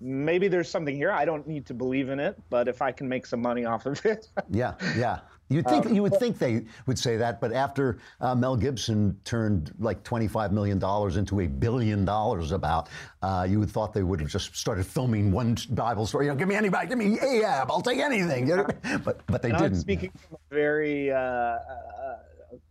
Maybe 0.00 0.46
there's 0.46 0.70
something 0.70 0.94
here. 0.94 1.10
I 1.10 1.24
don't 1.24 1.44
need 1.48 1.66
to 1.66 1.74
believe 1.74 2.08
in 2.08 2.20
it, 2.20 2.40
but 2.50 2.68
if 2.68 2.80
I 2.80 2.92
can 2.92 3.08
make 3.08 3.26
some 3.26 3.42
money 3.42 3.64
off 3.64 3.84
of 3.84 4.06
it, 4.06 4.28
Yeah, 4.48 4.74
yeah. 4.96 5.18
You 5.50 5.62
think 5.62 5.86
Um, 5.86 5.94
you 5.94 6.02
would 6.02 6.16
think 6.16 6.38
they 6.38 6.64
would 6.86 6.98
say 6.98 7.16
that, 7.16 7.40
but 7.40 7.52
after 7.52 7.98
uh, 8.20 8.34
Mel 8.34 8.54
Gibson 8.56 9.18
turned 9.24 9.72
like 9.78 10.02
twenty-five 10.02 10.52
million 10.52 10.78
dollars 10.78 11.16
into 11.16 11.40
a 11.40 11.46
billion 11.46 12.04
dollars, 12.04 12.52
about 12.52 12.88
uh, 13.22 13.46
you 13.48 13.58
would 13.60 13.70
thought 13.70 13.94
they 13.94 14.02
would 14.02 14.20
have 14.20 14.28
just 14.28 14.54
started 14.54 14.86
filming 14.86 15.32
one 15.32 15.56
Bible 15.70 16.06
story. 16.06 16.26
You 16.26 16.32
know, 16.32 16.36
give 16.36 16.48
me 16.48 16.54
anybody, 16.54 16.86
give 16.88 16.98
me 16.98 17.18
Ahab, 17.18 17.70
I'll 17.70 17.80
take 17.80 17.98
anything. 17.98 18.46
You 18.46 18.56
know? 18.58 18.66
But 19.04 19.20
but 19.26 19.40
they 19.42 19.48
And 19.48 19.56
I'm 19.56 19.62
didn't. 19.64 19.78
speaking 19.78 20.10
from 20.28 20.36
a 20.50 20.54
very 20.54 21.10
uh, 21.10 21.16
uh, 21.18 21.58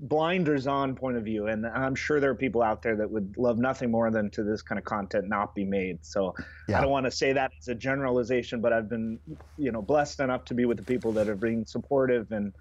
blinders 0.01 0.67
on 0.67 0.95
point 0.95 1.17
of 1.17 1.23
view, 1.23 1.47
and 1.47 1.65
I'm 1.65 1.95
sure 1.95 2.19
there 2.19 2.29
are 2.29 2.35
people 2.35 2.61
out 2.61 2.83
there 2.83 2.95
that 2.95 3.09
would 3.09 3.35
love 3.37 3.57
nothing 3.57 3.89
more 3.89 4.11
than 4.11 4.29
to 4.31 4.43
this 4.43 4.61
kind 4.61 4.77
of 4.77 4.85
content 4.85 5.27
not 5.27 5.55
be 5.55 5.65
made. 5.65 6.05
So 6.05 6.35
Yeah. 6.67 6.77
I 6.77 6.81
don't 6.81 6.91
want 6.91 7.05
to 7.05 7.11
say 7.11 7.33
that 7.33 7.51
as 7.59 7.67
a 7.69 7.75
generalization, 7.75 8.61
but 8.61 8.71
I've 8.73 8.89
been, 8.89 9.19
you 9.57 9.71
know, 9.71 9.81
blessed 9.81 10.19
enough 10.19 10.45
to 10.45 10.53
be 10.53 10.65
with 10.65 10.77
the 10.77 10.83
people 10.83 11.11
that 11.13 11.25
have 11.27 11.39
been 11.39 11.65
supportive 11.65 12.31
and 12.31 12.53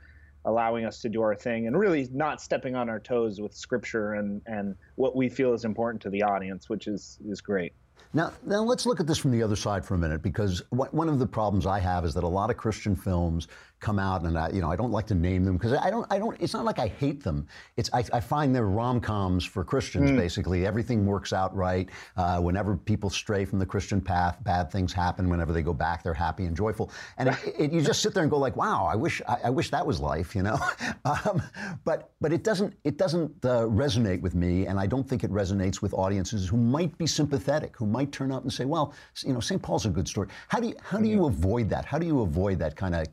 allowing 0.47 0.85
us 0.85 1.01
to 1.01 1.09
do 1.09 1.21
our 1.21 1.35
thing 1.35 1.67
and 1.67 1.79
really 1.79 2.09
not 2.13 2.41
stepping 2.41 2.75
on 2.75 2.89
our 2.89 3.01
toes 3.01 3.41
with 3.41 3.55
scripture 3.55 4.15
and 4.15 4.41
and 4.47 4.75
what 4.95 5.15
we 5.15 5.29
feel 5.29 5.53
is 5.53 5.65
important 5.65 6.01
to 6.03 6.11
the 6.11 6.23
audience, 6.23 6.69
which 6.69 6.87
is 6.87 7.19
is 7.29 7.41
great. 7.41 7.73
Now, 8.15 8.33
now 8.47 8.63
let's 8.63 8.87
look 8.87 9.01
at 9.01 9.07
this 9.07 9.19
from 9.19 9.33
the 9.33 9.43
other 9.43 9.57
side 9.57 9.85
for 9.85 9.95
a 9.95 9.99
minute, 9.99 10.23
because 10.23 10.63
one 10.71 10.89
one 10.93 11.09
of 11.09 11.19
the 11.19 11.27
problems 11.27 11.67
I 11.67 11.81
have 11.81 12.05
is 12.05 12.15
that 12.15 12.25
a 12.25 12.29
lot 12.29 12.51
of 12.51 12.57
Christian 12.57 12.97
films 12.97 13.49
come 13.81 13.99
out, 13.99 14.23
and 14.23 14.39
I, 14.39 14.51
you 14.51 14.61
know, 14.61 14.71
I 14.71 14.77
don't 14.77 14.91
like 14.91 15.07
to 15.09 15.15
name 15.15 15.45
them 15.45 15.57
because 15.57 15.73
I 15.75 15.91
don't, 15.91 16.07
I 16.11 16.19
don't. 16.19 16.37
It's 16.41 16.55
not 16.55 16.65
like 16.65 16.79
I 16.79 16.89
hate 16.89 17.23
them. 17.23 17.47
It's 17.77 17.91
I, 17.93 18.05
I 18.13 18.21
find 18.21 18.55
they're 18.55 18.67
rom 18.67 19.01
coms 19.01 19.45
for 19.45 19.65
Christians. 19.65 20.11
Mm. 20.11 20.17
Basically, 20.17 20.67
everything 20.67 21.05
works 21.07 21.33
out 21.33 21.55
right. 21.55 21.89
Uh, 22.17 22.41
whenever 22.41 22.77
people 22.77 23.11
stray 23.11 23.45
from 23.45 23.59
the 23.59 23.67
Christian 23.67 24.01
path, 24.01 24.43
bad 24.43 24.71
things 24.71 24.93
happen. 24.93 25.29
Whenever 25.29 25.53
they 25.53 25.63
go 25.63 25.75
back, 25.75 26.03
they're 26.03 26.15
happy 26.15 26.47
and 26.47 26.57
joyful. 26.57 26.91
And 27.19 27.29
it, 27.29 27.37
it, 27.59 27.73
you 27.73 27.83
just 27.83 28.03
sit 28.03 28.15
there 28.15 28.23
and 28.23 28.31
go 28.31 28.39
like, 28.39 28.57
"Wow, 28.57 28.87
I 28.87 28.97
wish, 28.97 29.21
I, 29.29 29.39
I 29.45 29.51
wish 29.51 29.71
that 29.71 29.87
was 29.87 30.01
life," 30.01 30.35
you 30.35 30.43
know. 30.43 30.59
um, 31.05 31.43
but 31.85 32.13
but 32.21 32.33
it 32.33 32.43
doesn't, 32.43 32.75
it 32.85 32.97
doesn't 32.97 33.45
uh, 33.45 33.67
resonate 33.67 34.23
with 34.23 34.35
me, 34.35 34.67
and 34.67 34.81
I 34.81 34.87
don't 34.87 35.07
think 35.07 35.23
it 35.23 35.31
resonates 35.31 35.83
with 35.83 35.93
audiences 35.93 36.49
who 36.49 36.57
might 36.57 36.97
be 36.97 37.07
sympathetic, 37.07 37.77
who 37.77 37.87
might 37.87 38.11
turn 38.11 38.33
up 38.33 38.43
and 38.43 38.53
say, 38.53 38.65
"Well, 38.65 38.95
you 39.23 39.35
know, 39.35 39.41
St. 39.41 39.61
Paul's 39.61 39.85
a 39.87 39.91
good 39.91 40.09
story." 40.09 40.29
How 40.49 40.61
do 40.61 40.69
you, 40.69 40.75
how 40.83 40.99
do 40.99 41.09
you 41.09 41.27
avoid 41.27 41.69
that? 41.71 41.85
How 41.85 41.99
do 41.99 42.07
you 42.07 42.23
avoid 42.23 42.59
that 42.61 42.75
kind 42.75 42.95
of 42.95 43.11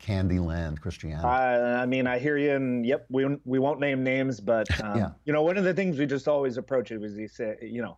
Candyland 0.54 0.80
Christianity? 0.80 1.26
I, 1.26 1.82
I 1.82 1.86
mean, 1.86 2.06
I 2.06 2.18
hear 2.18 2.36
you, 2.36 2.52
and 2.52 2.84
yep, 2.86 3.06
we 3.10 3.26
we 3.44 3.58
won't 3.58 3.80
name 3.80 4.02
names, 4.02 4.40
but 4.40 4.68
um, 4.84 4.96
Yeah. 4.96 5.10
you 5.24 5.32
know, 5.32 5.42
one 5.42 5.56
of 5.56 5.64
the 5.64 5.74
things 5.74 5.98
we 5.98 6.06
just 6.06 6.28
always 6.28 6.56
approach 6.56 6.90
it 6.90 6.98
was 6.98 7.16
you 7.16 7.28
say, 7.28 7.56
you 7.62 7.82
know, 7.82 7.96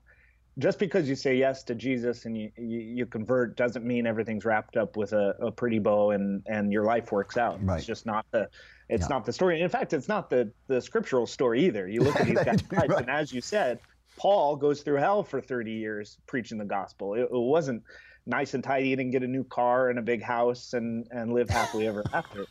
just 0.58 0.78
because 0.78 1.08
you 1.08 1.14
say 1.14 1.36
yes 1.36 1.62
to 1.64 1.74
Jesus 1.74 2.24
and 2.24 2.36
you 2.36 2.50
you, 2.56 2.78
you 2.80 3.06
convert 3.06 3.56
doesn't 3.56 3.84
mean 3.84 4.06
everything's 4.06 4.44
wrapped 4.44 4.76
up 4.76 4.96
with 4.96 5.12
a, 5.12 5.34
a 5.40 5.50
pretty 5.50 5.78
bow 5.78 6.10
and 6.12 6.42
and 6.46 6.72
your 6.72 6.84
life 6.84 7.12
works 7.12 7.36
out. 7.36 7.62
Right. 7.64 7.78
It's 7.78 7.86
just 7.86 8.06
not 8.06 8.24
the 8.32 8.48
it's 8.88 9.02
Yeah. 9.02 9.08
not 9.08 9.24
the 9.24 9.32
story. 9.32 9.60
In 9.60 9.68
fact, 9.68 9.92
it's 9.92 10.08
not 10.08 10.30
the 10.30 10.50
the 10.68 10.80
scriptural 10.80 11.26
story 11.26 11.64
either. 11.66 11.86
You 11.88 12.00
look 12.00 12.16
at 12.16 12.26
these 12.26 12.42
guys, 12.42 12.60
Right. 12.72 12.90
and 12.90 13.10
as 13.10 13.32
you 13.32 13.40
said, 13.40 13.80
Paul 14.16 14.56
goes 14.56 14.80
through 14.80 14.96
hell 14.96 15.22
for 15.22 15.42
30 15.42 15.72
years 15.72 16.16
preaching 16.26 16.56
the 16.56 16.64
gospel. 16.64 17.12
It, 17.14 17.22
it 17.22 17.28
wasn't 17.32 17.82
nice 18.26 18.54
and 18.54 18.62
tidy. 18.64 18.92
and 18.92 19.12
get 19.12 19.22
a 19.22 19.26
new 19.26 19.44
car 19.44 19.88
and 19.90 19.98
a 19.98 20.02
big 20.02 20.22
house 20.22 20.72
and 20.72 21.06
and 21.10 21.32
live 21.32 21.48
happily 21.48 21.86
ever 21.86 22.04
after. 22.12 22.46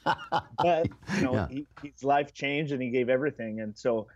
But 0.58 0.88
you 1.18 1.22
know, 1.22 1.34
Yeah. 1.34 1.48
he, 1.50 1.68
his 1.84 2.04
life 2.04 2.34
changed 2.34 2.72
and 2.72 2.82
he 2.82 2.90
gave 2.90 3.10
everything. 3.10 3.60
And 3.62 3.78
so, 3.78 4.08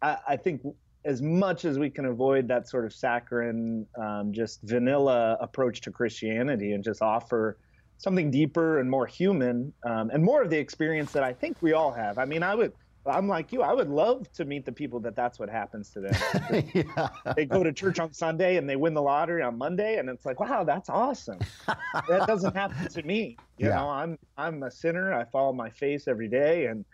I, 0.00 0.16
I 0.28 0.36
think 0.36 0.62
as 1.04 1.20
much 1.20 1.64
as 1.64 1.78
we 1.78 1.90
can 1.90 2.04
avoid 2.06 2.48
that 2.48 2.68
sort 2.68 2.84
of 2.84 2.92
saccharine, 2.92 3.86
um, 4.00 4.32
just 4.32 4.60
vanilla 4.62 5.36
approach 5.40 5.80
to 5.82 5.90
Christianity 5.90 6.72
and 6.72 6.84
just 6.84 7.02
offer 7.02 7.58
something 7.98 8.30
deeper 8.30 8.78
and 8.80 8.90
more 8.90 9.06
human 9.06 9.72
um, 9.84 10.10
and 10.10 10.22
more 10.24 10.42
of 10.42 10.50
the 10.50 10.58
experience 10.58 11.12
that 11.12 11.22
I 11.24 11.32
think 11.32 11.60
we 11.60 11.72
all 11.72 11.92
have. 11.92 12.18
I 12.18 12.24
mean, 12.24 12.42
I 12.42 12.54
would. 12.54 12.72
I'm 13.06 13.26
like 13.28 13.52
you. 13.52 13.62
I 13.62 13.72
would 13.72 13.88
love 13.88 14.30
to 14.34 14.44
meet 14.44 14.64
the 14.64 14.72
people 14.72 15.00
that 15.00 15.16
that's 15.16 15.38
what 15.38 15.48
happens 15.48 15.90
to 15.92 16.00
them. 16.00 16.84
They 17.36 17.46
go 17.46 17.62
to 17.62 17.72
church 17.72 17.98
on 17.98 18.12
Sunday 18.12 18.56
and 18.56 18.68
they 18.68 18.76
win 18.76 18.94
the 18.94 19.02
lottery 19.02 19.42
on 19.42 19.58
Monday, 19.58 19.98
and 19.98 20.08
it's 20.08 20.24
like, 20.24 20.38
wow, 20.38 20.64
that's 20.64 20.88
awesome. 20.88 21.38
that 21.66 22.26
doesn't 22.26 22.54
happen 22.54 22.88
to 22.88 23.02
me. 23.02 23.36
You 23.58 23.68
Yeah. 23.68 23.74
know, 23.74 23.88
I'm 23.88 24.18
I'm 24.36 24.62
a 24.62 24.70
sinner. 24.70 25.12
I 25.12 25.24
fall 25.24 25.48
on 25.48 25.56
my 25.56 25.70
face 25.70 26.06
every 26.06 26.28
day, 26.28 26.66
and 26.66 26.84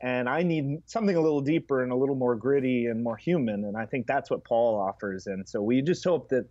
and 0.00 0.28
I 0.28 0.42
need 0.42 0.82
something 0.86 1.16
a 1.16 1.20
little 1.20 1.40
deeper 1.40 1.82
and 1.82 1.90
a 1.90 1.96
little 1.96 2.16
more 2.16 2.36
gritty 2.36 2.86
and 2.86 3.02
more 3.02 3.16
human. 3.16 3.64
And 3.64 3.76
I 3.76 3.86
think 3.86 4.06
that's 4.06 4.30
what 4.30 4.44
Paul 4.44 4.78
offers. 4.78 5.26
And 5.26 5.48
so 5.48 5.62
we 5.62 5.80
just 5.82 6.04
hope 6.04 6.28
that 6.28 6.44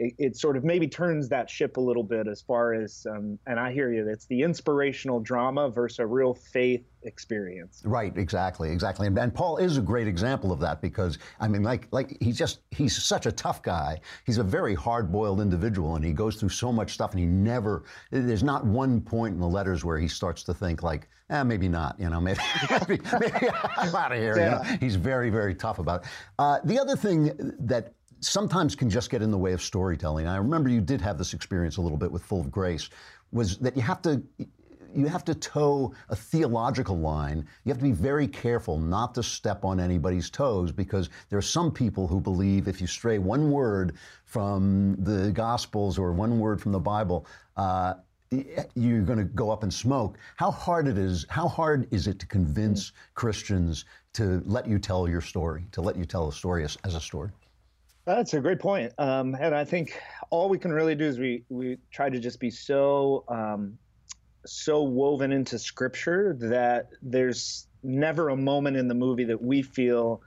it, 0.00 0.14
it 0.18 0.36
sort 0.36 0.56
of 0.56 0.64
maybe 0.64 0.88
turns 0.88 1.28
that 1.28 1.50
ship 1.50 1.76
a 1.76 1.80
little 1.80 2.02
bit 2.02 2.26
as 2.26 2.40
far 2.40 2.72
as, 2.72 3.06
um, 3.10 3.38
and 3.46 3.60
I 3.60 3.70
hear 3.70 3.92
you, 3.92 4.08
it's 4.08 4.24
the 4.26 4.42
inspirational 4.42 5.20
drama 5.20 5.68
versus 5.68 5.98
a 5.98 6.06
real 6.06 6.32
faith 6.32 6.86
experience. 7.02 7.82
Right, 7.84 8.16
exactly, 8.16 8.70
exactly. 8.70 9.06
And, 9.06 9.18
and 9.18 9.34
Paul 9.34 9.58
is 9.58 9.76
a 9.76 9.82
great 9.82 10.08
example 10.08 10.52
of 10.52 10.60
that 10.60 10.80
because 10.80 11.18
I 11.38 11.48
mean, 11.48 11.62
like, 11.62 11.86
like 11.90 12.16
he's 12.20 12.38
just 12.38 12.60
he's 12.70 13.02
such 13.02 13.26
a 13.26 13.32
tough 13.32 13.62
guy. 13.62 14.00
He's 14.24 14.38
a 14.38 14.42
very 14.42 14.74
hard-boiled 14.74 15.40
individual, 15.40 15.96
and 15.96 16.04
he 16.04 16.12
goes 16.12 16.36
through 16.36 16.48
so 16.48 16.72
much 16.72 16.92
stuff, 16.92 17.10
and 17.10 17.20
he 17.20 17.26
never. 17.26 17.84
There's 18.10 18.42
not 18.42 18.64
one 18.64 19.02
point 19.02 19.34
in 19.34 19.40
the 19.40 19.48
letters 19.48 19.84
where 19.84 19.98
he 19.98 20.08
starts 20.08 20.42
to 20.44 20.54
think 20.54 20.82
like, 20.82 21.08
eh, 21.28 21.42
maybe 21.42 21.68
not. 21.68 22.00
You 22.00 22.08
know, 22.08 22.20
maybe, 22.22 22.40
maybe, 22.70 23.02
maybe 23.20 23.48
I'm 23.76 23.94
out 23.94 24.12
of 24.12 24.18
here. 24.18 24.36
You 24.36 24.50
know? 24.50 24.62
He's 24.80 24.96
very, 24.96 25.28
very 25.28 25.54
tough 25.54 25.78
about 25.78 26.02
it. 26.02 26.08
Uh, 26.38 26.58
the 26.64 26.78
other 26.78 26.96
thing 26.96 27.32
that 27.58 27.92
sometimes 28.20 28.74
can 28.74 28.90
just 28.90 29.10
get 29.10 29.22
in 29.22 29.30
the 29.30 29.38
way 29.38 29.52
of 29.52 29.62
storytelling. 29.62 30.26
I 30.26 30.36
remember 30.36 30.68
you 30.68 30.80
did 30.80 31.00
have 31.00 31.18
this 31.18 31.34
experience 31.34 31.78
a 31.78 31.80
little 31.80 31.98
bit 31.98 32.10
with 32.10 32.22
Full 32.22 32.40
of 32.40 32.50
Grace, 32.50 32.88
was 33.32 33.58
that 33.58 33.76
you 33.76 33.82
have 33.82 34.02
to 34.02 34.22
you 34.94 35.06
have 35.06 35.24
to 35.24 35.34
toe 35.34 35.94
a 36.08 36.16
theological 36.16 36.98
line. 36.98 37.46
You 37.64 37.70
have 37.70 37.78
to 37.78 37.84
be 37.84 37.92
very 37.92 38.26
careful 38.26 38.78
not 38.78 39.14
to 39.14 39.22
step 39.22 39.64
on 39.64 39.78
anybody's 39.78 40.30
toes 40.30 40.72
because 40.72 41.10
there 41.28 41.38
are 41.38 41.42
some 41.42 41.70
people 41.70 42.08
who 42.08 42.20
believe 42.20 42.66
if 42.66 42.80
you 42.80 42.88
stray 42.88 43.18
one 43.18 43.50
word 43.50 43.94
from 44.24 44.96
the 44.98 45.30
Gospels 45.30 45.98
or 45.98 46.12
one 46.12 46.40
word 46.40 46.60
from 46.60 46.72
the 46.72 46.80
Bible, 46.80 47.26
uh, 47.56 47.94
you're 48.74 49.02
going 49.02 49.18
to 49.18 49.24
go 49.24 49.50
up 49.50 49.64
in 49.64 49.70
smoke. 49.70 50.18
How 50.36 50.50
hard 50.50 50.86
it 50.86 50.98
is? 50.98 51.26
How 51.28 51.48
hard 51.48 51.86
is 51.92 52.06
it 52.06 52.18
to 52.20 52.26
convince 52.26 52.92
Christians 53.14 53.84
to 54.14 54.42
let 54.44 54.66
you 54.66 54.78
tell 54.78 55.08
your 55.08 55.20
story, 55.20 55.66
to 55.72 55.80
let 55.80 55.96
you 55.96 56.04
tell 56.04 56.28
a 56.28 56.32
story 56.32 56.64
as, 56.64 56.76
as 56.84 56.94
a 56.94 57.00
story? 57.00 57.30
That's 58.06 58.34
a 58.34 58.40
great 58.40 58.60
point. 58.60 58.92
Um, 58.98 59.36
and 59.38 59.54
I 59.54 59.64
think 59.64 60.00
all 60.30 60.48
we 60.48 60.58
can 60.58 60.72
really 60.72 60.94
do 60.94 61.04
is 61.04 61.18
we, 61.18 61.44
we 61.48 61.78
try 61.92 62.08
to 62.10 62.18
just 62.18 62.40
be 62.40 62.50
so, 62.50 63.24
um, 63.28 63.78
so 64.46 64.82
woven 64.82 65.32
into 65.32 65.58
scripture 65.58 66.36
that 66.40 66.88
there's 67.02 67.68
never 67.82 68.30
a 68.30 68.36
moment 68.36 68.76
in 68.76 68.88
the 68.88 68.94
movie 68.94 69.24
that 69.24 69.40
we 69.42 69.62
feel 69.62 70.22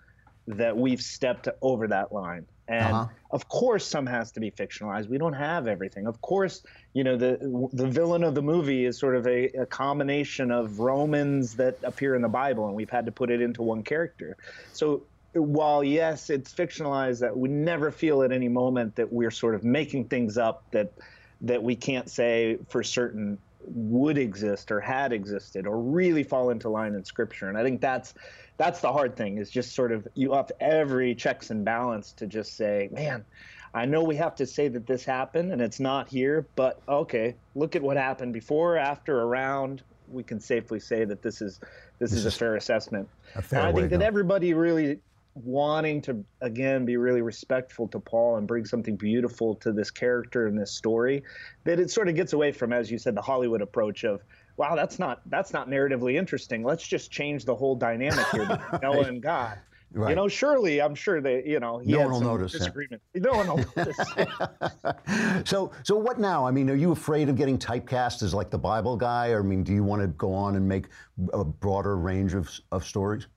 that 0.47 0.77
we've 0.77 1.01
stepped 1.01 1.47
over 1.61 1.87
that 1.87 2.11
line. 2.11 2.45
And 2.67 2.93
Uh-huh. 2.93 3.07
of 3.31 3.47
course, 3.49 3.85
some 3.85 4.05
has 4.05 4.31
to 4.33 4.39
be 4.39 4.51
fictionalized. 4.51 5.09
We 5.09 5.17
don't 5.17 5.33
have 5.33 5.67
everything. 5.67 6.07
Of 6.07 6.21
course, 6.21 6.63
you 6.93 7.03
know 7.03 7.17
the 7.17 7.37
the 7.73 7.87
villain 7.87 8.23
of 8.23 8.35
the 8.35 8.41
movie 8.41 8.85
is 8.85 8.99
sort 8.99 9.15
of 9.17 9.27
a, 9.27 9.47
a 9.49 9.65
combination 9.65 10.51
of 10.51 10.79
Romans 10.79 11.55
that 11.57 11.75
appear 11.83 12.15
in 12.15 12.21
the 12.21 12.29
Bible, 12.29 12.65
and 12.67 12.75
we've 12.75 12.89
had 12.89 13.05
to 13.07 13.11
put 13.11 13.31
it 13.31 13.41
into 13.41 13.61
one 13.63 13.83
character. 13.83 14.37
So 14.71 15.07
while 15.33 15.83
yes, 15.83 16.29
it's 16.29 16.53
fictionalized, 16.53 17.19
that 17.19 17.35
we 17.35 17.49
never 17.49 17.91
feel 17.91 18.23
at 18.23 18.31
any 18.31 18.47
moment 18.47 18.95
that 18.95 19.11
we're 19.11 19.31
sort 19.31 19.55
of 19.55 19.63
making 19.63 20.05
things 20.05 20.37
up 20.37 20.63
that 20.71 20.93
that 21.41 21.61
we 21.61 21.75
can't 21.75 22.09
say 22.09 22.57
for 22.69 22.83
certain 22.83 23.37
would 23.65 24.17
exist 24.17 24.71
or 24.71 24.79
had 24.79 25.13
existed 25.13 25.67
or 25.67 25.79
really 25.79 26.23
fall 26.23 26.49
into 26.49 26.69
line 26.69 26.95
in 26.95 27.03
scripture. 27.03 27.49
And 27.49 27.57
i 27.57 27.63
think 27.63 27.81
that's 27.81 28.13
that's 28.57 28.81
the 28.81 28.91
hard 28.91 29.15
thing 29.15 29.37
is 29.37 29.49
just 29.49 29.73
sort 29.73 29.91
of 29.91 30.07
you 30.15 30.33
have 30.33 30.51
every 30.59 31.15
checks 31.15 31.49
and 31.49 31.65
balance 31.65 32.11
to 32.13 32.27
just 32.27 32.55
say 32.55 32.89
man 32.91 33.25
i 33.73 33.85
know 33.85 34.03
we 34.03 34.15
have 34.15 34.35
to 34.35 34.45
say 34.45 34.67
that 34.67 34.85
this 34.85 35.03
happened 35.03 35.51
and 35.51 35.61
it's 35.61 35.79
not 35.79 36.07
here 36.07 36.45
but 36.55 36.81
okay 36.87 37.35
look 37.55 37.75
at 37.75 37.81
what 37.81 37.97
happened 37.97 38.33
before 38.33 38.77
after 38.77 39.21
around. 39.21 39.81
We 40.11 40.21
can 40.21 40.39
safely 40.39 40.79
say 40.79 41.05
that 41.05 41.23
this 41.23 41.41
is 41.41 41.59
this, 41.97 42.11
is, 42.11 42.25
a 42.25 42.31
fair 42.31 42.55
assessment. 42.55 43.07
A 43.35 43.41
fair 43.41 43.61
i 43.61 43.71
think 43.71 43.89
that 43.89 44.01
everybody 44.01 44.53
really 44.53 44.99
wanting 45.35 46.01
to 46.01 46.23
again 46.41 46.85
be 46.85 46.97
really 46.97 47.21
respectful 47.21 47.87
to 47.87 47.99
Paul 47.99 48.37
and 48.37 48.47
bring 48.47 48.65
something 48.65 48.95
beautiful 48.95 49.55
to 49.55 49.71
this 49.71 49.89
character 49.89 50.47
and 50.47 50.59
this 50.59 50.71
story 50.71 51.23
that 51.63 51.79
it 51.79 51.89
sort 51.89 52.07
of 52.07 52.15
gets 52.15 52.33
away 52.33 52.51
from 52.51 52.71
as 52.71 52.91
you 52.91 52.97
said 52.99 53.15
the 53.15 53.21
Hollywood 53.21 53.61
approach 53.61 54.03
of 54.03 54.21
wow 54.57 54.75
that's 54.75 54.99
not 54.99 55.21
that's 55.29 55.51
not 55.51 55.69
narratively 55.69 56.15
interesting 56.15 56.63
let's 56.63 56.85
just 56.85 57.11
change 57.11 57.45
the 57.45 57.55
whole 57.55 57.75
dynamic 57.75 58.25
here 58.31 58.45
between 58.45 58.79
Noah 58.83 59.05
and 59.05 59.21
God 59.21 59.57
Right. 59.95 60.09
You 60.09 60.15
know, 60.15 60.27
surely 60.27 60.81
I'm 60.81 60.95
sure 60.95 61.21
that 61.21 61.45
you 61.45 61.59
know 61.59 61.77
he 61.77 61.91
No 61.91 61.99
had 61.99 62.05
one 62.05 62.13
will 62.13 62.19
some 62.21 62.27
notice, 62.29 62.51
disagreement. 62.51 63.01
No 63.13 63.31
one 63.33 63.47
will 63.47 63.57
notice. 63.77 65.47
So, 65.47 65.71
so 65.83 65.95
what 65.97 66.19
now? 66.19 66.47
I 66.47 66.51
mean, 66.51 66.67
are 66.71 66.75
you 66.75 66.91
afraid 66.91 67.29
of 67.29 67.35
getting 67.35 67.59
typecast 67.59 68.23
as 68.23 68.33
like 68.33 68.49
the 68.49 68.57
Bible 68.57 68.97
guy? 68.97 69.29
Or 69.29 69.41
I 69.41 69.43
mean, 69.43 69.63
do 69.63 69.71
you 69.71 69.83
want 69.83 70.01
to 70.01 70.07
go 70.07 70.33
on 70.33 70.55
and 70.55 70.67
make 70.67 70.87
a 71.31 71.43
broader 71.43 71.95
range 71.95 72.33
of 72.33 72.49
of 72.71 72.83
stories? 72.83 73.27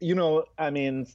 You 0.00 0.14
know, 0.14 0.44
I 0.58 0.70
mean, 0.70 1.06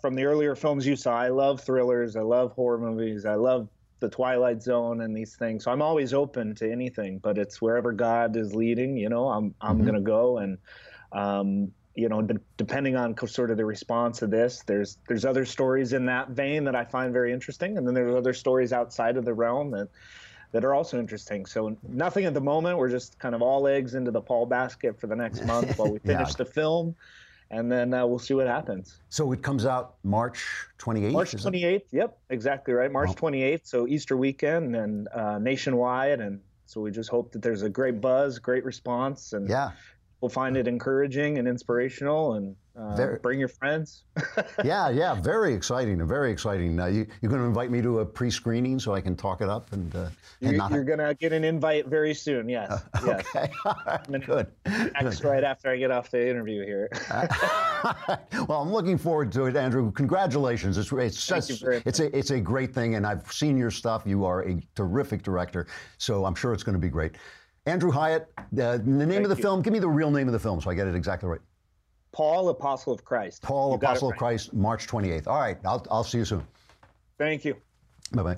from 0.00 0.14
the 0.14 0.24
earlier 0.24 0.54
films 0.54 0.86
you 0.86 0.96
saw, 0.96 1.16
I 1.16 1.28
love 1.28 1.60
thrillers, 1.60 2.16
I 2.16 2.22
love 2.22 2.52
horror 2.52 2.78
movies, 2.78 3.24
I 3.24 3.34
love 3.34 3.68
the 4.00 4.08
Twilight 4.08 4.62
Zone 4.62 5.00
and 5.00 5.16
these 5.16 5.36
things. 5.36 5.64
So 5.64 5.72
I'm 5.72 5.82
always 5.82 6.14
open 6.14 6.54
to 6.56 6.70
anything, 6.70 7.18
but 7.18 7.36
it's 7.36 7.60
wherever 7.60 7.92
God 7.92 8.36
is 8.36 8.54
leading. 8.54 8.96
You 8.96 9.08
know, 9.08 9.28
I'm 9.28 9.54
I'm 9.60 9.78
Mhm. 9.78 9.84
gonna 9.84 10.00
go, 10.00 10.38
and 10.38 10.58
um, 11.12 11.74
you 11.94 12.08
know, 12.08 12.22
de- 12.22 12.40
depending 12.56 12.94
on 12.96 13.14
co- 13.14 13.26
sort 13.26 13.50
of 13.50 13.56
the 13.56 13.64
response 13.66 14.20
to 14.20 14.28
this, 14.28 14.62
there's 14.64 14.98
there's 15.08 15.24
other 15.24 15.44
stories 15.44 15.92
in 15.92 16.06
that 16.06 16.30
vein 16.30 16.64
that 16.64 16.76
I 16.76 16.84
find 16.84 17.12
very 17.12 17.32
interesting, 17.32 17.76
and 17.76 17.86
then 17.86 17.94
there's 17.94 18.14
other 18.14 18.34
stories 18.34 18.72
outside 18.72 19.16
of 19.16 19.24
the 19.24 19.34
realm 19.34 19.72
that 19.72 19.88
that 20.52 20.64
are 20.64 20.74
also 20.74 20.98
interesting. 20.98 21.44
So 21.46 21.76
nothing 21.82 22.24
at 22.24 22.34
the 22.34 22.40
moment. 22.40 22.78
We're 22.78 22.88
just 22.90 23.18
kind 23.18 23.34
of 23.34 23.42
all 23.42 23.66
eggs 23.66 23.94
into 23.94 24.10
the 24.10 24.22
Paul 24.22 24.46
basket 24.46 25.00
for 25.00 25.06
the 25.06 25.16
next 25.16 25.44
month 25.44 25.72
while 25.76 25.90
we 25.90 25.98
Yeah. 26.04 26.06
finish 26.06 26.34
the 26.36 26.44
film, 26.46 26.96
and 27.50 27.70
then 27.70 27.94
uh, 27.94 28.06
we'll 28.06 28.18
see 28.18 28.34
what 28.34 28.46
happens. 28.46 29.00
So 29.08 29.32
it 29.32 29.42
comes 29.42 29.64
out 29.66 29.94
March 30.04 30.44
28th. 30.78 31.12
March 31.12 31.34
is 31.34 31.44
it? 31.46 31.52
28th. 31.52 31.82
Yep, 31.92 32.18
exactly 32.30 32.74
right. 32.74 32.90
March 32.92 33.08
Wow. 33.08 33.30
28th. 33.30 33.66
So 33.66 33.86
Easter 33.86 34.16
weekend 34.16 34.76
and 34.76 35.08
uh, 35.14 35.38
nationwide, 35.38 36.20
and 36.20 36.40
so 36.66 36.80
we 36.80 36.90
just 36.90 37.10
hope 37.10 37.32
that 37.32 37.42
there's 37.42 37.62
a 37.62 37.70
great 37.70 38.00
buzz, 38.00 38.38
great 38.38 38.64
response, 38.64 39.32
and 39.32 39.48
Yeah. 39.48 39.70
we'll 40.20 40.28
find 40.28 40.56
it 40.56 40.68
encouraging 40.68 41.38
and 41.38 41.48
inspirational. 41.48 42.34
And 42.34 42.54
uh, 42.78 42.94
Very- 42.94 43.18
bring 43.18 43.38
your 43.38 43.48
friends. 43.48 44.04
yeah, 44.64 44.88
yeah, 44.88 45.14
very 45.14 45.52
exciting, 45.52 46.06
very 46.06 46.30
exciting. 46.30 46.78
Uh, 46.78 46.86
you, 46.86 47.06
you're 47.20 47.30
going 47.30 47.42
to 47.42 47.46
invite 47.48 47.70
me 47.70 47.82
to 47.82 48.00
a 48.00 48.06
pre-screening 48.06 48.78
so 48.78 48.94
I 48.94 49.00
can 49.00 49.16
talk 49.16 49.40
it 49.40 49.48
up 49.48 49.72
and, 49.72 49.94
uh, 49.94 50.08
and 50.40 50.50
You're, 50.50 50.52
not. 50.52 50.70
you're 50.70 50.84
gonna 50.84 51.14
get 51.14 51.32
an 51.32 51.42
invite 51.44 51.86
very 51.86 52.14
soon. 52.14 52.48
Yes. 52.48 52.82
yes. 53.04 53.26
okay, 53.34 54.18
good. 54.24 54.46
Next, 55.02 55.24
right 55.24 55.42
after 55.42 55.70
I 55.70 55.76
get 55.76 55.90
off 55.90 56.10
the 56.10 56.28
interview 56.28 56.64
here. 56.64 56.88
well, 58.48 58.62
I'm 58.62 58.72
looking 58.72 58.96
forward 58.98 59.32
to 59.32 59.44
it, 59.46 59.56
Andrew. 59.56 59.90
Congratulations! 59.92 60.78
It's 60.78 60.92
it's 60.92 61.26
Thank 61.26 61.42
such, 61.42 61.50
you 61.50 61.56
very 61.66 61.82
it's 61.84 62.00
a 62.00 62.16
it's 62.16 62.30
a 62.30 62.40
great 62.40 62.72
thing, 62.72 62.94
and 62.94 63.06
I've 63.06 63.30
seen 63.32 63.58
your 63.58 63.70
stuff. 63.70 64.02
You 64.06 64.24
are 64.24 64.42
a 64.48 64.60
terrific 64.76 65.22
director, 65.22 65.66
so 65.98 66.24
I'm 66.24 66.34
sure 66.34 66.52
it's 66.52 66.62
going 66.62 66.74
to 66.74 66.80
be 66.80 66.88
great. 66.88 67.16
Andrew 67.66 67.90
Hyatt, 67.90 68.28
uh, 68.38 68.42
the 68.52 68.78
name 68.78 69.24
of 69.24 69.28
the 69.30 69.36
you. 69.36 69.42
film. 69.42 69.62
Give 69.62 69.72
me 69.72 69.78
the 69.78 69.88
real 69.88 70.10
name 70.10 70.26
of 70.26 70.32
the 70.32 70.38
film 70.38 70.60
so 70.60 70.70
I 70.70 70.74
get 70.74 70.86
it 70.86 70.94
exactly 70.94 71.28
right. 71.28 71.40
Paul, 72.18 72.48
Apostle 72.48 72.92
of 72.92 73.04
Christ. 73.04 73.42
Paul, 73.42 73.70
You 73.70 73.74
Apostle 73.76 74.10
of. 74.10 74.16
Christ, 74.16 74.52
March 74.52 74.88
28th. 74.88 75.28
All 75.28 75.38
right, 75.38 75.56
I'll 75.64 75.86
I'll 75.88 76.02
see 76.02 76.18
you 76.18 76.24
soon. 76.24 76.44
Thank 77.16 77.44
you. 77.44 77.54
Bye 78.12 78.22
bye. 78.24 78.36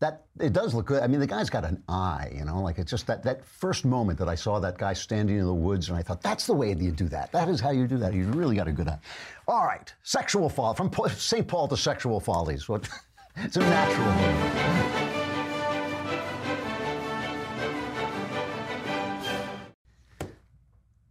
That 0.00 0.24
it 0.40 0.52
does 0.52 0.74
look 0.74 0.86
good. 0.86 1.04
I 1.04 1.06
mean, 1.06 1.20
the 1.20 1.26
guy's 1.28 1.48
got 1.48 1.64
an 1.64 1.80
eye, 1.88 2.32
you 2.36 2.44
know, 2.44 2.60
like 2.60 2.78
it's 2.78 2.90
just 2.90 3.06
that 3.06 3.22
that 3.22 3.44
first 3.44 3.84
moment 3.84 4.18
that 4.18 4.28
I 4.28 4.34
saw 4.34 4.58
that 4.58 4.78
guy 4.78 4.94
standing 4.94 5.38
in 5.38 5.46
the 5.46 5.54
woods, 5.54 5.90
and 5.90 5.96
I 5.96 6.02
thought 6.02 6.22
that's 6.22 6.44
the 6.48 6.54
way 6.54 6.74
that 6.74 6.82
you 6.82 6.90
do 6.90 7.08
that. 7.10 7.30
That 7.30 7.48
is 7.48 7.60
how 7.60 7.70
you 7.70 7.86
do 7.86 7.98
that. 7.98 8.12
He's 8.12 8.26
really 8.26 8.56
got 8.56 8.66
a 8.66 8.72
good 8.72 8.88
eye. 8.88 8.98
All 9.46 9.64
right, 9.64 9.94
sexual 10.02 10.48
fall 10.48 10.74
from 10.74 10.90
St. 11.10 11.46
Paul 11.46 11.68
to 11.68 11.76
sexual 11.76 12.18
follies. 12.18 12.68
What? 12.68 12.88
It's 13.38 13.54
a 13.58 13.60
natural 13.60 15.05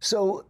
So, 0.06 0.44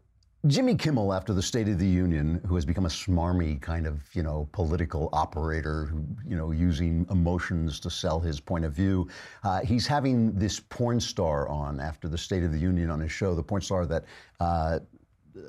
Jimmy 0.48 0.74
Kimmel, 0.74 1.14
after 1.14 1.32
the 1.32 1.40
State 1.40 1.66
of 1.66 1.78
the 1.78 1.88
Union, 1.88 2.42
who 2.46 2.56
has 2.56 2.66
become 2.66 2.84
a 2.84 2.90
smarmy 2.90 3.58
kind 3.58 3.86
of, 3.86 4.02
you 4.14 4.22
know, 4.22 4.46
political 4.52 5.08
operator, 5.14 5.86
who, 5.86 6.04
you 6.28 6.36
know, 6.36 6.50
using 6.50 7.06
emotions 7.08 7.80
to 7.80 7.88
sell 7.88 8.20
his 8.20 8.38
point 8.38 8.66
of 8.66 8.74
view, 8.74 9.08
uh, 9.44 9.60
he's 9.60 9.86
having 9.86 10.38
this 10.38 10.60
porn 10.60 11.00
star 11.00 11.48
on 11.48 11.80
after 11.80 12.06
the 12.06 12.18
State 12.18 12.42
of 12.42 12.52
the 12.52 12.58
Union 12.58 12.90
on 12.90 13.00
his 13.00 13.10
show, 13.10 13.34
the 13.34 13.42
porn 13.42 13.62
star 13.62 13.86
that 13.86 14.04
uh, 14.40 14.78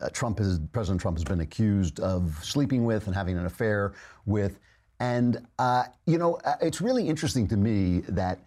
uh, 0.02 0.10
Trump 0.14 0.40
has, 0.40 0.58
President 0.72 1.02
Trump 1.02 1.18
has 1.18 1.26
been 1.26 1.42
accused 1.42 2.00
of 2.00 2.40
sleeping 2.42 2.86
with 2.86 3.08
and 3.08 3.14
having 3.14 3.38
an 3.38 3.46
affair 3.46 3.94
with. 4.26 4.58
And, 5.02 5.46
uh, 5.60 5.84
you 6.06 6.18
know, 6.18 6.36
uh, 6.46 6.56
it's 6.62 6.80
really 6.80 7.10
interesting 7.10 7.46
to 7.50 7.58
me 7.58 8.04
that 8.08 8.40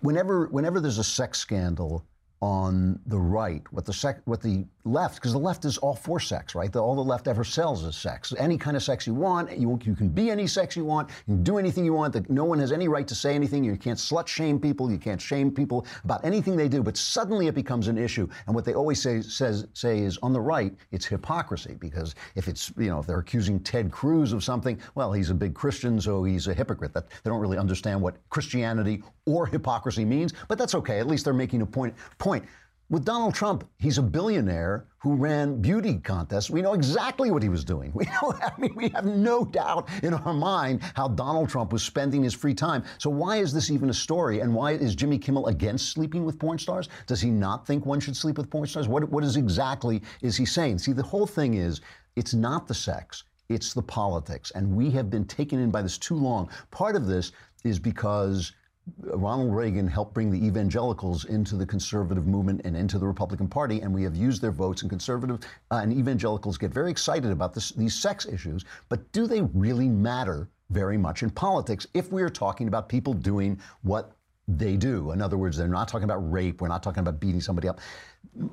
whenever 0.00 0.46
whenever 0.46 0.80
there's 0.80 0.96
a 0.96 1.04
sex 1.04 1.38
scandal 1.38 2.02
on 2.42 2.98
the 3.06 3.18
right, 3.18 3.62
what 3.70 3.84
the 3.84 3.92
sec, 3.92 4.20
what 4.24 4.42
the 4.42 4.66
left, 4.84 5.14
because 5.14 5.32
the 5.32 5.38
left 5.38 5.64
is 5.64 5.78
all 5.78 5.94
for 5.94 6.20
sex, 6.20 6.54
right? 6.54 6.70
The, 6.70 6.78
all 6.78 6.94
the 6.94 7.02
left 7.02 7.26
ever 7.26 7.42
sells 7.42 7.84
is 7.84 7.96
sex. 7.96 8.34
Any 8.38 8.58
kind 8.58 8.76
of 8.76 8.82
sex 8.82 9.06
you 9.06 9.14
want, 9.14 9.56
you, 9.56 9.78
you 9.82 9.94
can 9.94 10.08
be 10.08 10.30
any 10.30 10.46
sex 10.46 10.76
you 10.76 10.84
want, 10.84 11.08
you 11.26 11.34
can 11.34 11.42
do 11.42 11.56
anything 11.56 11.84
you 11.84 11.94
want. 11.94 12.12
That 12.12 12.28
no 12.28 12.44
one 12.44 12.58
has 12.58 12.70
any 12.70 12.86
right 12.86 13.08
to 13.08 13.14
say 13.14 13.34
anything. 13.34 13.64
You 13.64 13.76
can't 13.76 13.98
slut 13.98 14.26
shame 14.26 14.58
people. 14.58 14.90
You 14.90 14.98
can't 14.98 15.20
shame 15.20 15.50
people 15.50 15.86
about 16.04 16.24
anything 16.24 16.54
they 16.56 16.68
do. 16.68 16.82
But 16.82 16.96
suddenly 16.96 17.46
it 17.46 17.54
becomes 17.54 17.88
an 17.88 17.96
issue. 17.96 18.28
And 18.46 18.54
what 18.54 18.64
they 18.64 18.74
always 18.74 19.00
say 19.00 19.22
says 19.22 19.66
say 19.72 20.00
is 20.00 20.18
on 20.18 20.32
the 20.32 20.40
right, 20.40 20.74
it's 20.92 21.06
hypocrisy 21.06 21.76
because 21.78 22.14
if 22.34 22.48
it's 22.48 22.72
you 22.76 22.88
know 22.88 22.98
if 22.98 23.06
they're 23.06 23.20
accusing 23.20 23.60
Ted 23.60 23.90
Cruz 23.90 24.32
of 24.32 24.44
something, 24.44 24.78
well, 24.94 25.12
he's 25.12 25.30
a 25.30 25.34
big 25.34 25.54
Christian, 25.54 26.00
so 26.00 26.24
he's 26.24 26.46
a 26.46 26.54
hypocrite. 26.54 26.92
That 26.92 27.08
they 27.22 27.30
don't 27.30 27.40
really 27.40 27.58
understand 27.58 28.02
what 28.02 28.16
Christianity 28.28 29.02
or 29.26 29.46
hypocrisy 29.46 30.04
means. 30.04 30.34
But 30.48 30.58
that's 30.58 30.74
okay. 30.74 30.98
At 30.98 31.06
least 31.06 31.24
they're 31.24 31.32
making 31.32 31.62
a 31.62 31.66
point. 31.66 31.94
Point. 32.24 32.46
With 32.88 33.04
Donald 33.04 33.34
Trump, 33.34 33.68
he's 33.76 33.98
a 33.98 34.02
billionaire 34.02 34.86
who 34.96 35.14
ran 35.14 35.60
beauty 35.60 35.98
contests. 35.98 36.48
We 36.48 36.62
know 36.62 36.72
exactly 36.72 37.30
what 37.30 37.42
he 37.42 37.50
was 37.50 37.66
doing. 37.66 37.92
We 37.94 38.06
know, 38.06 38.32
I 38.40 38.50
mean, 38.56 38.74
we 38.74 38.88
have 38.94 39.04
no 39.04 39.44
doubt 39.44 39.90
in 40.02 40.14
our 40.14 40.32
mind 40.32 40.80
how 40.94 41.08
Donald 41.08 41.50
Trump 41.50 41.70
was 41.70 41.82
spending 41.82 42.22
his 42.22 42.32
free 42.32 42.54
time. 42.54 42.82
So 42.96 43.10
why 43.10 43.36
is 43.36 43.52
this 43.52 43.70
even 43.70 43.90
a 43.90 43.94
story? 43.94 44.40
And 44.40 44.54
why 44.54 44.72
is 44.72 44.94
Jimmy 44.94 45.18
Kimmel 45.18 45.48
against 45.48 45.90
sleeping 45.90 46.24
with 46.24 46.38
porn 46.38 46.58
stars? 46.58 46.88
Does 47.06 47.20
he 47.20 47.30
not 47.30 47.66
think 47.66 47.84
one 47.84 48.00
should 48.00 48.16
sleep 48.16 48.38
with 48.38 48.48
porn 48.48 48.68
stars? 48.68 48.88
What, 48.88 49.06
what 49.10 49.22
is 49.22 49.36
exactly 49.36 50.00
is 50.22 50.34
he 50.34 50.46
saying? 50.46 50.78
See, 50.78 50.92
the 50.94 51.02
whole 51.02 51.26
thing 51.26 51.52
is 51.52 51.82
it's 52.16 52.32
not 52.32 52.66
the 52.66 52.72
sex. 52.72 53.24
It's 53.50 53.74
the 53.74 53.82
politics. 53.82 54.50
And 54.52 54.74
we 54.74 54.90
have 54.92 55.10
been 55.10 55.26
taken 55.26 55.58
in 55.58 55.70
by 55.70 55.82
this 55.82 55.98
too 55.98 56.16
long. 56.16 56.48
Part 56.70 56.96
of 56.96 57.06
this 57.06 57.32
is 57.64 57.78
because 57.78 58.52
Ronald 59.00 59.54
Reagan 59.54 59.88
helped 59.88 60.12
bring 60.14 60.30
the 60.30 60.44
evangelicals 60.44 61.24
into 61.24 61.56
the 61.56 61.64
conservative 61.64 62.26
movement 62.26 62.62
and 62.64 62.76
into 62.76 62.98
the 62.98 63.06
Republican 63.06 63.48
Party, 63.48 63.80
and 63.80 63.94
we 63.94 64.02
have 64.02 64.14
used 64.14 64.42
their 64.42 64.52
votes. 64.52 64.82
And 64.82 64.90
conservative 64.90 65.40
uh, 65.70 65.76
and 65.76 65.92
evangelicals 65.92 66.58
get 66.58 66.70
very 66.70 66.90
excited 66.90 67.30
about 67.30 67.54
this, 67.54 67.70
these 67.70 67.94
sex 67.94 68.26
issues, 68.26 68.64
but 68.88 69.10
do 69.12 69.26
they 69.26 69.42
really 69.54 69.88
matter 69.88 70.48
very 70.70 70.98
much 70.98 71.22
in 71.22 71.30
politics 71.30 71.86
if 71.94 72.10
we 72.12 72.22
are 72.22 72.30
talking 72.30 72.68
about 72.68 72.88
people 72.88 73.14
doing 73.14 73.58
what 73.82 74.12
they 74.48 74.76
do? 74.76 75.12
In 75.12 75.22
other 75.22 75.38
words, 75.38 75.56
they're 75.56 75.68
not 75.68 75.88
talking 75.88 76.04
about 76.04 76.30
rape. 76.30 76.60
We're 76.60 76.68
not 76.68 76.82
talking 76.82 77.00
about 77.00 77.20
beating 77.20 77.40
somebody 77.40 77.68
up. 77.68 77.80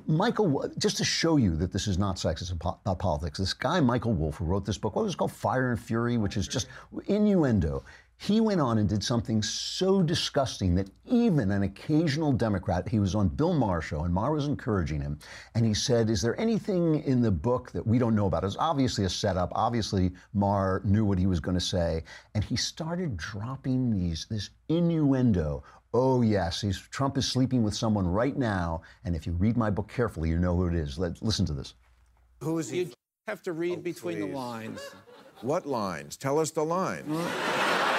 Michael, 0.06 0.70
just 0.78 0.96
to 0.98 1.04
show 1.04 1.36
you 1.36 1.56
that 1.56 1.72
this 1.72 1.86
is 1.86 1.98
not 1.98 2.16
sexist 2.16 2.58
po- 2.60 2.78
not 2.86 2.98
politics. 2.98 3.38
This 3.38 3.52
guy, 3.52 3.80
Michael 3.80 4.12
Wolff, 4.12 4.36
who 4.36 4.44
wrote 4.44 4.64
this 4.64 4.78
book, 4.78 4.96
what 4.96 5.04
was 5.04 5.14
it 5.14 5.16
called? 5.16 5.32
Fire 5.32 5.70
and 5.70 5.80
Fury, 5.80 6.16
which 6.18 6.36
is 6.36 6.46
just 6.46 6.68
innuendo. 7.06 7.84
He 8.22 8.40
went 8.40 8.60
on 8.60 8.78
and 8.78 8.88
did 8.88 9.02
something 9.02 9.42
so 9.42 10.00
disgusting 10.00 10.76
that 10.76 10.88
even 11.06 11.50
an 11.50 11.64
occasional 11.64 12.30
Democrat, 12.30 12.88
he 12.88 13.00
was 13.00 13.16
on 13.16 13.26
Bill 13.26 13.52
Maher's 13.52 13.86
show, 13.86 14.04
and 14.04 14.14
Maher 14.14 14.30
was 14.30 14.46
encouraging 14.46 15.00
him, 15.00 15.18
and 15.56 15.66
he 15.66 15.74
said, 15.74 16.08
"Is 16.08 16.22
there 16.22 16.38
anything 16.40 17.02
in 17.02 17.20
the 17.20 17.32
book 17.32 17.72
that 17.72 17.84
we 17.84 17.98
don't 17.98 18.14
know 18.14 18.26
about?" 18.26 18.44
It's 18.44 18.56
obviously 18.60 19.04
a 19.04 19.08
setup. 19.08 19.50
Obviously, 19.56 20.12
Maher 20.34 20.82
knew 20.84 21.04
what 21.04 21.18
he 21.18 21.26
was 21.26 21.40
going 21.40 21.56
to 21.56 21.60
say, 21.60 22.04
and 22.36 22.44
he 22.44 22.54
started 22.54 23.16
dropping 23.16 23.90
these 23.90 24.28
this 24.30 24.50
innuendo. 24.68 25.64
Oh 25.92 26.22
yes, 26.22 26.60
he's, 26.60 26.78
Trump 26.78 27.18
is 27.18 27.26
sleeping 27.26 27.64
with 27.64 27.74
someone 27.74 28.06
right 28.06 28.36
now, 28.36 28.82
and 29.04 29.16
if 29.16 29.26
you 29.26 29.32
read 29.32 29.56
my 29.56 29.68
book 29.68 29.88
carefully, 29.88 30.28
you 30.28 30.38
know 30.38 30.54
who 30.54 30.68
it 30.68 30.76
is. 30.76 30.96
Let, 30.96 31.20
listen 31.22 31.44
to 31.46 31.52
this. 31.52 31.74
Who 32.40 32.56
is 32.60 32.70
he? 32.70 32.82
You 32.82 32.92
have 33.26 33.42
to 33.42 33.52
read 33.52 33.78
oh, 33.80 33.82
between 33.82 34.20
the 34.20 34.26
lines. 34.26 34.80
What 35.40 35.66
lines? 35.66 36.16
Tell 36.16 36.38
us 36.38 36.52
the 36.52 36.64
lines. 36.64 37.90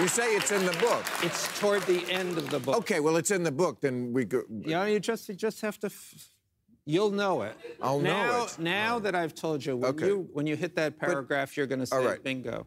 You 0.00 0.08
say 0.08 0.34
it's 0.34 0.50
in 0.50 0.64
the 0.64 0.72
book. 0.78 1.04
It's 1.22 1.60
toward 1.60 1.82
the 1.82 2.10
end 2.10 2.38
of 2.38 2.48
the 2.48 2.58
book. 2.58 2.74
Okay, 2.78 3.00
well, 3.00 3.16
it's 3.18 3.30
in 3.30 3.42
the 3.42 3.52
book. 3.52 3.82
Then 3.82 4.14
we 4.14 4.24
go. 4.24 4.40
You 4.48 4.70
know, 4.70 4.86
you 4.86 4.98
just 4.98 5.28
you 5.28 5.34
just 5.34 5.60
have 5.60 5.78
to. 5.80 5.88
F- 5.88 6.30
you'll 6.86 7.10
know 7.10 7.42
it. 7.42 7.54
I'll 7.82 8.00
know 8.00 8.08
now, 8.10 8.44
it. 8.44 8.58
Now 8.58 8.98
that 8.98 9.14
I've 9.14 9.34
told 9.34 9.62
you, 9.62 9.76
when 9.76 9.90
Okay. 9.90 10.06
you 10.06 10.26
when 10.32 10.46
you 10.46 10.56
hit 10.56 10.74
that 10.76 10.98
paragraph, 10.98 11.54
you're 11.54 11.66
going 11.66 11.80
to 11.80 11.86
say 11.86 11.96
all 11.96 12.02
right. 12.02 12.22
bingo. 12.24 12.66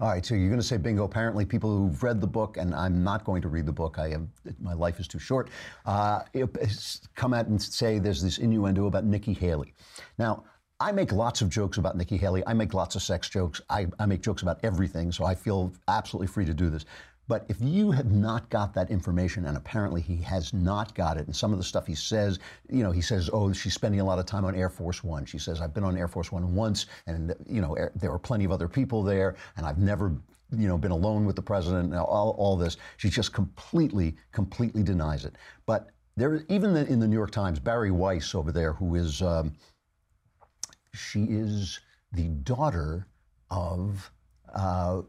All 0.00 0.08
right, 0.08 0.24
so 0.24 0.34
you're 0.34 0.48
going 0.48 0.60
to 0.60 0.66
say 0.66 0.78
bingo. 0.78 1.04
Apparently, 1.04 1.44
people 1.44 1.76
who've 1.76 2.02
read 2.02 2.22
the 2.22 2.26
book, 2.26 2.56
and 2.56 2.74
I'm 2.74 3.04
not 3.04 3.24
going 3.24 3.42
to 3.42 3.48
read 3.48 3.66
the 3.66 3.72
book. 3.72 3.98
I 3.98 4.08
have 4.08 4.26
my 4.58 4.72
life 4.72 4.98
is 4.98 5.06
too 5.06 5.18
short. 5.18 5.50
Uh, 5.84 6.22
come 7.14 7.34
out 7.34 7.48
and 7.48 7.60
say 7.60 7.98
there's 7.98 8.22
this 8.22 8.38
innuendo 8.38 8.86
about 8.86 9.04
Nikki 9.04 9.34
Haley. 9.34 9.74
Now, 10.18 10.44
I 10.78 10.92
make 10.92 11.10
lots 11.10 11.40
of 11.40 11.48
jokes 11.48 11.78
about 11.78 11.96
Nikki 11.96 12.18
Haley. 12.18 12.42
I 12.46 12.52
make 12.52 12.74
lots 12.74 12.96
of 12.96 13.02
sex 13.02 13.30
jokes. 13.30 13.62
I, 13.70 13.86
I 13.98 14.04
make 14.04 14.20
jokes 14.20 14.42
about 14.42 14.60
everything, 14.62 15.10
so 15.10 15.24
I 15.24 15.34
feel 15.34 15.72
absolutely 15.88 16.26
free 16.26 16.44
to 16.44 16.52
do 16.52 16.68
this. 16.68 16.84
But 17.28 17.46
if 17.48 17.56
you 17.60 17.90
have 17.90 18.12
not 18.12 18.50
got 18.50 18.74
that 18.74 18.90
information, 18.90 19.46
and 19.46 19.56
apparently 19.56 20.02
he 20.02 20.16
has 20.18 20.52
not 20.52 20.94
got 20.94 21.16
it, 21.16 21.26
and 21.26 21.34
some 21.34 21.50
of 21.50 21.58
the 21.58 21.64
stuff 21.64 21.86
he 21.86 21.94
says, 21.94 22.38
you 22.70 22.82
know, 22.84 22.92
he 22.92 23.00
says, 23.00 23.30
oh, 23.32 23.52
she's 23.52 23.72
spending 23.74 24.00
a 24.00 24.04
lot 24.04 24.18
of 24.18 24.26
time 24.26 24.44
on 24.44 24.54
Air 24.54 24.68
Force 24.68 25.02
One. 25.02 25.24
She 25.24 25.38
says, 25.38 25.60
I've 25.62 25.72
been 25.72 25.82
on 25.82 25.96
Air 25.96 26.08
Force 26.08 26.30
One 26.30 26.54
once, 26.54 26.86
and, 27.06 27.34
you 27.48 27.62
know, 27.62 27.74
air, 27.74 27.90
there 27.96 28.12
were 28.12 28.18
plenty 28.18 28.44
of 28.44 28.52
other 28.52 28.68
people 28.68 29.02
there, 29.02 29.34
and 29.56 29.66
I've 29.66 29.78
never, 29.78 30.14
you 30.56 30.68
know, 30.68 30.76
been 30.76 30.92
alone 30.92 31.24
with 31.24 31.36
the 31.36 31.42
president, 31.42 31.86
and 31.86 31.98
all, 31.98 32.36
all 32.38 32.56
this. 32.56 32.76
She 32.98 33.08
just 33.08 33.32
completely, 33.32 34.14
completely 34.30 34.82
denies 34.82 35.24
it. 35.24 35.36
But 35.64 35.88
there, 36.16 36.44
even 36.48 36.76
in 36.76 37.00
the 37.00 37.08
New 37.08 37.16
York 37.16 37.32
Times, 37.32 37.58
Bari 37.58 37.90
Weiss 37.90 38.34
over 38.34 38.52
there, 38.52 38.74
who 38.74 38.94
is, 38.94 39.22
um, 39.22 39.54
she 40.96 41.24
is 41.24 41.80
the 42.12 42.28
daughter 42.28 43.06
of, 43.50 44.10
uh, 44.54 45.02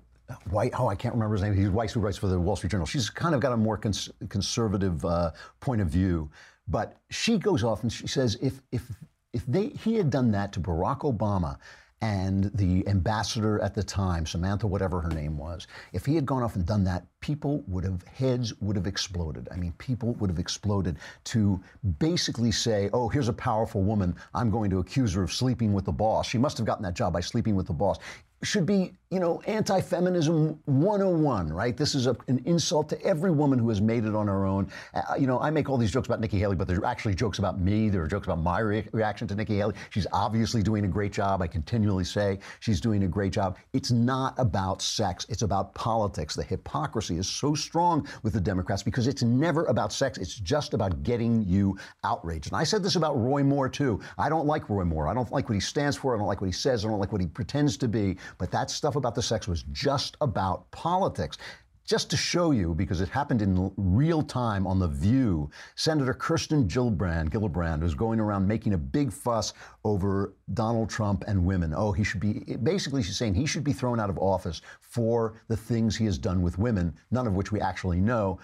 White, 0.49 0.73
oh, 0.77 0.88
I 0.88 0.95
can't 0.95 1.13
remember 1.13 1.35
his 1.35 1.41
name. 1.41 1.53
He's 1.53 1.69
Weiss, 1.69 1.93
who 1.93 2.01
writes 2.01 2.17
for 2.17 2.27
the 2.27 2.38
Wall 2.38 2.57
Street 2.57 2.71
Journal. 2.71 2.85
She's 2.85 3.09
kind 3.09 3.33
of 3.33 3.39
got 3.39 3.53
a 3.53 3.57
more 3.57 3.77
cons- 3.77 4.09
conservative 4.27 5.05
uh, 5.05 5.31
point 5.61 5.79
of 5.79 5.88
view, 5.88 6.29
but 6.67 6.97
she 7.09 7.38
goes 7.38 7.63
off 7.63 7.83
and 7.83 7.91
she 7.91 8.07
says 8.07 8.38
if 8.41 8.61
if 8.71 8.83
if 9.31 9.45
they 9.45 9.67
he 9.67 9.95
had 9.95 10.09
done 10.09 10.31
that 10.31 10.51
to 10.53 10.59
Barack 10.59 10.99
Obama 10.99 11.57
and 12.02 12.52
the 12.54 12.88
ambassador 12.88 13.60
at 13.60 13.74
the 13.74 13.84
time, 13.84 14.26
Samantha, 14.26 14.68
whatever 14.68 15.02
her 15.02 15.10
name 15.10 15.38
was, 15.38 15.68
if 15.93 16.06
he 16.06 16.16
had 16.16 16.26
gone 16.26 16.43
off 16.43 16.56
and 16.56 16.66
done 16.66 16.84
that, 16.84 17.06
people 17.22 17.64
would 17.68 17.84
have 17.84 18.04
heads 18.04 18.54
would 18.62 18.76
have 18.76 18.86
exploded. 18.86 19.48
I 19.52 19.56
mean, 19.56 19.74
people 19.80 20.14
would 20.16 20.30
have 20.30 20.39
exploded 20.39 20.98
to 21.26 21.60
basically 22.00 22.52
say, 22.52 22.89
"Oh, 22.93 23.10
here's 23.10 23.30
a 23.30 23.34
powerful 23.34 23.82
woman. 23.82 24.16
I'm 24.34 24.52
going 24.52 24.70
to 24.70 24.80
accuse 24.80 25.14
her 25.14 25.24
of 25.24 25.34
sleeping 25.34 25.74
with 25.74 25.86
the 25.86 25.91
boss. 25.91 26.28
She 26.28 26.38
must 26.38 26.58
have 26.58 26.68
gotten 26.68 26.84
that 26.84 26.93
job 26.93 27.14
by 27.14 27.22
sleeping 27.22 27.56
with 27.56 27.68
the 27.68 27.74
boss." 27.74 27.98
should 28.43 28.68
be, 28.68 28.93
you 29.10 29.20
know, 29.20 29.41
anti 29.47 29.80
feminism 29.80 30.60
101, 30.66 31.53
right? 31.53 31.78
This 31.78 31.95
is 31.95 32.08
a, 32.08 32.18
an 32.28 32.41
insult 32.45 32.89
to 32.89 33.01
every 33.03 33.32
woman 33.32 33.58
who 33.58 33.70
has 33.70 33.80
made 33.80 34.03
it 34.03 34.14
on 34.14 34.28
her 34.28 34.45
own. 34.45 34.70
Uh, 34.93 35.01
you 35.18 35.28
know, 35.28 35.39
I 35.39 35.49
make 35.49 35.70
all 35.70 35.78
these 35.78 35.91
jokes 35.91 36.08
about 36.08 36.20
Nikki 36.20 36.38
Haley, 36.38 36.58
but 36.58 36.68
there 36.68 36.78
are 36.80 36.86
actually 36.86 37.16
jokes 37.16 37.39
about 37.39 37.58
me. 37.58 37.88
There 37.88 38.01
are 38.01 38.08
jokes 38.08 38.28
about 38.28 38.41
my 38.41 38.60
re- 38.60 38.88
reaction 38.91 39.26
to 39.30 39.36
Nikki 39.36 39.55
Haley. 39.55 39.76
She's 39.91 40.08
obviously 40.12 40.62
doing 40.62 40.84
a 40.84 40.89
great 40.89 41.14
job. 41.14 41.41
I 41.41 41.47
continually 41.47 42.03
say 42.03 42.39
she's 42.60 42.82
doing 42.82 43.03
a 43.03 43.08
great 43.08 43.32
job. 43.32 43.58
It's 43.72 43.91
not 43.91 44.34
about 44.38 44.82
sex, 44.82 45.26
it's 45.30 45.41
about 45.41 45.74
politics. 45.74 46.36
The 46.36 46.43
hypocrisy 46.43 47.18
is 47.18 47.30
so 47.30 47.55
strong 47.55 48.05
with 48.24 48.34
the 48.34 48.41
Democrats 48.41 48.84
because 48.84 49.08
it's 49.08 49.24
never 49.24 49.64
about 49.66 49.93
sex, 49.93 50.18
it's 50.18 50.36
just 50.36 50.74
about 50.74 51.03
getting 51.03 51.43
you 51.47 51.78
outraged. 52.03 52.47
And 52.47 52.58
I 52.58 52.66
said 52.66 52.84
this 52.84 52.97
about 52.97 53.18
Roy 53.18 53.41
Moore, 53.41 53.70
too. 53.70 54.01
I 54.18 54.28
don't 54.28 54.45
like 54.45 54.70
Roy 54.70 54.84
Moore. 54.84 55.08
I 55.08 55.14
don't 55.14 55.32
like 55.32 55.47
what 55.47 55.55
he 55.55 55.62
stands 55.62 55.95
for. 55.95 56.14
I 56.14 56.18
don't 56.18 56.28
like 56.28 56.41
what 56.41 56.47
he 56.47 56.53
says. 56.53 56.84
I 56.84 56.89
don't 56.89 56.99
like 56.99 57.14
what 57.14 57.22
he 57.22 57.28
pretends 57.28 57.78
to 57.78 57.88
be. 57.88 58.18
But 58.38 58.51
that 58.51 58.70
stuff 58.70 58.97
about 58.98 59.16
the 59.16 59.22
sex 59.22 59.48
was 59.48 59.64
just 59.72 60.18
about 60.22 60.70
politics. 60.72 61.38
Just 61.86 62.10
to 62.10 62.18
show 62.18 62.52
you, 62.52 62.74
because 62.74 63.00
it 63.00 63.08
happened 63.08 63.41
in 63.41 63.72
real 63.78 64.22
time 64.22 64.68
on 64.68 64.78
The 64.78 64.89
View, 64.89 65.50
Senator 65.76 66.14
Kirsten 66.14 66.68
Gillibrand, 66.68 67.30
Gillibrand 67.30 67.80
was 67.82 67.95
going 67.95 68.20
around 68.20 68.45
making 68.45 68.74
a 68.74 68.78
big 68.78 69.10
fuss 69.10 69.54
over 69.86 70.34
Donald 70.54 70.89
Trump 70.89 71.24
and 71.28 71.45
women. 71.45 71.74
Oh, 71.74 71.93
he 71.93 72.04
should 72.04 72.20
be, 72.20 72.58
basically, 72.62 73.02
she's 73.04 73.16
saying 73.16 73.36
he 73.36 73.45
should 73.45 73.64
be 73.64 73.72
thrown 73.72 74.02
out 74.02 74.10
of 74.10 74.18
office 74.18 74.62
for 74.82 75.41
the 75.48 75.56
things 75.56 75.95
he 75.95 76.04
has 76.04 76.18
done 76.18 76.41
with 76.41 76.60
women, 76.60 76.93
none 77.12 77.26
of 77.26 77.36
which 77.36 77.54
we 77.54 77.62
actually 77.62 78.02
know. 78.02 78.38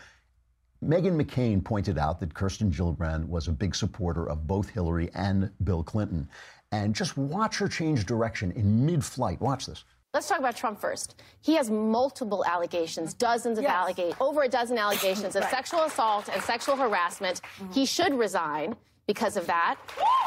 Meghan 0.82 1.22
McCain 1.22 1.62
pointed 1.62 1.98
out 1.98 2.22
that 2.22 2.34
Kirsten 2.34 2.72
Gillibrand 2.72 3.26
was 3.28 3.50
a 3.50 3.52
big 3.52 3.76
supporter 3.76 4.30
of 4.30 4.48
both 4.48 4.70
Hillary 4.70 5.10
and 5.16 5.52
Bill 5.66 5.84
Clinton. 5.84 6.30
And 6.72 6.96
just 6.96 7.18
watch 7.18 7.58
her 7.58 7.68
change 7.68 8.06
direction 8.06 8.52
in 8.54 8.86
mid 8.86 9.04
flight. 9.04 9.40
Watch 9.42 9.66
this. 9.66 9.84
Let's 10.14 10.28
talk 10.28 10.38
about 10.40 10.56
Trump 10.56 10.80
first. 10.80 11.16
He 11.42 11.56
has 11.56 11.72
multiple 11.72 12.46
allegations, 12.46 13.16
dozens 13.16 13.58
of 13.58 13.64
Yes. 13.64 13.74
allegations, 13.74 14.16
over 14.22 14.44
a 14.44 14.48
dozen 14.48 14.78
allegations 14.78 15.36
of 15.40 15.44
sexual 15.46 15.82
assault 15.84 16.30
and 16.32 16.42
sexual 16.44 16.76
harassment. 16.76 17.42
He 17.72 17.86
should 17.86 18.14
resign 18.14 18.76
because 19.08 19.38
of 19.38 19.48
that. 19.48 19.78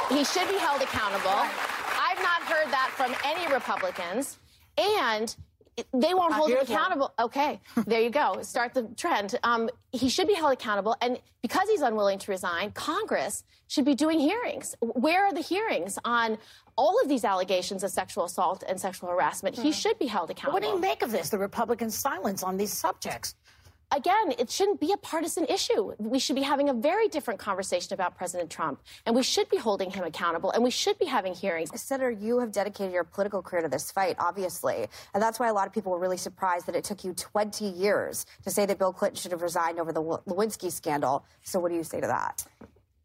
He 0.08 0.24
should 0.24 0.48
be 0.48 0.58
held 0.58 0.82
accountable. 0.82 1.30
I've 1.30 2.20
not 2.20 2.42
heard 2.42 2.70
that 2.72 2.90
from 2.96 3.14
any 3.24 3.50
Republicans. 3.52 4.38
And 4.76 5.34
they 5.92 6.14
won't 6.14 6.32
Uh, 6.32 6.36
hold 6.36 6.50
him 6.50 6.56
here's 6.56 6.68
one. 6.68 6.78
accountable. 6.78 7.14
Okay, 7.20 7.60
there 7.86 8.00
you 8.00 8.10
go. 8.10 8.42
Start 8.42 8.74
the 8.74 8.82
trend. 8.96 9.38
Um, 9.44 9.70
he 9.92 10.08
should 10.08 10.26
be 10.26 10.34
held 10.34 10.52
accountable. 10.52 10.96
And 11.00 11.20
because 11.42 11.68
he's 11.68 11.80
unwilling 11.82 12.18
to 12.20 12.30
resign, 12.30 12.72
Congress 12.72 13.44
should 13.68 13.84
be 13.84 13.94
doing 13.94 14.18
hearings. 14.18 14.74
Where 14.80 15.24
are 15.26 15.32
the 15.32 15.40
hearings 15.42 15.98
on 16.04 16.38
all 16.76 17.00
of 17.00 17.08
these 17.08 17.24
allegations 17.24 17.82
of 17.82 17.90
sexual 17.90 18.24
assault 18.24 18.62
and 18.68 18.80
sexual 18.80 19.10
harassment? 19.10 19.56
He 19.56 19.68
hmm. 19.68 19.70
should 19.70 19.98
be 19.98 20.06
held 20.06 20.30
accountable. 20.30 20.54
What 20.54 20.62
do 20.62 20.68
you 20.68 20.78
make 20.78 21.02
of 21.02 21.10
this? 21.10 21.30
The 21.30 21.38
Republican 21.38 21.90
silence 21.90 22.42
on 22.42 22.56
these 22.56 22.72
subjects. 22.72 23.34
Again, 23.92 24.34
it 24.36 24.50
shouldn't 24.50 24.80
be 24.80 24.90
a 24.92 24.96
partisan 24.96 25.44
issue. 25.44 25.94
We 25.98 26.18
should 26.18 26.34
be 26.34 26.42
having 26.42 26.68
a 26.68 26.74
very 26.74 27.06
different 27.06 27.38
conversation 27.38 27.94
about 27.94 28.16
President 28.16 28.50
Trump, 28.50 28.80
and 29.06 29.14
we 29.14 29.22
should 29.22 29.48
be 29.48 29.58
holding 29.58 29.90
him 29.90 30.02
accountable, 30.02 30.50
and 30.50 30.64
we 30.64 30.72
should 30.72 30.98
be 30.98 31.04
having 31.04 31.34
hearings. 31.34 31.70
Senator, 31.80 32.10
you 32.10 32.40
have 32.40 32.50
dedicated 32.50 32.92
your 32.92 33.04
political 33.04 33.42
career 33.42 33.62
to 33.62 33.68
this 33.68 33.92
fight, 33.92 34.16
obviously. 34.18 34.88
And 35.14 35.22
that's 35.22 35.38
why 35.38 35.48
a 35.48 35.52
lot 35.52 35.68
of 35.68 35.72
people 35.72 35.92
were 35.92 36.00
really 36.00 36.16
surprised 36.16 36.66
that 36.66 36.74
it 36.74 36.82
took 36.82 37.04
you 37.04 37.12
20 37.12 37.64
years 37.64 38.26
to 38.42 38.50
say 38.50 38.66
that 38.66 38.76
Bill 38.76 38.92
Clinton 38.92 39.16
should 39.16 39.30
have 39.30 39.42
resigned 39.42 39.78
over 39.78 39.92
the 39.92 40.02
Lewinsky 40.02 40.72
scandal. 40.72 41.24
So, 41.44 41.60
what 41.60 41.70
do 41.70 41.76
you 41.76 41.84
say 41.84 42.00
to 42.00 42.08
that? 42.08 42.44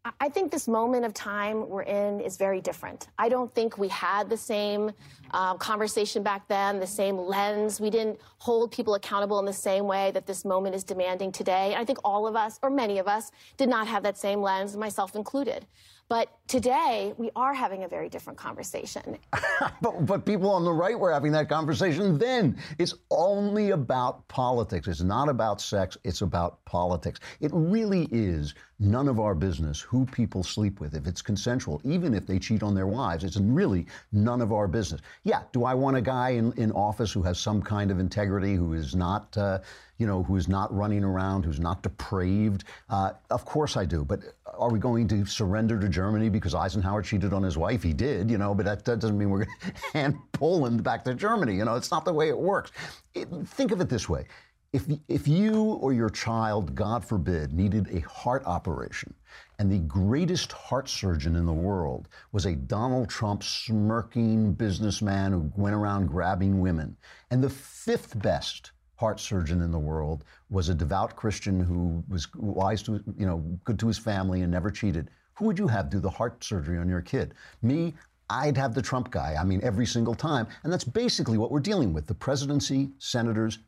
I- 0.04 0.28
think 0.28 0.50
this 0.50 0.66
moment 0.66 1.04
of 1.04 1.14
time 1.14 1.68
we're 1.68 1.82
in 1.82 2.20
is 2.20 2.36
very 2.36 2.60
different. 2.60 3.08
I 3.18 3.28
don't 3.28 3.52
think 3.52 3.78
we 3.78 3.88
had 3.88 4.28
the 4.28 4.36
same 4.36 4.90
uh, 5.32 5.54
conversation 5.54 6.22
back 6.22 6.48
then, 6.48 6.80
the 6.80 6.86
same 6.86 7.16
lens. 7.16 7.80
We 7.80 7.90
didn't 7.90 8.18
hold 8.38 8.72
people 8.72 8.94
accountable 8.94 9.38
in 9.38 9.44
the 9.44 9.52
same 9.52 9.86
way 9.86 10.10
that 10.12 10.26
this 10.26 10.44
moment 10.44 10.74
is 10.74 10.84
demanding 10.84 11.30
today. 11.32 11.74
I 11.76 11.84
think 11.84 11.98
all 12.04 12.26
of 12.26 12.34
us, 12.34 12.58
or 12.62 12.70
many 12.70 12.98
of 12.98 13.06
us, 13.06 13.30
did 13.56 13.68
not 13.68 13.86
have 13.86 14.02
that 14.02 14.18
same 14.18 14.40
lens, 14.40 14.76
myself 14.76 15.14
included. 15.14 15.66
But 16.12 16.28
today, 16.46 17.14
we 17.16 17.30
are 17.34 17.54
having 17.54 17.84
a 17.84 17.88
very 17.88 18.10
different 18.10 18.38
conversation. 18.38 19.16
But, 19.80 20.06
but 20.06 20.26
people 20.26 20.50
on 20.50 20.64
the 20.64 20.72
right 20.72 20.98
were 20.98 21.12
having 21.12 21.32
that 21.32 21.48
conversation 21.48 22.18
then. 22.18 22.58
It's 22.78 22.94
only 23.10 23.70
about 23.70 24.28
politics. 24.28 24.86
It's 24.86 25.00
not 25.00 25.28
about 25.28 25.60
sex, 25.60 25.96
it's 26.04 26.20
about 26.20 26.64
politics. 26.66 27.18
It 27.40 27.50
really 27.54 28.08
is 28.12 28.54
none 28.78 29.08
of 29.08 29.18
our 29.18 29.34
business 29.34 29.80
who 29.80 30.04
people 30.06 30.42
sleep 30.42 30.80
with. 30.80 30.94
If 30.94 31.06
it's 31.06 31.22
consensual, 31.22 31.80
even 31.84 32.14
if 32.14 32.26
they 32.26 32.38
cheat 32.38 32.62
on 32.62 32.74
their 32.74 32.86
wives, 32.86 33.24
it's 33.24 33.38
really 33.38 33.86
none 34.12 34.40
of 34.40 34.52
our 34.52 34.68
business. 34.68 35.00
Yeah, 35.22 35.42
do 35.52 35.64
I 35.64 35.74
want 35.74 35.96
a 35.96 36.02
guy 36.02 36.30
in, 36.30 36.52
in 36.52 36.72
office 36.72 37.12
who 37.12 37.22
has 37.22 37.38
some 37.38 37.62
kind 37.62 37.90
of 37.90 37.98
integrity, 37.98 38.54
who 38.54 38.74
is 38.74 38.94
not, 38.94 39.36
uh, 39.38 39.60
you 39.98 40.06
know, 40.06 40.22
who 40.22 40.36
is 40.36 40.48
not 40.48 40.74
running 40.74 41.04
around, 41.04 41.44
who's 41.44 41.60
not 41.60 41.82
depraved? 41.82 42.64
Uh, 42.88 43.12
of 43.30 43.44
course 43.44 43.76
I 43.76 43.84
do. 43.84 44.04
But 44.04 44.20
are 44.46 44.70
we 44.70 44.78
going 44.78 45.06
to 45.08 45.24
surrender 45.26 45.78
to 45.78 45.88
Germany 45.88 46.28
because 46.28 46.54
Eisenhower 46.54 47.02
cheated 47.02 47.32
on 47.32 47.42
his 47.42 47.56
wife? 47.56 47.82
He 47.82 47.92
did, 47.92 48.30
you 48.30 48.38
know, 48.38 48.54
but 48.54 48.66
that, 48.66 48.84
that 48.84 48.98
doesn't 49.00 49.16
mean 49.16 49.30
we're 49.30 49.44
going 49.44 49.56
to 49.60 49.98
hand 49.98 50.16
Poland 50.32 50.82
back 50.82 51.04
to 51.04 51.14
Germany. 51.14 51.56
You 51.56 51.64
know, 51.64 51.76
it's 51.76 51.90
not 51.90 52.04
the 52.04 52.12
way 52.12 52.28
it 52.28 52.38
works. 52.38 52.72
It, 53.14 53.28
think 53.46 53.72
of 53.72 53.80
it 53.80 53.88
this 53.88 54.08
way. 54.08 54.26
If, 54.72 54.86
if 55.06 55.28
you 55.28 55.62
or 55.62 55.92
your 55.92 56.08
child, 56.08 56.74
God 56.74 57.04
forbid, 57.04 57.52
needed 57.52 57.88
a 57.92 58.00
heart 58.00 58.42
operation, 58.46 59.12
and 59.58 59.70
the 59.70 59.80
greatest 59.80 60.50
heart 60.50 60.88
surgeon 60.88 61.36
in 61.36 61.44
the 61.44 61.52
world 61.52 62.08
was 62.32 62.46
a 62.46 62.56
Donald 62.56 63.10
Trump 63.10 63.44
smirking 63.44 64.54
businessman 64.54 65.32
who 65.32 65.52
went 65.56 65.74
around 65.74 66.06
grabbing 66.06 66.60
women, 66.60 66.96
and 67.30 67.44
the 67.44 67.50
fifth 67.50 68.20
best 68.22 68.71
heart 69.02 69.18
surgeon 69.18 69.62
in 69.62 69.72
the 69.72 69.84
world 69.92 70.24
was 70.48 70.68
a 70.68 70.74
devout 70.74 71.16
Christian 71.16 71.58
who 71.58 72.04
was 72.08 72.32
wise 72.36 72.84
to, 72.84 73.02
you 73.18 73.26
know, 73.26 73.38
good 73.64 73.76
to 73.80 73.88
his 73.88 73.98
family 73.98 74.42
and 74.42 74.52
never 74.52 74.70
cheated, 74.70 75.10
who 75.34 75.44
would 75.46 75.58
you 75.58 75.66
have 75.66 75.90
do 75.90 75.98
the 75.98 76.08
heart 76.08 76.44
surgery 76.44 76.78
on 76.78 76.88
your 76.88 77.02
kid? 77.02 77.34
Me, 77.62 77.94
I'd 78.30 78.56
have 78.56 78.74
the 78.74 78.80
Trump 78.80 79.10
guy. 79.10 79.34
I 79.40 79.42
mean, 79.42 79.60
every 79.64 79.86
single 79.86 80.14
time. 80.14 80.46
And 80.62 80.72
that's 80.72 80.84
basically 80.84 81.36
what 81.36 81.50
we're 81.50 81.66
dealing 81.72 81.92
with. 81.92 82.06
The 82.06 82.14
presidency, 82.14 82.90
senators, 82.98 83.58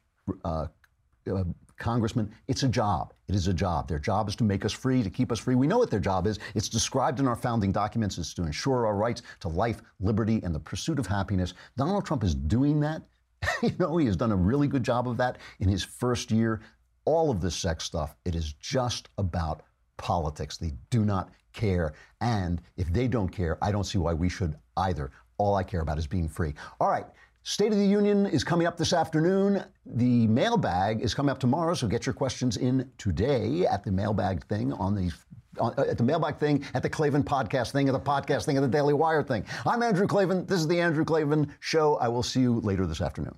uh, 0.45 0.69
uh, 1.29 1.45
congressmen, 1.79 2.33
it's 2.47 2.63
a 2.63 2.69
job. 2.69 3.13
It 3.27 3.35
is 3.35 3.49
a 3.49 3.53
job. 3.53 3.89
Their 3.89 3.99
job 3.99 4.29
is 4.29 4.37
to 4.37 4.45
make 4.45 4.65
us 4.65 4.73
free, 4.73 5.03
to 5.03 5.11
keep 5.11 5.33
us 5.33 5.41
free. 5.41 5.57
We 5.57 5.67
know 5.67 5.79
what 5.79 5.91
their 5.91 6.07
job 6.13 6.29
is. 6.29 6.39
It's 6.55 6.69
described 6.69 7.19
in 7.19 7.27
our 7.27 7.35
founding 7.35 7.73
documents. 7.73 8.19
It's 8.19 8.35
to 8.35 8.45
ensure 8.45 8.87
our 8.87 8.95
rights 8.95 9.23
to 9.41 9.49
life, 9.49 9.83
liberty, 9.99 10.41
and 10.45 10.55
the 10.55 10.61
pursuit 10.61 11.01
of 11.01 11.07
happiness. 11.09 11.55
Donald 11.77 12.07
Trump 12.07 12.23
is 12.23 12.37
doing 12.37 12.79
that. 12.87 13.03
you 13.63 13.73
know, 13.79 13.97
he 13.97 14.07
has 14.07 14.17
done 14.17 14.33
a 14.33 14.37
really 14.37 14.69
good 14.69 14.83
job 14.83 15.09
of 15.09 15.17
that 15.19 15.39
in 15.61 15.69
his 15.69 15.85
first 15.85 16.31
year. 16.31 16.61
All 17.05 17.31
of 17.31 17.41
this 17.41 17.55
sex 17.55 17.85
stuff, 17.85 18.17
it 18.25 18.35
is 18.35 18.55
just 18.55 19.09
about 19.19 19.63
politics. 19.97 20.57
They 20.57 20.73
do 20.91 21.05
not 21.05 21.31
care. 21.53 21.95
And 22.21 22.61
if 22.77 22.93
they 22.93 23.09
don't 23.09 23.29
care, 23.29 23.59
I 23.63 23.73
don't 23.73 23.85
see 23.85 23.99
why 23.99 24.15
we 24.15 24.29
should 24.29 24.57
either. 24.77 25.11
All 25.39 25.55
I 25.57 25.63
care 25.63 25.81
about 25.81 25.99
is 25.99 26.07
being 26.07 26.29
free. 26.29 26.55
All 26.81 26.89
right. 26.89 27.07
State 27.47 27.73
of 27.73 27.79
the 27.79 27.87
Union 27.87 28.25
is 28.25 28.43
coming 28.43 28.67
up 28.67 28.79
this 28.79 28.95
afternoon. 28.95 29.63
The 29.85 30.27
mailbag 30.29 31.03
is 31.03 31.13
coming 31.13 31.31
up 31.31 31.39
tomorrow, 31.39 31.75
so 31.75 31.87
get 31.87 32.07
your 32.07 32.15
questions 32.15 32.57
in 32.57 32.91
today 32.97 33.67
at 33.67 33.85
the 33.85 33.93
mailbag 33.93 34.47
thing 34.47 34.73
on 34.73 34.95
the 34.95 35.13
uh, 35.59 35.73
at 35.79 35.99
the 35.99 36.05
mailbag 36.05 36.39
thing, 36.39 36.65
at 36.75 36.83
the 36.83 36.89
Klavan 36.91 37.23
podcast 37.23 37.73
thing, 37.73 37.89
at 37.89 37.93
the 37.93 38.01
podcast 38.01 38.45
thing, 38.45 38.57
at 38.57 38.61
the 38.61 38.69
Daily 38.69 38.95
Wire 38.95 39.23
thing. 39.23 39.45
I'm 39.67 39.83
Andrew 39.83 40.07
Klavan. 40.07 40.47
This 40.47 40.61
is 40.61 40.69
the 40.69 40.81
Andrew 40.81 41.05
Klavan 41.05 41.53
Show. 41.61 41.97
I 41.97 42.09
will 42.09 42.23
see 42.23 42.41
you 42.41 42.61
later 42.61 42.87
this 42.87 43.01
afternoon. 43.01 43.35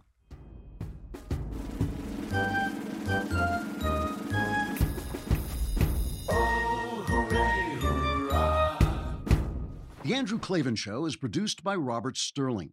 The 10.04 10.14
Andrew 10.14 10.38
Klavan 10.38 10.76
Show 10.76 11.04
is 11.06 11.16
produced 11.16 11.64
by 11.64 11.74
Robert 11.74 12.16
Sterling. 12.16 12.72